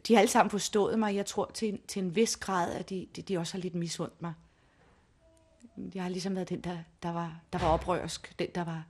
de 0.08 0.14
har 0.14 0.20
alle 0.20 0.32
sammen 0.32 0.50
forstået 0.50 1.00
mig. 1.00 1.16
Jeg 1.16 1.26
tror 1.26 1.52
til, 1.54 1.80
til 1.88 2.04
en 2.04 2.16
vis 2.16 2.38
grad, 2.38 2.74
at 2.74 2.90
de, 2.90 3.08
de, 3.16 3.22
de 3.22 3.38
også 3.38 3.54
har 3.54 3.62
lidt 3.62 3.76
misundt 3.76 4.22
mig. 4.22 4.34
Jeg 5.96 6.04
har 6.04 6.10
ligesom 6.10 6.36
været 6.36 6.50
den, 6.50 6.62
der, 6.62 6.78
der, 7.04 7.12
var, 7.12 7.40
der 7.54 7.60
var 7.60 7.68
oprørsk. 7.68 8.40
Den, 8.40 8.48
der 8.56 8.64
var, 8.64 8.86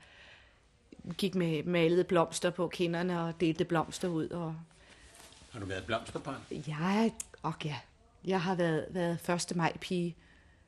gik 1.17 1.35
med 1.35 1.63
malede 1.63 2.03
blomster 2.03 2.49
på 2.49 2.67
kinderne 2.67 3.21
og 3.21 3.33
delte 3.39 3.65
blomster 3.65 4.07
ud. 4.07 4.29
Og 4.29 4.55
Har 5.51 5.59
du 5.59 5.65
været 5.65 5.85
blomsterbarn? 5.85 6.41
jeg, 6.67 7.13
og 7.41 7.53
ja, 7.65 7.75
jeg 8.25 8.41
har 8.41 8.55
været, 8.55 8.85
været 8.89 9.29
1. 9.51 9.55
maj 9.55 9.77
pige, 9.77 10.15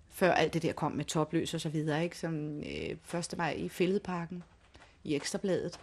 før 0.10 0.32
alt 0.32 0.54
det 0.54 0.62
der 0.62 0.74
kom 0.74 0.92
med 0.92 1.06
topløs 1.06 1.54
og 1.54 1.62
så 1.62 1.70
videre, 1.70 2.04
ikke? 2.04 2.18
Som 2.20 2.60
øh, 2.60 3.20
1. 3.20 3.34
maj 3.38 3.52
i 3.52 3.70
Fælledparken, 3.70 4.44
i 5.04 5.16
Ekstrabladet. 5.16 5.80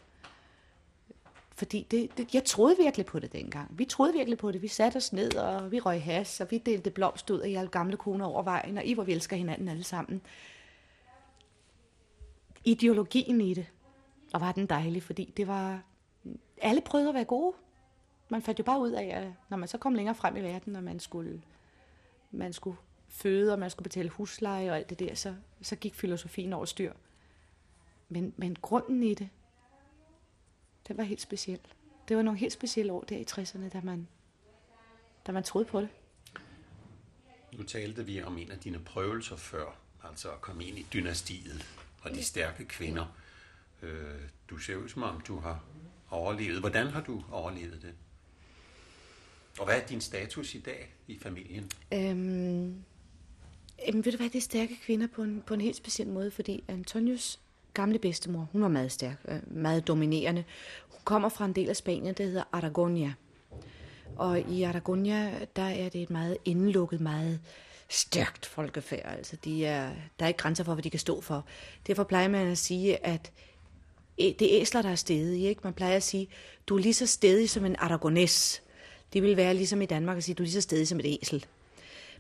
Fordi 1.55 1.87
det, 1.91 2.17
det, 2.17 2.35
jeg 2.35 2.45
troede 2.45 2.77
virkelig 2.81 3.07
på 3.07 3.19
det 3.19 3.33
dengang. 3.33 3.79
Vi 3.79 3.85
troede 3.85 4.13
virkelig 4.13 4.39
på 4.39 4.53
det. 4.53 4.63
Vi 4.63 4.69
satte 4.69 4.97
os 4.97 5.13
ned, 5.13 5.35
og 5.35 5.73
vi 5.73 5.81
røg 5.81 6.03
has, 6.03 6.41
og 6.41 6.51
vi 6.51 6.59
delte 6.59 6.91
blomst 6.91 7.31
ud 7.31 7.41
af 7.41 7.59
alle 7.59 7.71
gamle 7.71 7.97
koner 7.97 8.27
over 8.27 8.43
vejen, 8.43 8.79
og 8.79 8.85
I 8.85 8.95
hvor 8.95 9.05
vi 9.05 9.13
elsker 9.13 9.37
hinanden 9.37 9.69
alle 9.69 9.85
sammen. 9.85 10.21
Ideologien 12.65 13.41
i 13.41 13.55
det, 13.55 13.67
og 14.33 14.41
var 14.41 14.53
den 14.53 14.67
dejlig, 14.67 15.03
fordi 15.03 15.33
det 15.37 15.47
var... 15.47 15.83
Alle 16.63 16.81
prøvede 16.81 17.09
at 17.09 17.15
være 17.15 17.25
gode. 17.25 17.57
Man 18.29 18.43
fandt 18.43 18.59
jo 18.59 18.65
bare 18.65 18.81
ud 18.81 18.91
af, 18.91 19.05
at 19.05 19.33
når 19.49 19.57
man 19.57 19.69
så 19.69 19.79
kom 19.79 19.95
længere 19.95 20.15
frem 20.15 20.37
i 20.37 20.41
verden, 20.41 20.77
og 20.77 20.85
man 20.85 21.01
skulle, 21.01 21.43
man 22.31 22.53
skulle 22.53 22.77
føde, 23.09 23.53
og 23.53 23.59
man 23.59 23.71
skulle 23.71 23.85
betale 23.85 24.09
husleje 24.09 24.71
og 24.71 24.77
alt 24.77 24.91
det 24.91 24.99
der, 24.99 25.15
så, 25.15 25.35
så 25.63 25.77
gik 25.77 25.95
filosofien 25.95 26.53
over 26.53 26.65
styr. 26.65 26.93
Men, 28.09 28.35
men 28.37 28.57
grunden 28.63 29.03
i 29.03 29.15
det, 29.15 29.29
det 30.89 30.97
var 30.97 31.03
helt 31.03 31.21
speciel. 31.21 31.61
Det 32.09 32.17
var 32.17 32.23
nogle 32.23 32.39
helt 32.39 32.53
specielle 32.53 32.93
år 32.93 33.01
der 33.01 33.17
i 33.17 33.27
60'erne, 33.31 33.69
da 33.69 33.81
man, 33.81 34.09
da 35.27 35.33
man 35.33 35.43
troede 35.43 35.69
på 35.69 35.81
det. 35.81 35.89
Nu 37.53 37.63
talte 37.63 38.07
vi 38.07 38.23
om 38.23 38.39
en 38.39 38.51
af 38.51 38.59
dine 38.59 38.79
prøvelser 38.79 39.37
før, 39.37 39.77
altså 40.05 40.31
at 40.31 40.41
komme 40.41 40.65
ind 40.65 40.79
i 40.79 40.87
dynastiet 40.93 41.67
og 42.03 42.11
de 42.11 42.25
stærke 42.25 42.65
kvinder. 42.65 43.07
Øh, 43.83 44.21
du 44.51 44.59
ser 44.59 44.77
ud 44.77 44.89
som 44.89 45.03
om, 45.03 45.21
du 45.21 45.39
har 45.39 45.65
overlevet. 46.11 46.61
Hvordan 46.61 46.87
har 46.87 47.01
du 47.01 47.23
overlevet 47.31 47.83
det? 47.83 47.95
Og 49.59 49.65
hvad 49.65 49.81
er 49.81 49.87
din 49.87 50.01
status 50.01 50.55
i 50.55 50.61
dag 50.61 50.95
i 51.07 51.19
familien? 51.19 51.71
Øhm, 51.95 52.85
jamen, 53.87 54.05
ved 54.05 54.13
du 54.13 54.17
hvad, 54.17 54.31
det 54.31 54.35
er 54.35 54.41
stærke 54.41 54.79
kvinder 54.85 55.07
på 55.07 55.23
en, 55.23 55.43
på 55.47 55.55
en 55.55 55.61
helt 55.61 55.77
speciel 55.77 56.09
måde, 56.09 56.31
fordi 56.31 56.65
Antonius 56.69 57.41
gamle 57.75 57.99
bedstemor, 57.99 58.49
hun 58.53 58.63
var 58.63 58.69
meget 58.69 58.93
stærk, 58.93 59.17
øh, 59.29 59.57
meget 59.57 59.87
dominerende. 59.87 60.45
Hun 60.89 61.01
kommer 61.05 61.29
fra 61.29 61.45
en 61.45 61.53
del 61.53 61.69
af 61.69 61.77
Spanien, 61.77 62.15
der 62.15 62.25
hedder 62.25 62.45
Aragonia. 62.53 63.13
Og 64.17 64.41
i 64.41 64.63
Aragonia, 64.63 65.47
der 65.57 65.63
er 65.63 65.89
det 65.89 66.03
et 66.03 66.11
meget 66.11 66.37
indelukket, 66.45 67.01
meget 67.01 67.41
stærkt 67.89 68.47
folkefærd. 68.47 69.17
Altså, 69.17 69.37
de 69.37 69.67
er, 69.67 69.93
der 70.19 70.25
er 70.25 70.29
ikke 70.29 70.39
grænser 70.39 70.65
for, 70.65 70.75
hvad 70.75 70.83
de 70.83 70.91
kan 70.91 71.01
stå 71.01 71.21
for. 71.21 71.47
Derfor 71.87 72.05
plejer 72.05 72.29
man 72.29 72.47
at 72.47 72.59
sige, 72.59 73.07
at 73.07 73.33
det 74.31 74.57
er 74.57 74.61
æsler, 74.61 74.83
der 74.83 74.89
er 74.89 74.95
stedige. 74.95 75.49
Ikke? 75.49 75.61
Man 75.65 75.73
plejer 75.73 75.97
at 75.97 76.03
sige, 76.03 76.29
du 76.67 76.77
er 76.77 76.81
lige 76.81 76.95
så 76.95 77.07
stedig 77.07 77.51
som 77.51 77.65
en 77.65 77.77
aragones. 77.79 78.63
Det 79.13 79.23
vil 79.23 79.37
være 79.37 79.55
ligesom 79.55 79.83
i 79.83 79.87
Danmark 79.87 80.17
at 80.17 80.25
sige, 80.25 80.35
du 80.35 80.43
er 80.43 80.45
lige 80.45 80.53
så 80.53 80.61
stedig 80.61 80.89
som 80.89 81.01
et 81.01 81.19
æsel. 81.23 81.47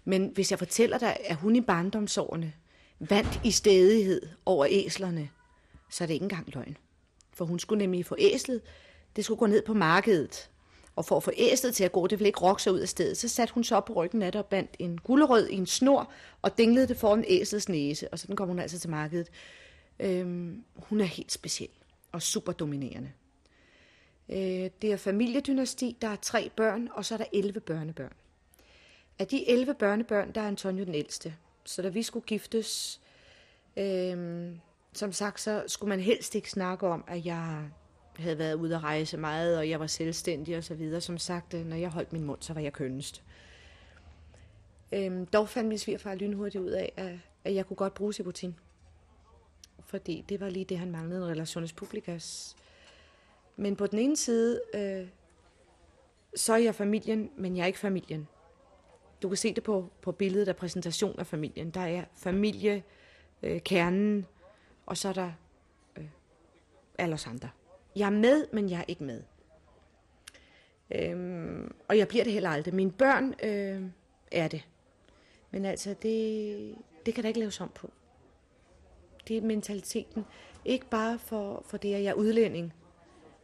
Men 0.05 0.31
hvis 0.35 0.51
jeg 0.51 0.59
fortæller 0.59 0.99
dig, 0.99 1.17
at 1.25 1.37
hun 1.37 1.57
i 1.57 1.61
barndomsårene 1.61 2.53
vandt 2.99 3.41
i 3.45 3.51
stedighed 3.51 4.23
over 4.47 4.67
æslerne, 4.71 5.29
så 5.91 6.05
er 6.05 6.07
det 6.07 6.15
ikke 6.15 6.25
engang 6.25 6.55
løgn. 6.55 6.77
For 7.35 7.45
hun 7.45 7.59
skulle 7.59 7.79
nemlig 7.79 8.07
få 8.07 8.17
æslet, 8.19 8.61
det 9.17 9.25
skulle 9.25 9.39
gå 9.39 9.47
ned 9.47 9.63
på 9.63 9.75
markedet. 9.75 10.49
Og 10.97 11.05
for 11.05 11.17
at 11.17 11.23
få 11.23 11.31
æslet 11.37 11.75
til 11.75 11.85
at 11.85 11.93
gå, 11.93 12.07
det 12.07 12.19
ville 12.19 12.29
ikke 12.29 12.41
rokke 12.41 12.63
sig 12.63 12.73
ud 12.73 12.79
af 12.79 12.89
stedet, 12.89 13.19
så 13.19 13.29
satte 13.29 13.55
hun 13.55 13.65
så 13.65 13.77
op 13.77 13.85
på 13.85 13.93
ryggen 13.93 14.23
af 14.23 14.33
det 14.33 14.39
og 14.39 14.47
bandt 14.47 14.77
en 14.79 14.99
gulerød 14.99 15.49
i 15.49 15.55
en 15.55 15.67
snor 15.67 16.13
og 16.43 16.59
dinglede 16.59 16.89
det 16.89 16.97
foran 16.97 17.25
æslets 17.29 17.69
næse, 17.69 18.09
og 18.09 18.19
sådan 18.19 18.37
kom 18.37 18.49
hun 18.49 18.59
altså 18.59 18.79
til 18.79 18.91
markedet. 18.91 19.29
Øhm, 20.01 20.65
hun 20.77 21.01
er 21.01 21.05
helt 21.05 21.33
speciel 21.33 21.69
og 22.13 22.23
superdominerende. 22.23 23.13
Øh, 24.29 24.71
det 24.83 24.93
er 24.93 24.97
familiedynasti, 24.97 25.97
der 26.03 26.09
er 26.09 26.17
tre 26.17 26.51
børn, 26.57 26.89
og 26.95 27.05
så 27.05 27.15
er 27.15 27.19
der 27.19 27.25
11 27.33 27.61
børnebørn. 27.61 28.13
Af 29.19 29.27
de 29.27 29.51
11 29.51 29.75
børnebørn, 29.75 30.33
der 30.33 30.41
er 30.41 30.49
Antonio 30.49 30.85
den 30.85 30.95
ældste. 30.95 31.35
Så 31.65 31.83
da 31.83 31.89
vi 31.89 32.03
skulle 32.03 32.27
giftes, 32.27 33.01
øh, 33.77 34.49
som 34.93 35.13
sagt, 35.13 35.41
så 35.41 35.65
skulle 35.67 35.89
man 35.89 36.01
helst 36.01 36.35
ikke 36.35 36.51
snakke 36.51 36.87
om, 36.87 37.05
at 37.07 37.27
jeg 37.27 37.71
havde 38.17 38.39
været 38.39 38.55
ude 38.55 38.77
at 38.77 38.83
rejse 38.83 39.17
meget, 39.17 39.59
og 39.59 39.69
jeg 39.69 39.81
var 39.81 39.87
selvstændig 39.87 40.57
og 40.57 40.65
så 40.65 40.75
videre. 40.75 41.01
Som 41.01 41.19
sagt, 41.19 41.55
øh, 41.55 41.67
når 41.67 41.77
jeg 41.77 41.91
holdt 41.91 42.13
min 42.13 42.25
mund, 42.25 42.43
så 42.43 42.53
var 42.53 42.61
jeg 42.61 42.73
kønnest. 42.73 43.23
Øhm, 44.93 45.27
dog 45.27 45.49
fandt 45.49 45.69
min 45.69 45.79
svigerfar 45.79 46.15
lynhurtigt 46.15 46.65
ud 46.65 46.71
af, 46.71 46.93
at, 46.97 47.15
at 47.45 47.55
jeg 47.55 47.67
kunne 47.67 47.77
godt 47.77 47.95
bruge 47.95 48.15
Sibutin. 48.15 48.55
Fordi 49.93 50.25
det 50.29 50.41
var 50.41 50.49
lige 50.49 50.65
det, 50.65 50.79
han 50.79 50.91
manglede 50.91 51.21
en 51.23 51.29
relationes 51.29 51.73
publikas. 51.73 52.57
Men 53.57 53.77
på 53.77 53.87
den 53.87 53.99
ene 53.99 54.17
side, 54.17 54.61
øh, 54.75 55.07
så 56.37 56.53
er 56.53 56.57
jeg 56.57 56.75
familien, 56.75 57.31
men 57.37 57.57
jeg 57.57 57.63
er 57.63 57.67
ikke 57.67 57.79
familien. 57.79 58.29
Du 59.23 59.29
kan 59.29 59.37
se 59.37 59.55
det 59.55 59.63
på, 59.63 59.91
på 60.03 60.13
billedet 60.13 60.49
af 60.49 60.57
præsentation 60.57 61.19
af 61.19 61.27
familien. 61.27 61.71
Der 61.71 61.81
er 61.81 62.05
familie, 62.15 62.83
øh, 63.43 63.61
kernen, 63.61 64.27
og 64.87 64.97
så 64.97 65.09
er 65.09 65.13
der 65.13 65.33
øh, 65.97 66.09
alle 66.99 67.15
os 67.15 67.27
andre. 67.27 67.49
Jeg 67.97 68.07
er 68.07 68.11
med, 68.11 68.47
men 68.53 68.71
jeg 68.71 68.79
er 68.79 68.85
ikke 68.89 69.05
med. 69.05 69.23
Øhm, 70.95 71.75
og 71.89 71.99
jeg 71.99 72.09
bliver 72.09 72.25
det 72.25 72.33
heller 72.33 72.51
aldrig. 72.51 72.75
Mine 72.75 72.93
børn 72.93 73.35
øh, 73.43 73.83
er 74.31 74.49
det. 74.49 74.69
Men 75.51 75.65
altså, 75.65 75.95
det, 76.03 76.75
det 77.07 77.15
kan 77.15 77.23
der 77.23 77.29
ikke 77.29 77.41
laves 77.41 77.61
om 77.61 77.71
på. 77.75 77.91
Det 79.29 79.37
er 79.37 79.41
mentaliteten. 79.41 80.25
Ikke 80.65 80.87
bare 80.87 81.19
for, 81.19 81.63
for 81.67 81.77
det, 81.77 81.95
at 81.95 82.03
jeg 82.03 82.11
er 82.11 82.15
udlænding, 82.15 82.73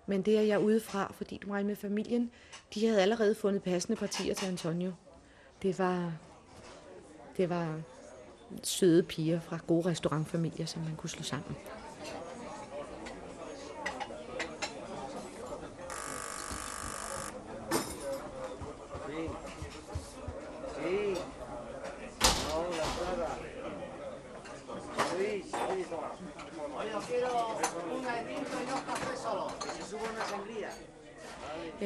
men 0.06 0.22
det 0.22 0.38
er 0.38 0.42
jeg 0.42 0.60
udefra, 0.60 1.12
fordi 1.16 1.36
du 1.36 1.48
med 1.52 1.76
familien. 1.76 2.30
De 2.74 2.86
havde 2.86 3.02
allerede 3.02 3.34
fundet 3.34 3.62
passende 3.62 3.96
partier 3.96 4.34
til 4.34 4.46
Antonio. 4.46 4.92
Det 5.62 5.78
var, 5.78 6.12
det 7.36 7.48
var 7.48 7.80
søde 8.62 9.02
piger 9.02 9.40
fra 9.40 9.58
gode 9.66 9.86
restaurantfamilier, 9.90 10.66
som 10.66 10.82
man 10.82 10.96
kunne 10.96 11.10
slå 11.10 11.22
sammen. 11.22 11.56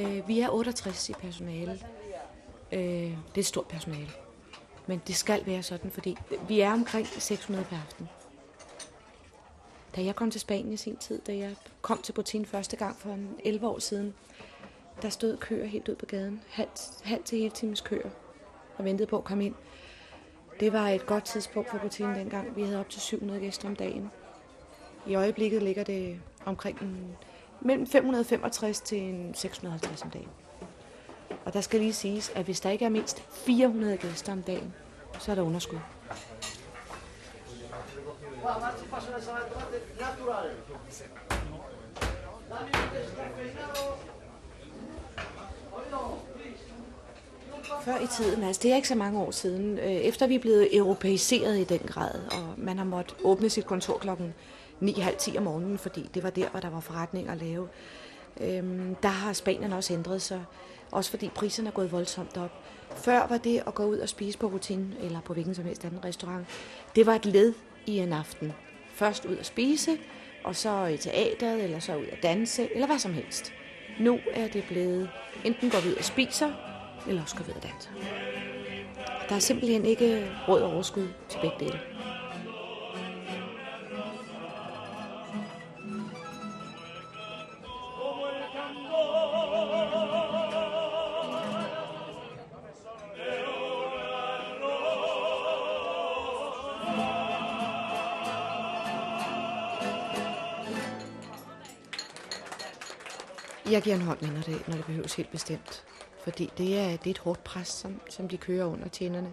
Øh, 0.02 0.28
vi 0.28 0.40
er 0.40 0.50
68 0.50 1.08
i 1.08 1.12
personale. 1.12 1.80
Øh, 2.72 2.80
det 2.80 3.14
er 3.34 3.38
et 3.38 3.46
stort 3.46 3.66
personale. 3.66 4.10
Men 4.86 5.02
det 5.06 5.16
skal 5.16 5.46
være 5.46 5.62
sådan, 5.62 5.90
fordi 5.90 6.16
vi 6.48 6.60
er 6.60 6.72
omkring 6.72 7.06
600 7.06 7.64
per 7.64 7.76
aften. 7.76 8.08
Da 9.96 10.04
jeg 10.04 10.16
kom 10.16 10.30
til 10.30 10.40
Spanien 10.40 10.72
i 10.72 10.76
sin 10.76 10.96
tid, 10.96 11.20
da 11.26 11.36
jeg 11.36 11.56
kom 11.82 12.02
til 12.02 12.12
Botin 12.12 12.46
første 12.46 12.76
gang 12.76 12.96
for 12.96 13.18
11 13.44 13.68
år 13.68 13.78
siden, 13.78 14.14
der 15.02 15.08
stod 15.08 15.36
køer 15.36 15.66
helt 15.66 15.88
ud 15.88 15.94
på 15.94 16.06
gaden. 16.06 16.42
Halv, 16.48 16.68
halv 17.04 17.24
til 17.24 17.38
hele 17.38 17.50
times 17.50 17.80
køer 17.80 18.10
og 18.76 18.84
ventede 18.84 19.06
på 19.06 19.18
at 19.18 19.24
komme 19.24 19.46
ind. 19.46 19.54
Det 20.60 20.72
var 20.72 20.88
et 20.88 21.06
godt 21.06 21.24
tidspunkt 21.24 21.70
for 21.70 21.78
Botin 21.78 22.06
dengang. 22.06 22.56
Vi 22.56 22.62
havde 22.62 22.80
op 22.80 22.88
til 22.88 23.00
700 23.00 23.40
gæster 23.40 23.68
om 23.68 23.76
dagen. 23.76 24.10
I 25.06 25.14
øjeblikket 25.14 25.62
ligger 25.62 25.84
det 25.84 26.20
omkring 26.44 26.82
en, 26.82 27.16
mellem 27.64 27.86
565 27.86 28.80
til 28.80 28.98
en 28.98 29.34
650 29.34 30.02
om 30.02 30.10
dagen. 30.10 30.28
Og 31.44 31.52
der 31.52 31.60
skal 31.60 31.80
lige 31.80 31.92
siges, 31.92 32.32
at 32.34 32.44
hvis 32.44 32.60
der 32.60 32.70
ikke 32.70 32.84
er 32.84 32.88
mindst 32.88 33.22
400 33.32 33.96
gæster 33.96 34.32
om 34.32 34.42
dagen, 34.42 34.74
så 35.18 35.30
er 35.30 35.34
der 35.34 35.42
underskud. 35.42 35.78
Før 47.82 47.98
i 47.98 48.06
tiden, 48.06 48.42
altså 48.44 48.60
det 48.62 48.72
er 48.72 48.76
ikke 48.76 48.88
så 48.88 48.94
mange 48.94 49.20
år 49.20 49.30
siden, 49.30 49.78
øh, 49.78 49.84
efter 49.84 50.26
vi 50.26 50.34
er 50.34 50.38
blevet 50.38 50.76
europæiseret 50.76 51.58
i 51.58 51.64
den 51.64 51.78
grad, 51.78 52.14
og 52.32 52.54
man 52.56 52.78
har 52.78 52.84
måttet 52.84 53.16
åbne 53.24 53.50
sit 53.50 53.66
kontor 53.66 53.98
klokken 53.98 54.34
9.30 54.82 55.36
om 55.38 55.42
morgenen, 55.42 55.78
fordi 55.78 56.10
det 56.14 56.22
var 56.22 56.30
der, 56.30 56.48
hvor 56.48 56.60
der 56.60 56.70
var 56.70 56.80
forretning 56.80 57.28
at 57.28 57.38
lave, 57.38 57.68
øhm, 58.40 58.94
der 59.02 59.08
har 59.08 59.32
Spanien 59.32 59.72
også 59.72 59.94
ændret 59.94 60.22
sig. 60.22 60.44
Også 60.90 61.10
fordi 61.10 61.28
priserne 61.28 61.68
er 61.68 61.72
gået 61.72 61.92
voldsomt 61.92 62.36
op. 62.36 62.50
Før 62.96 63.26
var 63.26 63.38
det 63.38 63.62
at 63.66 63.74
gå 63.74 63.84
ud 63.84 63.98
og 63.98 64.08
spise 64.08 64.38
på 64.38 64.46
rutin 64.46 64.94
eller 65.00 65.20
på 65.20 65.32
hvilken 65.32 65.54
som 65.54 65.64
helst 65.64 65.84
anden 65.84 66.04
restaurant, 66.04 66.46
det 66.96 67.06
var 67.06 67.14
et 67.14 67.26
led 67.26 67.54
i 67.86 67.98
en 67.98 68.12
aften. 68.12 68.52
Først 68.94 69.24
ud 69.24 69.36
at 69.36 69.46
spise, 69.46 69.98
og 70.44 70.56
så 70.56 70.86
i 70.86 70.96
teateret, 70.96 71.64
eller 71.64 71.78
så 71.78 71.96
ud 71.96 72.06
at 72.12 72.22
danse, 72.22 72.74
eller 72.74 72.86
hvad 72.86 72.98
som 72.98 73.14
helst. 73.14 73.52
Nu 74.00 74.18
er 74.32 74.48
det 74.48 74.64
blevet, 74.68 75.10
enten 75.44 75.70
går 75.70 75.80
vi 75.80 75.88
ud 75.88 75.94
og 75.94 76.04
spiser, 76.04 76.52
eller 77.08 77.22
også 77.22 77.36
går 77.36 77.44
vi 77.44 77.50
ud 77.50 77.56
og 77.56 77.62
danser. 77.62 77.90
Der 79.28 79.34
er 79.34 79.38
simpelthen 79.38 79.84
ikke 79.84 80.30
råd 80.48 80.60
og 80.60 80.72
overskud 80.72 81.08
til 81.28 81.38
begge 81.42 81.56
dele. 81.60 81.80
Jeg 103.72 103.82
giver 103.82 103.96
en 103.96 104.02
hånd 104.02 104.20
med, 104.20 104.30
når 104.30 104.40
det, 104.40 104.68
når 104.68 104.76
det 104.76 104.84
behøves 104.84 105.14
helt 105.14 105.30
bestemt. 105.30 105.84
Fordi 106.24 106.52
det 106.58 106.78
er, 106.78 106.88
det 106.88 107.06
er 107.06 107.10
et 107.10 107.18
hårdt 107.18 107.44
pres, 107.44 107.68
som, 107.68 108.00
som 108.10 108.28
de 108.28 108.36
kører 108.36 108.64
under 108.64 108.88
tjenerne. 108.88 109.32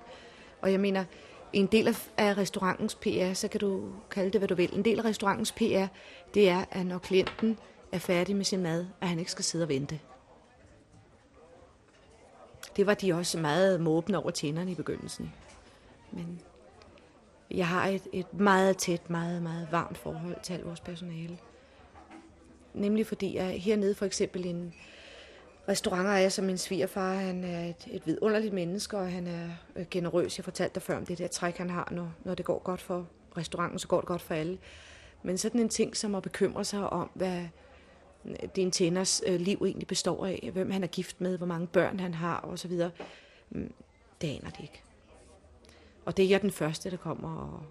Og 0.61 0.71
jeg 0.71 0.79
mener, 0.79 1.05
en 1.53 1.67
del 1.67 1.87
af, 1.87 2.09
af 2.17 2.37
restaurantens 2.37 2.95
PR, 2.95 3.33
så 3.33 3.47
kan 3.47 3.59
du 3.59 3.91
kalde 4.11 4.31
det, 4.31 4.39
hvad 4.39 4.47
du 4.47 4.55
vil. 4.55 4.75
En 4.75 4.85
del 4.85 4.99
af 4.99 5.05
restaurantens 5.05 5.51
PR, 5.51 5.85
det 6.33 6.49
er, 6.49 6.65
at 6.71 6.85
når 6.85 6.97
klienten 6.97 7.59
er 7.91 7.99
færdig 7.99 8.35
med 8.35 8.45
sin 8.45 8.63
mad, 8.63 8.85
at 9.01 9.07
han 9.07 9.19
ikke 9.19 9.31
skal 9.31 9.45
sidde 9.45 9.63
og 9.65 9.69
vente. 9.69 9.99
Det 12.75 12.85
var 12.85 12.93
de 12.93 13.13
også 13.13 13.37
meget 13.37 13.81
måbne 13.81 14.17
over 14.17 14.31
tænderne 14.31 14.71
i 14.71 14.75
begyndelsen. 14.75 15.33
Men 16.11 16.41
jeg 17.51 17.67
har 17.67 17.87
et, 17.87 18.07
et 18.13 18.33
meget 18.33 18.77
tæt, 18.77 19.09
meget, 19.09 19.41
meget 19.43 19.67
varmt 19.71 19.97
forhold 19.97 20.35
til 20.43 20.53
al 20.53 20.61
vores 20.61 20.79
personale. 20.79 21.37
Nemlig 22.73 23.07
fordi 23.07 23.35
jeg 23.35 23.61
hernede 23.61 23.95
for 23.95 24.05
eksempel 24.05 24.45
en 24.45 24.73
restaurantejer 25.69 26.29
som 26.29 26.45
min 26.45 26.57
svigerfar, 26.57 27.13
han 27.13 27.43
er 27.43 27.65
et, 27.65 27.87
et 27.91 28.07
vidunderligt 28.07 28.53
menneske, 28.53 28.97
og 28.97 29.11
han 29.11 29.27
er 29.27 29.49
øh, 29.75 29.85
generøs. 29.91 30.37
Jeg 30.37 30.43
fortalte 30.43 30.75
dig 30.75 30.83
før 30.83 30.97
om 30.97 31.05
det 31.05 31.17
der 31.17 31.27
træk, 31.27 31.57
han 31.57 31.69
har, 31.69 31.87
når, 31.91 32.11
når 32.23 32.35
det 32.35 32.45
går 32.45 32.59
godt 32.59 32.81
for 32.81 33.07
restauranten, 33.37 33.79
så 33.79 33.87
går 33.87 33.99
det 33.99 34.07
godt 34.07 34.21
for 34.21 34.33
alle. 34.33 34.57
Men 35.23 35.37
sådan 35.37 35.61
en 35.61 35.69
ting 35.69 35.97
som 35.97 36.15
at 36.15 36.23
bekymre 36.23 36.65
sig 36.65 36.89
om, 36.89 37.09
hvad 37.13 37.43
øh, 38.25 38.35
din 38.55 38.71
tænders 38.71 39.21
øh, 39.27 39.39
liv 39.39 39.61
egentlig 39.65 39.87
består 39.87 40.25
af, 40.25 40.49
hvem 40.53 40.71
han 40.71 40.83
er 40.83 40.87
gift 40.87 41.21
med, 41.21 41.37
hvor 41.37 41.47
mange 41.47 41.67
børn 41.67 41.99
han 41.99 42.13
har 42.13 42.41
osv., 42.41 42.81
mm, 43.49 43.73
det 44.21 44.27
aner 44.27 44.49
de 44.49 44.61
ikke. 44.61 44.81
Og 46.05 46.17
det 46.17 46.25
er 46.25 46.29
jeg 46.29 46.41
den 46.41 46.51
første, 46.51 46.91
der 46.91 46.97
kommer 46.97 47.35
og 47.35 47.63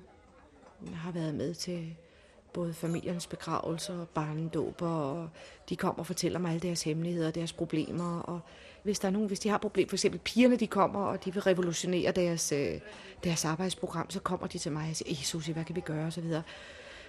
har 0.94 1.12
været 1.12 1.34
med 1.34 1.54
til 1.54 1.96
både 2.52 2.74
familiens 2.74 3.26
begravelser 3.26 4.00
og 4.00 4.08
barnedåber, 4.08 4.88
og 4.88 5.28
de 5.68 5.76
kommer 5.76 5.98
og 5.98 6.06
fortæller 6.06 6.38
mig 6.38 6.50
alle 6.50 6.60
deres 6.60 6.82
hemmeligheder 6.82 7.28
og 7.28 7.34
deres 7.34 7.52
problemer. 7.52 8.20
Og 8.20 8.40
hvis 8.82 8.98
der 8.98 9.08
er 9.08 9.12
nogen, 9.12 9.28
hvis 9.28 9.40
de 9.40 9.48
har 9.48 9.58
problemer, 9.58 9.88
for 9.88 9.96
eksempel 9.96 10.20
pigerne, 10.20 10.56
de 10.56 10.66
kommer, 10.66 11.00
og 11.00 11.24
de 11.24 11.32
vil 11.34 11.42
revolutionere 11.42 12.12
deres, 12.12 12.52
øh, 12.52 12.80
deres 13.24 13.44
arbejdsprogram, 13.44 14.10
så 14.10 14.20
kommer 14.20 14.46
de 14.46 14.58
til 14.58 14.72
mig 14.72 14.90
og 14.90 14.96
siger, 14.96 15.10
Jesus, 15.10 15.46
hvad 15.46 15.64
kan 15.64 15.76
vi 15.76 15.80
gøre, 15.80 16.06
og 16.06 16.12
så 16.12 16.20
videre. 16.20 16.42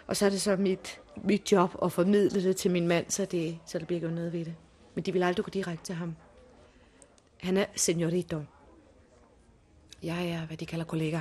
Og 0.08 0.18
så 0.18 0.26
er 0.26 0.30
det 0.30 0.42
så 0.42 0.56
mit, 0.56 1.02
mit 1.24 1.52
job 1.52 1.76
at 1.84 1.92
formidle 1.92 2.44
det 2.44 2.56
til 2.56 2.72
min 2.72 2.88
mand, 2.88 3.06
så, 3.10 3.26
det, 3.26 3.60
så 3.66 3.80
der 3.80 3.86
bliver 3.86 4.00
gjort 4.00 4.14
noget 4.14 4.34
ved 4.34 4.46
det. 4.46 4.56
Men 4.96 5.04
de 5.04 5.14
vil 5.14 5.24
aldrig 5.24 5.46
gå 5.46 5.50
direkte 5.50 5.86
til 5.86 5.96
ham. 5.96 6.16
Han 7.38 7.58
er 7.58 7.66
seniorito. 7.76 8.42
Jeg 10.04 10.30
er, 10.30 10.46
hvad 10.46 10.58
de 10.58 10.66
kalder 10.66 10.86
kollega. 10.86 11.20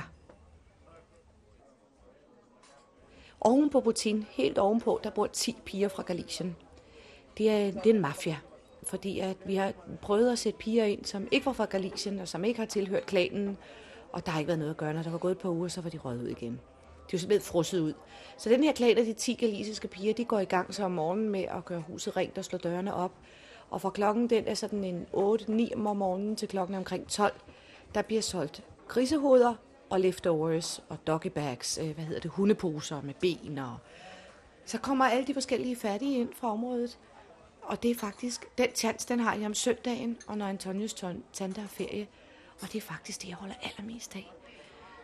Oven 3.41 3.69
på 3.69 3.79
Putin, 3.79 4.25
helt 4.29 4.57
ovenpå, 4.57 4.99
der 5.03 5.09
bor 5.09 5.27
10 5.27 5.55
piger 5.65 5.87
fra 5.87 6.03
Galicien. 6.03 6.55
Det 7.37 7.49
er, 7.49 7.71
det 7.71 7.85
er 7.89 7.93
en 7.93 8.01
mafia, 8.01 8.37
fordi 8.83 9.19
at 9.19 9.37
vi 9.45 9.55
har 9.55 9.73
prøvet 10.01 10.31
at 10.31 10.39
sætte 10.39 10.57
piger 10.57 10.85
ind, 10.85 11.05
som 11.05 11.27
ikke 11.31 11.45
var 11.45 11.53
fra 11.53 11.65
Galicien, 11.65 12.19
og 12.19 12.27
som 12.27 12.43
ikke 12.43 12.59
har 12.59 12.65
tilhørt 12.65 13.05
klanen, 13.05 13.57
og 14.11 14.25
der 14.25 14.31
har 14.31 14.39
ikke 14.39 14.47
været 14.47 14.59
noget 14.59 14.71
at 14.71 14.77
gøre. 14.77 14.93
Når 14.93 15.03
der 15.03 15.09
var 15.09 15.17
gået 15.17 15.31
et 15.31 15.37
par 15.37 15.49
uger, 15.49 15.67
så 15.67 15.81
var 15.81 15.89
de 15.89 15.97
røget 15.97 16.23
ud 16.23 16.27
igen. 16.27 16.51
De 16.51 17.13
var 17.13 17.17
simpelthen 17.17 17.51
frosset 17.51 17.79
ud. 17.79 17.93
Så 18.37 18.49
den 18.49 18.63
her 18.63 18.73
klan 18.73 18.97
af 18.97 19.05
de 19.05 19.13
10 19.13 19.33
galiciske 19.33 19.87
piger, 19.87 20.13
de 20.13 20.25
går 20.25 20.39
i 20.39 20.45
gang 20.45 20.73
så 20.73 20.83
om 20.83 20.91
morgenen 20.91 21.29
med 21.29 21.43
at 21.43 21.65
gøre 21.65 21.83
huset 21.87 22.17
rent 22.17 22.37
og 22.37 22.45
slå 22.45 22.57
dørene 22.57 22.93
op. 22.93 23.11
Og 23.69 23.81
fra 23.81 23.89
klokken 23.89 24.29
den 24.29 24.47
er 24.47 24.53
sådan 24.53 24.83
en 24.83 25.05
8-9 25.13 25.87
om 25.87 25.97
morgenen 25.97 26.35
til 26.35 26.47
klokken 26.47 26.75
omkring 26.75 27.07
12, 27.07 27.33
der 27.95 28.01
bliver 28.01 28.21
solgt 28.21 28.63
grisehoveder 28.87 29.55
og 29.89 29.99
leftovers 29.99 30.83
og 30.89 31.07
doggy 31.07 31.27
bags, 31.27 31.77
øh, 31.77 31.89
hvad 31.89 32.05
hedder 32.05 32.21
det, 32.21 32.31
hundeposer 32.31 33.01
med 33.01 33.13
ben 33.13 33.57
og... 33.57 33.77
Så 34.65 34.77
kommer 34.77 35.05
alle 35.05 35.27
de 35.27 35.33
forskellige 35.33 35.75
fattige 35.75 36.19
ind 36.19 36.29
fra 36.33 36.51
området. 36.51 36.97
Og 37.61 37.83
det 37.83 37.91
er 37.91 37.95
faktisk, 37.95 38.57
den 38.57 38.67
chance, 38.75 39.07
den 39.07 39.19
har 39.19 39.35
jeg 39.35 39.45
om 39.45 39.53
søndagen, 39.53 40.17
og 40.27 40.37
når 40.37 40.45
Antonius 40.45 40.93
tante 41.33 41.61
har 41.61 41.67
ferie. 41.67 42.07
Og 42.61 42.67
det 42.73 42.75
er 42.75 42.81
faktisk 42.81 43.21
det, 43.21 43.27
jeg 43.27 43.35
holder 43.35 43.55
allermest 43.61 44.15
af. 44.15 44.31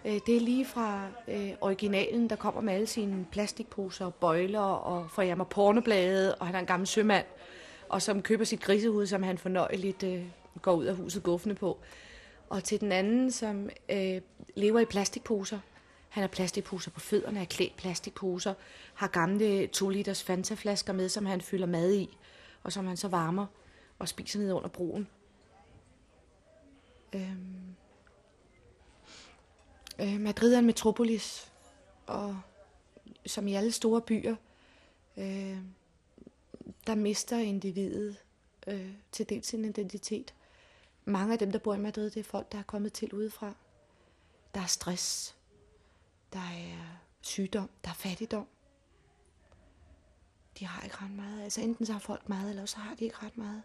Øh, 0.05 0.19
det 0.25 0.35
er 0.35 0.39
lige 0.39 0.65
fra 0.65 1.07
øh, 1.27 1.51
originalen, 1.61 2.29
der 2.29 2.35
kommer 2.35 2.61
med 2.61 2.73
alle 2.73 2.87
sine 2.87 3.25
plastikposer 3.31 4.05
og 4.05 4.13
bøjler 4.13 4.59
og 4.59 5.11
får 5.11 5.21
jeg 5.21 5.37
mig 5.37 5.47
pornoblade, 5.47 6.35
og 6.35 6.45
han 6.45 6.55
er 6.55 6.59
en 6.59 6.65
gammel 6.65 6.87
sømand, 6.87 7.25
og 7.89 8.01
som 8.01 8.21
køber 8.21 8.45
sit 8.45 8.61
grisehoved, 8.61 9.07
som 9.07 9.23
han 9.23 9.37
fornøjeligt 9.37 10.03
øh, 10.03 10.23
går 10.61 10.73
ud 10.73 10.85
af 10.85 10.95
huset 10.95 11.23
guffende 11.23 11.55
på. 11.55 11.77
Og 12.49 12.63
til 12.63 12.81
den 12.81 12.91
anden, 12.91 13.31
som 13.31 13.69
øh, 13.89 14.21
lever 14.55 14.79
i 14.79 14.85
plastikposer. 14.85 15.59
Han 16.09 16.21
har 16.21 16.27
plastikposer 16.27 16.91
på 16.91 16.99
fødderne, 16.99 17.39
er 17.39 17.45
klædt 17.45 17.77
plastikposer, 17.77 18.53
har 18.93 19.07
gamle 19.07 19.67
2 19.67 19.89
liters 19.89 20.23
Fanta-flasker 20.23 20.93
med, 20.93 21.09
som 21.09 21.25
han 21.25 21.41
fylder 21.41 21.67
mad 21.67 21.93
i, 21.93 22.17
og 22.63 22.71
som 22.71 22.87
han 22.87 22.97
så 22.97 23.07
varmer 23.07 23.45
og 23.99 24.07
spiser 24.07 24.39
ned 24.39 24.51
under 24.51 24.69
broen. 24.69 25.07
Øhm. 27.15 27.75
Øh, 29.99 30.19
Madrid 30.19 30.53
er 30.53 30.59
en 30.59 30.65
metropolis, 30.65 31.51
og 32.05 32.41
som 33.25 33.47
i 33.47 33.53
alle 33.53 33.71
store 33.71 34.01
byer, 34.01 34.35
øh, 35.17 35.57
der 36.87 36.95
mister 36.95 37.37
individet 37.37 38.17
øh, 38.67 38.89
til 39.11 39.29
dels 39.29 39.47
sin 39.47 39.65
identitet. 39.65 40.33
Mange 41.05 41.33
af 41.33 41.39
dem, 41.39 41.51
der 41.51 41.59
bor 41.59 41.73
i 41.73 41.79
Madrid, 41.79 42.09
det 42.09 42.19
er 42.19 42.23
folk, 42.23 42.51
der 42.51 42.57
er 42.57 42.63
kommet 42.63 42.93
til 42.93 43.13
udefra. 43.13 43.53
Der 44.55 44.61
er 44.61 44.65
stress. 44.65 45.35
Der 46.33 46.39
er 46.39 46.99
sygdom. 47.21 47.69
Der 47.83 47.89
er 47.89 47.93
fattigdom. 47.93 48.47
De 50.59 50.65
har 50.65 50.83
ikke 50.83 50.95
ret 51.01 51.11
meget. 51.11 51.43
Altså 51.43 51.61
enten 51.61 51.85
så 51.85 51.91
har 51.91 51.99
folk 51.99 52.29
meget, 52.29 52.49
eller 52.49 52.65
så 52.65 52.77
har 52.77 52.95
de 52.95 53.03
ikke 53.03 53.17
ret 53.23 53.37
meget. 53.37 53.61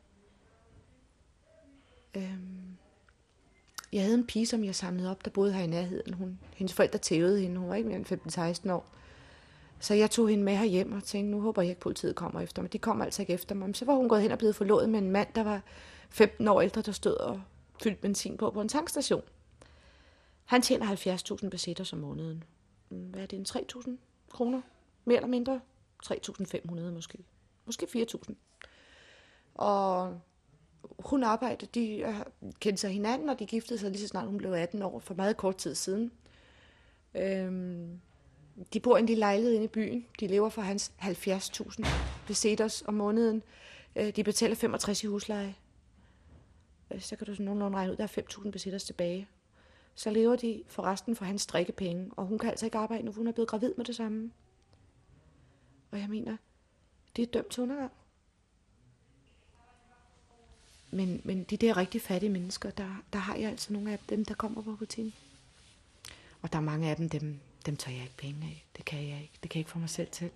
Øhm. 2.17 2.77
Jeg 3.93 4.03
havde 4.03 4.15
en 4.15 4.27
pige, 4.27 4.47
som 4.47 4.65
jeg 4.65 4.75
samlede 4.75 5.11
op, 5.11 5.25
der 5.25 5.31
boede 5.31 5.53
her 5.53 5.63
i 5.63 5.67
nærheden. 5.67 6.15
Hun, 6.15 6.39
hendes 6.57 6.75
forældre 6.75 6.99
tævede 6.99 7.41
hende. 7.41 7.61
Hun 7.61 7.69
var 7.69 7.75
ikke 7.75 7.89
mere 7.89 7.99
end 7.99 8.67
15-16 8.67 8.73
år. 8.73 8.87
Så 9.81 9.95
jeg 9.95 10.11
tog 10.11 10.29
hende 10.29 10.45
med 10.45 10.57
her 10.57 10.65
hjem 10.65 10.93
og 10.93 11.05
tænkte, 11.05 11.31
nu 11.31 11.41
håber 11.41 11.63
jeg 11.63 11.69
ikke, 11.69 11.81
politiet 11.81 12.17
kommer 12.17 12.41
efter 12.41 12.63
mig. 12.63 12.73
De 12.73 12.79
kommer 12.79 13.05
altså 13.05 13.23
ikke 13.23 13.33
efter 13.33 13.55
mig. 13.55 13.69
Men 13.69 13.75
så 13.75 13.85
var 13.85 13.95
hun 13.95 14.09
gået 14.09 14.23
hen 14.23 14.31
og 14.31 14.39
blevet 14.39 14.57
forlovet 14.57 14.89
med 14.89 14.99
en 14.99 15.11
mand, 15.11 15.29
der 15.35 15.43
var 15.43 15.63
15 16.11 16.49
år 16.49 16.61
ældre, 16.61 16.83
der 16.83 16.93
stod 16.93 17.17
og 17.17 17.43
fyldte 17.83 18.01
benzin 18.01 18.37
på 18.37 18.51
på 18.51 18.61
en 18.61 18.69
tankstation. 18.69 19.23
Han 20.45 20.63
tjener 20.63 20.87
70.000 21.43 21.49
besætter 21.49 21.85
som 21.85 21.99
måneden. 21.99 22.45
Mm, 22.91 23.11
hvad 23.11 23.23
er 23.23 23.27
det, 23.27 23.37
en 23.37 23.47
3.000 23.49 23.91
kroner? 24.31 24.61
Mere 25.05 25.17
eller 25.17 25.29
mindre? 25.29 25.61
3.500 26.07 26.81
måske. 26.81 27.19
Måske 27.67 27.87
4.000. 27.87 28.35
Og 29.55 30.21
hun 30.99 31.25
arbejdede, 31.25 31.71
de 31.75 32.15
kendte 32.61 32.81
sig 32.81 32.91
hinanden, 32.91 33.29
og 33.29 33.39
de 33.39 33.47
giftede 33.47 33.79
sig 33.79 33.91
lige 33.91 34.01
så 34.01 34.09
snart 34.09 34.27
hun 34.27 34.39
blev 34.39 34.53
18 34.53 34.83
år, 34.83 34.99
for 34.99 35.15
meget 35.15 35.37
kort 35.37 35.57
tid 35.57 35.75
siden. 35.75 36.13
Øhm, 37.15 38.01
de 38.73 38.81
bor 38.81 38.97
i 38.97 39.01
en 39.01 39.07
lille 39.07 39.19
lejlighed 39.19 39.53
inde 39.53 39.65
i 39.65 39.69
byen. 39.69 40.07
De 40.21 40.27
lever 40.27 40.49
for 40.49 40.63
hans 40.63 40.93
70.000 41.03 41.87
besætters 42.27 42.83
om 42.87 42.95
måneden. 42.95 43.43
Øh, 43.97 44.17
de 44.17 44.25
betaler 44.25 44.55
65 44.55 45.05
i 45.05 45.07
husleje. 45.07 45.55
Øh, 46.91 47.01
så 47.01 47.17
kan 47.17 47.27
du 47.27 47.35
sådan 47.35 47.45
nogenlunde 47.45 47.77
regne 47.77 47.93
ud, 47.93 47.97
der 47.97 48.05
er 48.05 48.43
5.000 48.45 48.51
besitters 48.51 48.85
tilbage. 48.85 49.29
Så 49.95 50.11
lever 50.11 50.37
de 50.37 50.63
for 50.67 50.83
resten 50.83 51.17
for 51.17 51.25
hans 51.25 51.47
drikkepenge, 51.47 52.11
og 52.17 52.27
hun 52.27 52.39
kan 52.39 52.51
altså 52.51 52.67
ikke 52.67 52.79
arbejde 52.79 53.05
nu, 53.05 53.13
hun 53.13 53.27
er 53.27 53.33
blevet 53.33 53.49
gravid 53.49 53.75
med 53.77 53.85
det 53.85 53.97
samme. 53.97 54.31
Og 55.91 55.99
jeg 55.99 56.09
mener, 56.09 56.37
det 57.17 57.23
er 57.23 57.27
dømt 57.27 57.51
til 57.51 57.63
undergang. 57.63 57.93
Men, 60.91 61.21
men 61.25 61.45
de 61.45 61.57
der 61.57 61.77
rigtig 61.77 62.03
fattige 62.03 62.31
mennesker, 62.31 62.71
der, 62.71 63.03
der 63.13 63.19
har 63.19 63.35
jeg 63.35 63.51
altså 63.51 63.73
nogle 63.73 63.93
af 63.93 63.99
dem, 64.09 64.25
der 64.25 64.35
kommer 64.35 64.63
på 64.63 64.77
rutinen. 64.81 65.13
Og 66.43 66.53
der 66.53 66.59
er 66.59 66.63
mange 66.63 66.91
af 66.91 66.97
dem, 66.97 67.09
dem, 67.09 67.41
dem 67.67 67.77
tager 67.77 67.97
jeg 67.97 68.05
ikke 68.05 68.17
penge 68.17 68.47
af. 68.47 68.65
Det 68.77 68.85
kan 68.85 68.99
jeg 68.99 69.23
ikke. 69.23 69.33
Det 69.43 69.51
kan 69.51 69.59
jeg 69.59 69.61
ikke 69.61 69.71
få 69.71 69.79
mig 69.79 69.91
selv 69.91 70.09
til. 70.11 70.31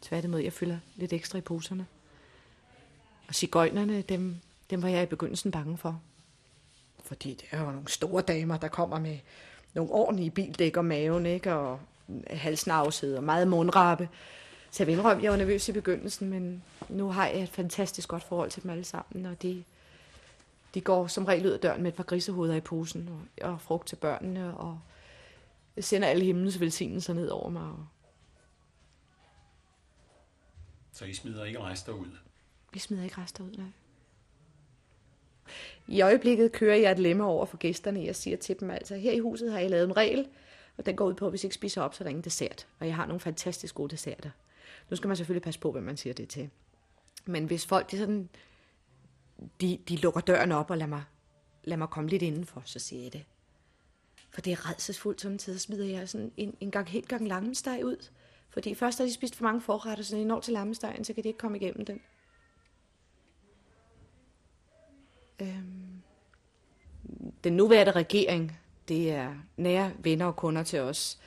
Tværtimod, 0.00 0.40
jeg 0.40 0.52
fylder 0.52 0.78
lidt 0.96 1.12
ekstra 1.12 1.38
i 1.38 1.40
poserne. 1.40 1.86
Og 3.28 3.34
cigøjnerne, 3.34 4.02
dem, 4.02 4.36
dem 4.70 4.82
var 4.82 4.88
jeg 4.88 5.02
i 5.02 5.06
begyndelsen 5.06 5.50
bange 5.50 5.76
for. 5.78 6.00
Fordi 7.04 7.34
det 7.34 7.44
er 7.50 7.60
jo 7.60 7.70
nogle 7.70 7.88
store 7.88 8.22
damer, 8.22 8.56
der 8.56 8.68
kommer 8.68 8.98
med 8.98 9.18
nogle 9.74 9.92
ordentlige 9.92 10.30
bildæk 10.30 10.76
og 10.76 10.84
maven, 10.84 11.26
ikke? 11.26 11.54
og 11.54 11.80
halsnavset 12.26 13.16
og 13.16 13.24
meget 13.24 13.48
mundrappe. 13.48 14.08
Så 14.70 14.82
jeg 14.82 14.86
vil 14.86 14.92
indrømme, 14.92 15.22
jeg 15.22 15.30
var 15.30 15.36
nervøs 15.36 15.68
i 15.68 15.72
begyndelsen, 15.72 16.30
men 16.30 16.62
nu 16.88 17.10
har 17.10 17.26
jeg 17.26 17.42
et 17.42 17.48
fantastisk 17.48 18.08
godt 18.08 18.22
forhold 18.22 18.50
til 18.50 18.62
dem 18.62 18.70
alle 18.70 18.84
sammen, 18.84 19.26
og 19.26 19.42
de, 19.42 19.64
de 20.74 20.80
går 20.80 21.06
som 21.06 21.24
regel 21.24 21.46
ud 21.46 21.50
af 21.50 21.60
døren 21.60 21.82
med 21.82 21.90
et 21.90 21.96
par 21.96 22.04
grisehoveder 22.04 22.54
i 22.54 22.60
posen 22.60 23.08
og, 23.08 23.50
og 23.50 23.60
frugt 23.60 23.88
til 23.88 23.96
børnene, 23.96 24.56
og 24.56 24.80
sender 25.80 26.08
alle 26.08 26.24
himlens 26.24 26.60
velsignelser 26.60 27.14
ned 27.14 27.28
over 27.28 27.50
mig. 27.50 27.72
Så 30.92 31.04
I 31.04 31.14
smider 31.14 31.44
ikke 31.44 31.60
rester 31.60 31.92
ud? 31.92 32.16
Vi 32.72 32.78
smider 32.78 33.04
ikke 33.04 33.20
rester 33.20 33.44
ud, 33.44 33.50
nej. 33.56 33.66
I 35.88 36.00
øjeblikket 36.00 36.52
kører 36.52 36.76
jeg 36.76 36.92
et 36.92 36.98
lemme 36.98 37.24
over 37.24 37.46
for 37.46 37.56
gæsterne. 37.56 38.04
Jeg 38.04 38.16
siger 38.16 38.36
til 38.36 38.60
dem 38.60 38.70
altså, 38.70 38.96
her 38.96 39.12
i 39.12 39.18
huset 39.18 39.52
har 39.52 39.58
jeg 39.58 39.70
lavet 39.70 39.84
en 39.84 39.96
regel, 39.96 40.28
og 40.76 40.86
den 40.86 40.96
går 40.96 41.06
ud 41.06 41.14
på, 41.14 41.26
at 41.26 41.32
hvis 41.32 41.44
I 41.44 41.46
ikke 41.46 41.54
spiser 41.54 41.82
op, 41.82 41.94
så 41.94 42.02
er 42.02 42.04
der 42.04 42.10
ingen 42.10 42.24
dessert. 42.24 42.66
Og 42.78 42.86
jeg 42.86 42.96
har 42.96 43.06
nogle 43.06 43.20
fantastisk 43.20 43.74
gode 43.74 43.90
desserter. 43.90 44.30
Nu 44.90 44.96
skal 44.96 45.08
man 45.08 45.16
selvfølgelig 45.16 45.42
passe 45.42 45.60
på, 45.60 45.72
hvad 45.72 45.82
man 45.82 45.96
siger 45.96 46.14
det 46.14 46.28
til. 46.28 46.50
Men 47.26 47.44
hvis 47.44 47.66
folk 47.66 47.90
de 47.90 47.98
sådan 47.98 48.28
de, 49.60 49.78
de 49.88 49.96
lukker 49.96 50.20
døren 50.20 50.52
op 50.52 50.70
og 50.70 50.78
lader 50.78 50.88
mig, 50.88 51.02
lader 51.64 51.78
mig 51.78 51.88
komme 51.88 52.10
lidt 52.10 52.22
indenfor, 52.22 52.62
så 52.64 52.78
siger 52.78 53.02
jeg 53.02 53.12
det. 53.12 53.24
For 54.30 54.40
det 54.40 54.52
er 54.52 54.70
redselsfuldt 54.70 55.20
samtidig, 55.20 55.60
smider 55.60 55.84
jeg 55.84 56.08
sådan 56.08 56.32
en, 56.36 56.56
en 56.60 56.70
gang 56.70 56.88
helt 56.88 57.08
gang 57.08 57.28
lammesteg 57.28 57.84
ud. 57.84 58.08
Fordi 58.48 58.74
først 58.74 58.98
har 58.98 59.04
de 59.04 59.12
spist 59.12 59.36
for 59.36 59.44
mange 59.44 59.60
forretter, 59.60 60.04
så 60.04 60.14
når 60.14 60.22
de 60.22 60.28
når 60.28 60.40
til 60.40 60.52
lammestegen, 60.52 61.04
så 61.04 61.12
kan 61.12 61.22
de 61.22 61.28
ikke 61.28 61.38
komme 61.38 61.58
igennem 61.58 61.84
den. 61.84 62.00
Øhm, 65.40 66.02
den 67.44 67.52
nuværende 67.52 67.92
regering, 67.92 68.58
det 68.88 69.10
er 69.10 69.34
nære 69.56 69.92
venner 69.98 70.26
og 70.26 70.36
kunder 70.36 70.62
til 70.62 70.80
os. 70.80 71.18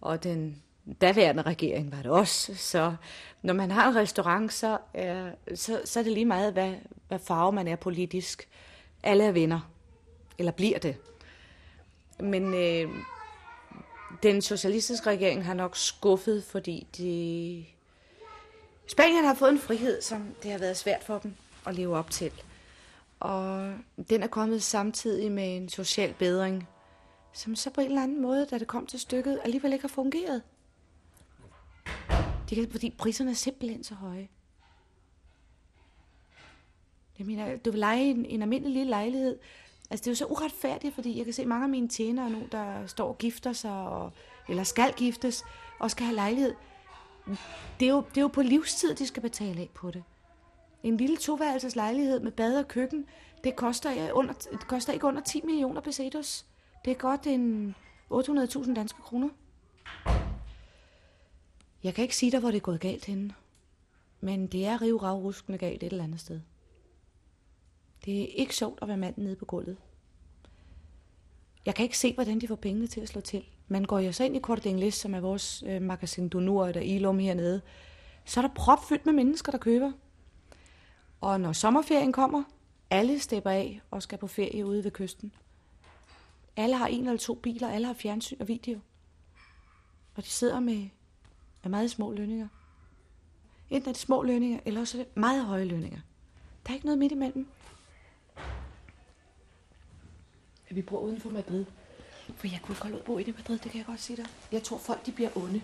Og 0.00 0.24
den 0.24 0.62
daværende 1.00 1.42
regering 1.42 1.92
var 1.92 2.02
det 2.02 2.10
også. 2.10 2.54
Så 2.54 2.96
når 3.42 3.54
man 3.54 3.70
har 3.70 3.88
en 3.88 3.96
restaurant, 3.96 4.52
så 4.52 4.78
er, 4.94 5.30
så, 5.54 5.80
så 5.84 5.98
er 5.98 6.04
det 6.04 6.12
lige 6.12 6.24
meget, 6.24 6.52
hvad, 6.52 6.74
hvad 7.08 7.18
farve 7.18 7.52
man 7.52 7.68
er 7.68 7.76
politisk. 7.76 8.48
Alle 9.02 9.24
er 9.24 9.32
venner. 9.32 9.70
Eller 10.38 10.52
bliver 10.52 10.78
det. 10.78 10.96
Men 12.20 12.54
øh, 12.54 12.90
den 14.22 14.42
socialistiske 14.42 15.10
regering 15.10 15.44
har 15.44 15.54
nok 15.54 15.76
skuffet, 15.76 16.44
fordi 16.44 16.86
de... 16.96 17.64
Spanien 18.86 19.24
har 19.24 19.34
fået 19.34 19.52
en 19.52 19.58
frihed, 19.58 20.02
som 20.02 20.34
det 20.42 20.50
har 20.50 20.58
været 20.58 20.76
svært 20.76 21.04
for 21.04 21.18
dem 21.18 21.34
at 21.66 21.74
leve 21.74 21.96
op 21.96 22.10
til. 22.10 22.32
Og 23.24 23.74
den 24.10 24.22
er 24.22 24.26
kommet 24.26 24.62
samtidig 24.62 25.32
med 25.32 25.56
en 25.56 25.68
social 25.68 26.14
bedring, 26.18 26.68
som 27.32 27.56
så 27.56 27.70
på 27.70 27.80
en 27.80 27.86
eller 27.86 28.02
anden 28.02 28.22
måde, 28.22 28.46
da 28.46 28.58
det 28.58 28.66
kom 28.66 28.86
til 28.86 29.00
stykket, 29.00 29.40
alligevel 29.44 29.72
ikke 29.72 29.82
har 29.82 29.88
fungeret. 29.88 30.42
Det 32.48 32.56
kan, 32.56 32.70
fordi 32.70 32.94
priserne 32.98 33.30
er 33.30 33.34
simpelthen 33.34 33.84
så 33.84 33.94
høje. 33.94 34.28
Jeg 37.18 37.26
mener, 37.26 37.56
du 37.56 37.70
vil 37.70 37.80
lege 37.80 38.10
en, 38.10 38.24
en 38.24 38.42
almindelig 38.42 38.72
lille 38.74 38.90
lejlighed. 38.90 39.38
Altså, 39.90 40.02
det 40.02 40.06
er 40.06 40.10
jo 40.10 40.16
så 40.16 40.26
uretfærdigt, 40.26 40.94
fordi 40.94 41.16
jeg 41.18 41.24
kan 41.24 41.34
se 41.34 41.46
mange 41.46 41.64
af 41.64 41.70
mine 41.70 41.88
tjenere 41.88 42.30
nu, 42.30 42.42
der 42.52 42.86
står 42.86 43.08
og 43.08 43.18
gifter 43.18 43.52
sig, 43.52 43.72
og, 43.72 44.12
eller 44.48 44.64
skal 44.64 44.92
giftes, 44.96 45.44
og 45.78 45.90
skal 45.90 46.06
have 46.06 46.14
lejlighed. 46.14 46.54
Det 47.80 47.88
er, 47.88 47.92
jo, 47.92 48.04
det 48.08 48.16
er 48.16 48.22
jo 48.22 48.28
på 48.28 48.42
livstid, 48.42 48.94
de 48.94 49.06
skal 49.06 49.22
betale 49.22 49.60
af 49.60 49.70
på 49.74 49.90
det. 49.90 50.04
En 50.84 50.96
lille 50.96 51.16
toværelses 51.16 51.76
lejlighed 51.76 52.20
med 52.20 52.32
bad 52.32 52.58
og 52.58 52.68
køkken, 52.68 53.06
det 53.44 53.56
koster, 53.56 54.12
under, 54.12 54.32
det 54.32 54.66
koster 54.66 54.92
ikke 54.92 55.06
under 55.06 55.22
10 55.22 55.40
millioner 55.44 55.80
pesetos. 55.80 56.46
Det 56.84 56.90
er 56.90 56.94
godt 56.94 57.26
en 57.26 57.74
800.000 58.12 58.74
danske 58.74 59.02
kroner. 59.02 59.28
Jeg 61.82 61.94
kan 61.94 62.02
ikke 62.02 62.16
sige 62.16 62.32
dig, 62.32 62.40
hvor 62.40 62.50
det 62.50 62.56
er 62.56 62.60
gået 62.60 62.80
galt 62.80 63.04
henne. 63.04 63.34
Men 64.20 64.46
det 64.46 64.66
er 64.66 64.82
rivravruskende 64.82 65.58
galt 65.58 65.82
et 65.82 65.92
eller 65.92 66.04
andet 66.04 66.20
sted. 66.20 66.40
Det 68.04 68.22
er 68.22 68.26
ikke 68.26 68.56
sjovt 68.56 68.78
at 68.82 68.88
være 68.88 68.96
manden 68.96 69.24
nede 69.24 69.36
på 69.36 69.44
gulvet. 69.44 69.76
Jeg 71.66 71.74
kan 71.74 71.82
ikke 71.82 71.98
se, 71.98 72.14
hvordan 72.14 72.40
de 72.40 72.48
får 72.48 72.56
pengene 72.56 72.86
til 72.86 73.00
at 73.00 73.08
slå 73.08 73.20
til. 73.20 73.44
Man 73.68 73.84
går 73.84 73.98
jo 73.98 74.12
så 74.12 74.24
ind 74.24 74.36
i 74.36 74.40
Corte 74.40 74.90
som 74.90 75.14
er 75.14 75.20
vores 75.20 75.64
øh, 75.66 75.82
magasin 75.82 76.28
Donur, 76.28 76.66
eller 76.66 76.82
Ilum 76.82 77.18
hernede. 77.18 77.60
Så 78.24 78.40
er 78.40 78.46
der 78.46 78.54
propfyldt 78.54 79.06
med 79.06 79.12
mennesker, 79.12 79.52
der 79.52 79.58
køber. 79.58 79.92
Og 81.24 81.40
når 81.40 81.52
sommerferien 81.52 82.12
kommer, 82.12 82.42
alle 82.90 83.20
stepper 83.20 83.50
af 83.50 83.80
og 83.90 84.02
skal 84.02 84.18
på 84.18 84.26
ferie 84.26 84.66
ude 84.66 84.84
ved 84.84 84.90
kysten. 84.90 85.32
Alle 86.56 86.76
har 86.76 86.86
en 86.86 87.06
eller 87.06 87.18
to 87.18 87.34
biler, 87.34 87.70
alle 87.70 87.86
har 87.86 87.94
fjernsyn 87.94 88.40
og 88.40 88.48
video. 88.48 88.78
Og 90.14 90.24
de 90.24 90.28
sidder 90.28 90.60
med, 90.60 90.88
med 91.62 91.70
meget 91.70 91.90
små 91.90 92.12
lønninger. 92.12 92.48
Enten 93.70 93.88
er 93.88 93.92
det 93.92 94.00
små 94.00 94.22
lønninger, 94.22 94.60
eller 94.64 94.80
også 94.80 94.98
er 94.98 95.02
det 95.02 95.16
meget 95.16 95.44
høje 95.44 95.64
lønninger. 95.64 96.00
Der 96.66 96.70
er 96.70 96.74
ikke 96.74 96.86
noget 96.86 96.98
midt 96.98 97.12
imellem. 97.12 97.46
Vi 100.70 100.82
bor 100.82 100.98
uden 100.98 101.20
for 101.20 101.30
Madrid. 101.30 101.64
For 102.36 102.46
jeg 102.46 102.60
kunne 102.62 102.76
godt 102.80 103.04
bo 103.04 103.18
i 103.18 103.22
det 103.22 103.36
Madrid, 103.36 103.58
det 103.58 103.70
kan 103.70 103.78
jeg 103.78 103.86
godt 103.86 104.00
sige 104.00 104.16
dig. 104.16 104.26
Jeg 104.52 104.62
tror, 104.62 104.78
folk 104.78 105.06
de 105.06 105.12
bliver 105.12 105.38
onde. 105.38 105.62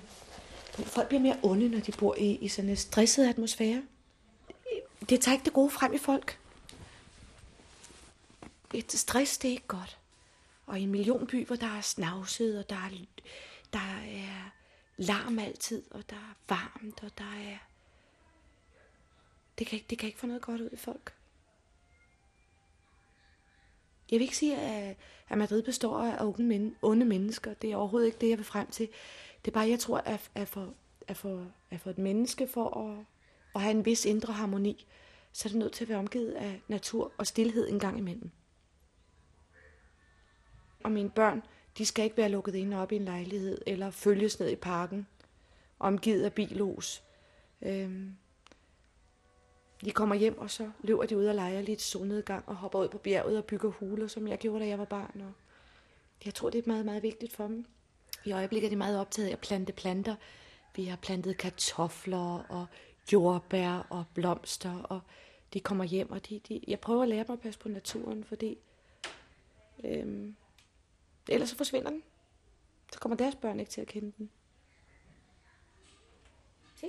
Folk 0.72 1.08
bliver 1.08 1.22
mere 1.22 1.36
onde, 1.42 1.68
når 1.68 1.80
de 1.80 1.92
bor 1.92 2.14
i, 2.18 2.34
i 2.34 2.48
sådan 2.48 2.70
en 2.70 2.76
stresset 2.76 3.28
atmosfære. 3.28 3.82
Det 5.10 5.20
tager 5.20 5.32
ikke 5.32 5.44
det 5.44 5.52
gode 5.52 5.70
frem 5.70 5.94
i 5.94 5.98
folk. 5.98 6.38
Et 8.74 8.92
stress, 8.92 9.38
det 9.38 9.48
er 9.48 9.52
ikke 9.52 9.66
godt. 9.66 9.98
Og 10.66 10.80
i 10.80 10.82
en 10.82 10.90
millionby, 10.90 11.46
hvor 11.46 11.56
der 11.56 11.76
er 11.76 11.80
snavset, 11.80 12.58
og 12.58 12.70
der 12.70 12.76
er, 12.76 12.90
der 13.72 14.00
er 14.04 14.50
larm 14.96 15.38
altid, 15.38 15.82
og 15.90 16.10
der 16.10 16.16
er 16.16 16.34
varmt, 16.48 17.02
og 17.02 17.10
der 17.18 17.24
er... 17.24 17.58
Det 19.58 19.66
kan, 19.66 19.76
ikke, 19.76 19.86
det 19.90 19.98
kan 19.98 20.06
ikke 20.06 20.18
få 20.18 20.26
noget 20.26 20.42
godt 20.42 20.60
ud 20.60 20.70
i 20.72 20.76
folk. 20.76 21.14
Jeg 24.10 24.18
vil 24.18 24.24
ikke 24.24 24.36
sige, 24.36 24.56
at, 24.56 24.96
at 25.28 25.38
Madrid 25.38 25.62
består 25.62 25.98
af 25.98 26.24
onde, 26.24 26.42
men, 26.42 26.76
onde 26.82 27.06
mennesker. 27.06 27.54
Det 27.54 27.72
er 27.72 27.76
overhovedet 27.76 28.06
ikke 28.06 28.18
det, 28.18 28.28
jeg 28.28 28.38
vil 28.38 28.46
frem 28.46 28.70
til. 28.70 28.88
Det 29.44 29.50
er 29.50 29.54
bare, 29.54 29.68
jeg 29.68 29.80
tror, 29.80 29.98
at, 29.98 30.30
at, 30.34 30.48
for, 30.48 30.74
at, 31.08 31.16
for, 31.16 31.46
at 31.70 31.80
for 31.80 31.90
et 31.90 31.98
menneske 31.98 32.48
for 32.48 32.78
at, 32.78 33.04
at 33.54 33.60
have 33.60 33.70
en 33.70 33.84
vis 33.84 34.04
indre 34.04 34.32
harmoni, 34.32 34.86
så 35.32 35.48
er 35.48 35.50
det 35.50 35.58
nødt 35.58 35.72
til 35.72 35.84
at 35.84 35.88
være 35.88 35.98
omgivet 35.98 36.32
af 36.32 36.62
natur 36.68 37.12
og 37.18 37.26
stillhed 37.26 37.68
en 37.68 37.78
gang 37.78 37.98
imellem. 37.98 38.30
Og 40.84 40.92
mine 40.92 41.10
børn, 41.10 41.42
de 41.78 41.86
skal 41.86 42.04
ikke 42.04 42.16
være 42.16 42.28
lukket 42.28 42.54
inde 42.54 42.76
op 42.76 42.92
i 42.92 42.96
en 42.96 43.04
lejlighed, 43.04 43.58
eller 43.66 43.90
følges 43.90 44.40
ned 44.40 44.50
i 44.50 44.56
parken, 44.56 45.06
omgivet 45.78 46.24
af 46.24 46.32
bilos. 46.32 47.02
Øhm, 47.62 48.16
de 49.84 49.90
kommer 49.90 50.14
hjem, 50.14 50.38
og 50.38 50.50
så 50.50 50.70
løber 50.82 51.06
de 51.06 51.16
ud 51.16 51.24
og 51.24 51.34
leger 51.34 51.60
lidt 51.60 51.82
solnedgang 51.82 52.48
og 52.48 52.56
hopper 52.56 52.78
ud 52.78 52.88
på 52.88 52.98
bjerget 52.98 53.38
og 53.38 53.44
bygger 53.44 53.70
huler, 53.70 54.06
som 54.06 54.28
jeg 54.28 54.38
gjorde, 54.38 54.64
da 54.64 54.68
jeg 54.68 54.78
var 54.78 54.84
barn. 54.84 55.20
Og 55.20 55.32
jeg 56.24 56.34
tror, 56.34 56.50
det 56.50 56.58
er 56.58 56.70
meget, 56.70 56.84
meget 56.84 57.02
vigtigt 57.02 57.32
for 57.32 57.46
dem. 57.46 57.66
I 58.24 58.32
øjeblikket 58.32 58.66
er 58.66 58.70
de 58.70 58.76
meget 58.76 59.00
optaget 59.00 59.28
af 59.28 59.32
at 59.32 59.38
plante 59.38 59.72
planter. 59.72 60.16
Vi 60.76 60.84
har 60.84 60.96
plantet 60.96 61.38
kartofler 61.38 62.44
og 62.48 62.66
jordbær 63.12 63.86
og 63.90 64.04
blomster, 64.14 64.82
og 64.82 65.00
de 65.52 65.60
kommer 65.60 65.84
hjem, 65.84 66.10
og 66.10 66.28
de, 66.28 66.40
de, 66.48 66.60
jeg 66.68 66.80
prøver 66.80 67.02
at 67.02 67.08
lære 67.08 67.24
dem 67.24 67.32
at 67.32 67.40
passe 67.40 67.60
på 67.60 67.68
naturen, 67.68 68.24
fordi 68.24 68.58
øhm, 69.84 70.36
ellers 71.28 71.48
så 71.48 71.56
forsvinder 71.56 71.90
den. 71.90 72.02
Så 72.92 72.98
kommer 72.98 73.16
deres 73.16 73.36
børn 73.36 73.60
ikke 73.60 73.70
til 73.70 73.80
at 73.80 73.86
kende 73.86 74.12
den. 74.18 74.30
Se. 76.76 76.86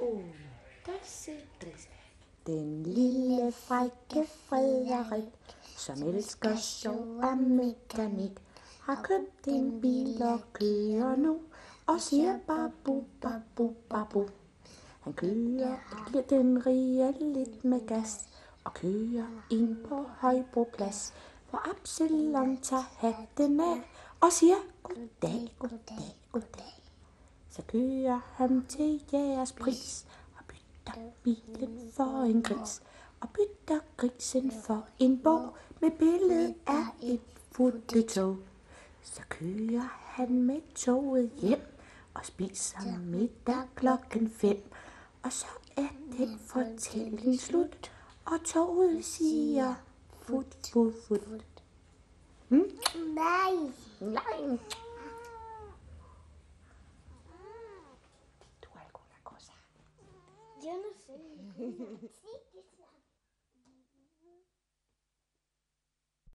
Uh. 0.00 0.24
Den 2.46 2.82
lille 2.82 3.52
frække 3.52 4.30
Frederik, 4.30 5.32
som 5.62 6.02
elsker 6.02 6.56
sjov 6.56 7.18
og 7.22 7.38
mekanik, 7.38 8.30
har 8.80 9.02
købt 9.02 9.46
en 9.46 9.80
bil 9.80 10.22
og 10.22 10.40
kører 10.52 11.16
nu, 11.16 11.40
og 11.86 12.00
siger 12.00 12.38
babu, 12.46 13.04
babu, 13.20 13.74
babu. 13.90 14.28
Han 15.06 15.14
kører 15.14 15.76
bliver 16.06 16.22
den 16.22 16.66
rige 16.66 17.14
lidt 17.20 17.64
med 17.64 17.86
gas, 17.86 18.28
og 18.64 18.74
kører 18.74 19.26
ind 19.50 19.76
på 19.88 20.04
Højbroplads, 20.18 21.14
hvor 21.50 21.70
Absalon 21.70 22.56
tager 22.62 22.82
hatten 22.96 23.60
af, 23.60 23.90
og 24.20 24.32
siger 24.32 24.54
goddag, 24.82 25.54
goddag, 25.58 26.16
goddag. 26.32 26.82
Så 27.50 27.62
kører 27.62 28.20
han 28.32 28.66
til 28.68 29.02
jeres 29.12 29.52
pris, 29.52 30.06
og 30.38 30.44
bytter 30.48 31.10
bilen 31.22 31.92
for 31.92 32.22
en 32.22 32.42
gris, 32.42 32.82
og 33.20 33.28
bytter 33.30 33.80
grisen 33.96 34.52
for 34.62 34.86
en 34.98 35.18
bog 35.18 35.56
med 35.80 35.90
billede 35.90 36.54
af 36.66 36.84
et 37.02 38.08
tog. 38.08 38.36
Så 39.02 39.22
kører 39.28 40.00
han 40.04 40.42
med 40.42 40.60
toget 40.74 41.30
hjem 41.42 41.62
og 42.14 42.24
spiser 42.24 42.98
middag 42.98 43.62
klokken 43.74 44.30
fem. 44.30 44.62
Og 45.26 45.32
så 45.32 45.46
er 45.76 45.88
den 46.18 46.38
fortælling 46.38 47.40
slut, 47.40 47.92
og 48.24 48.44
toget 48.44 49.04
siger 49.04 49.74
fut, 50.22 50.70
fut, 50.72 50.94
fut. 51.08 51.44
Hmm? 52.48 52.78
Nej. 53.14 53.52
Nej. 54.00 54.58
Yo 60.64 60.72
no 60.72 60.90
sé. 61.06 62.15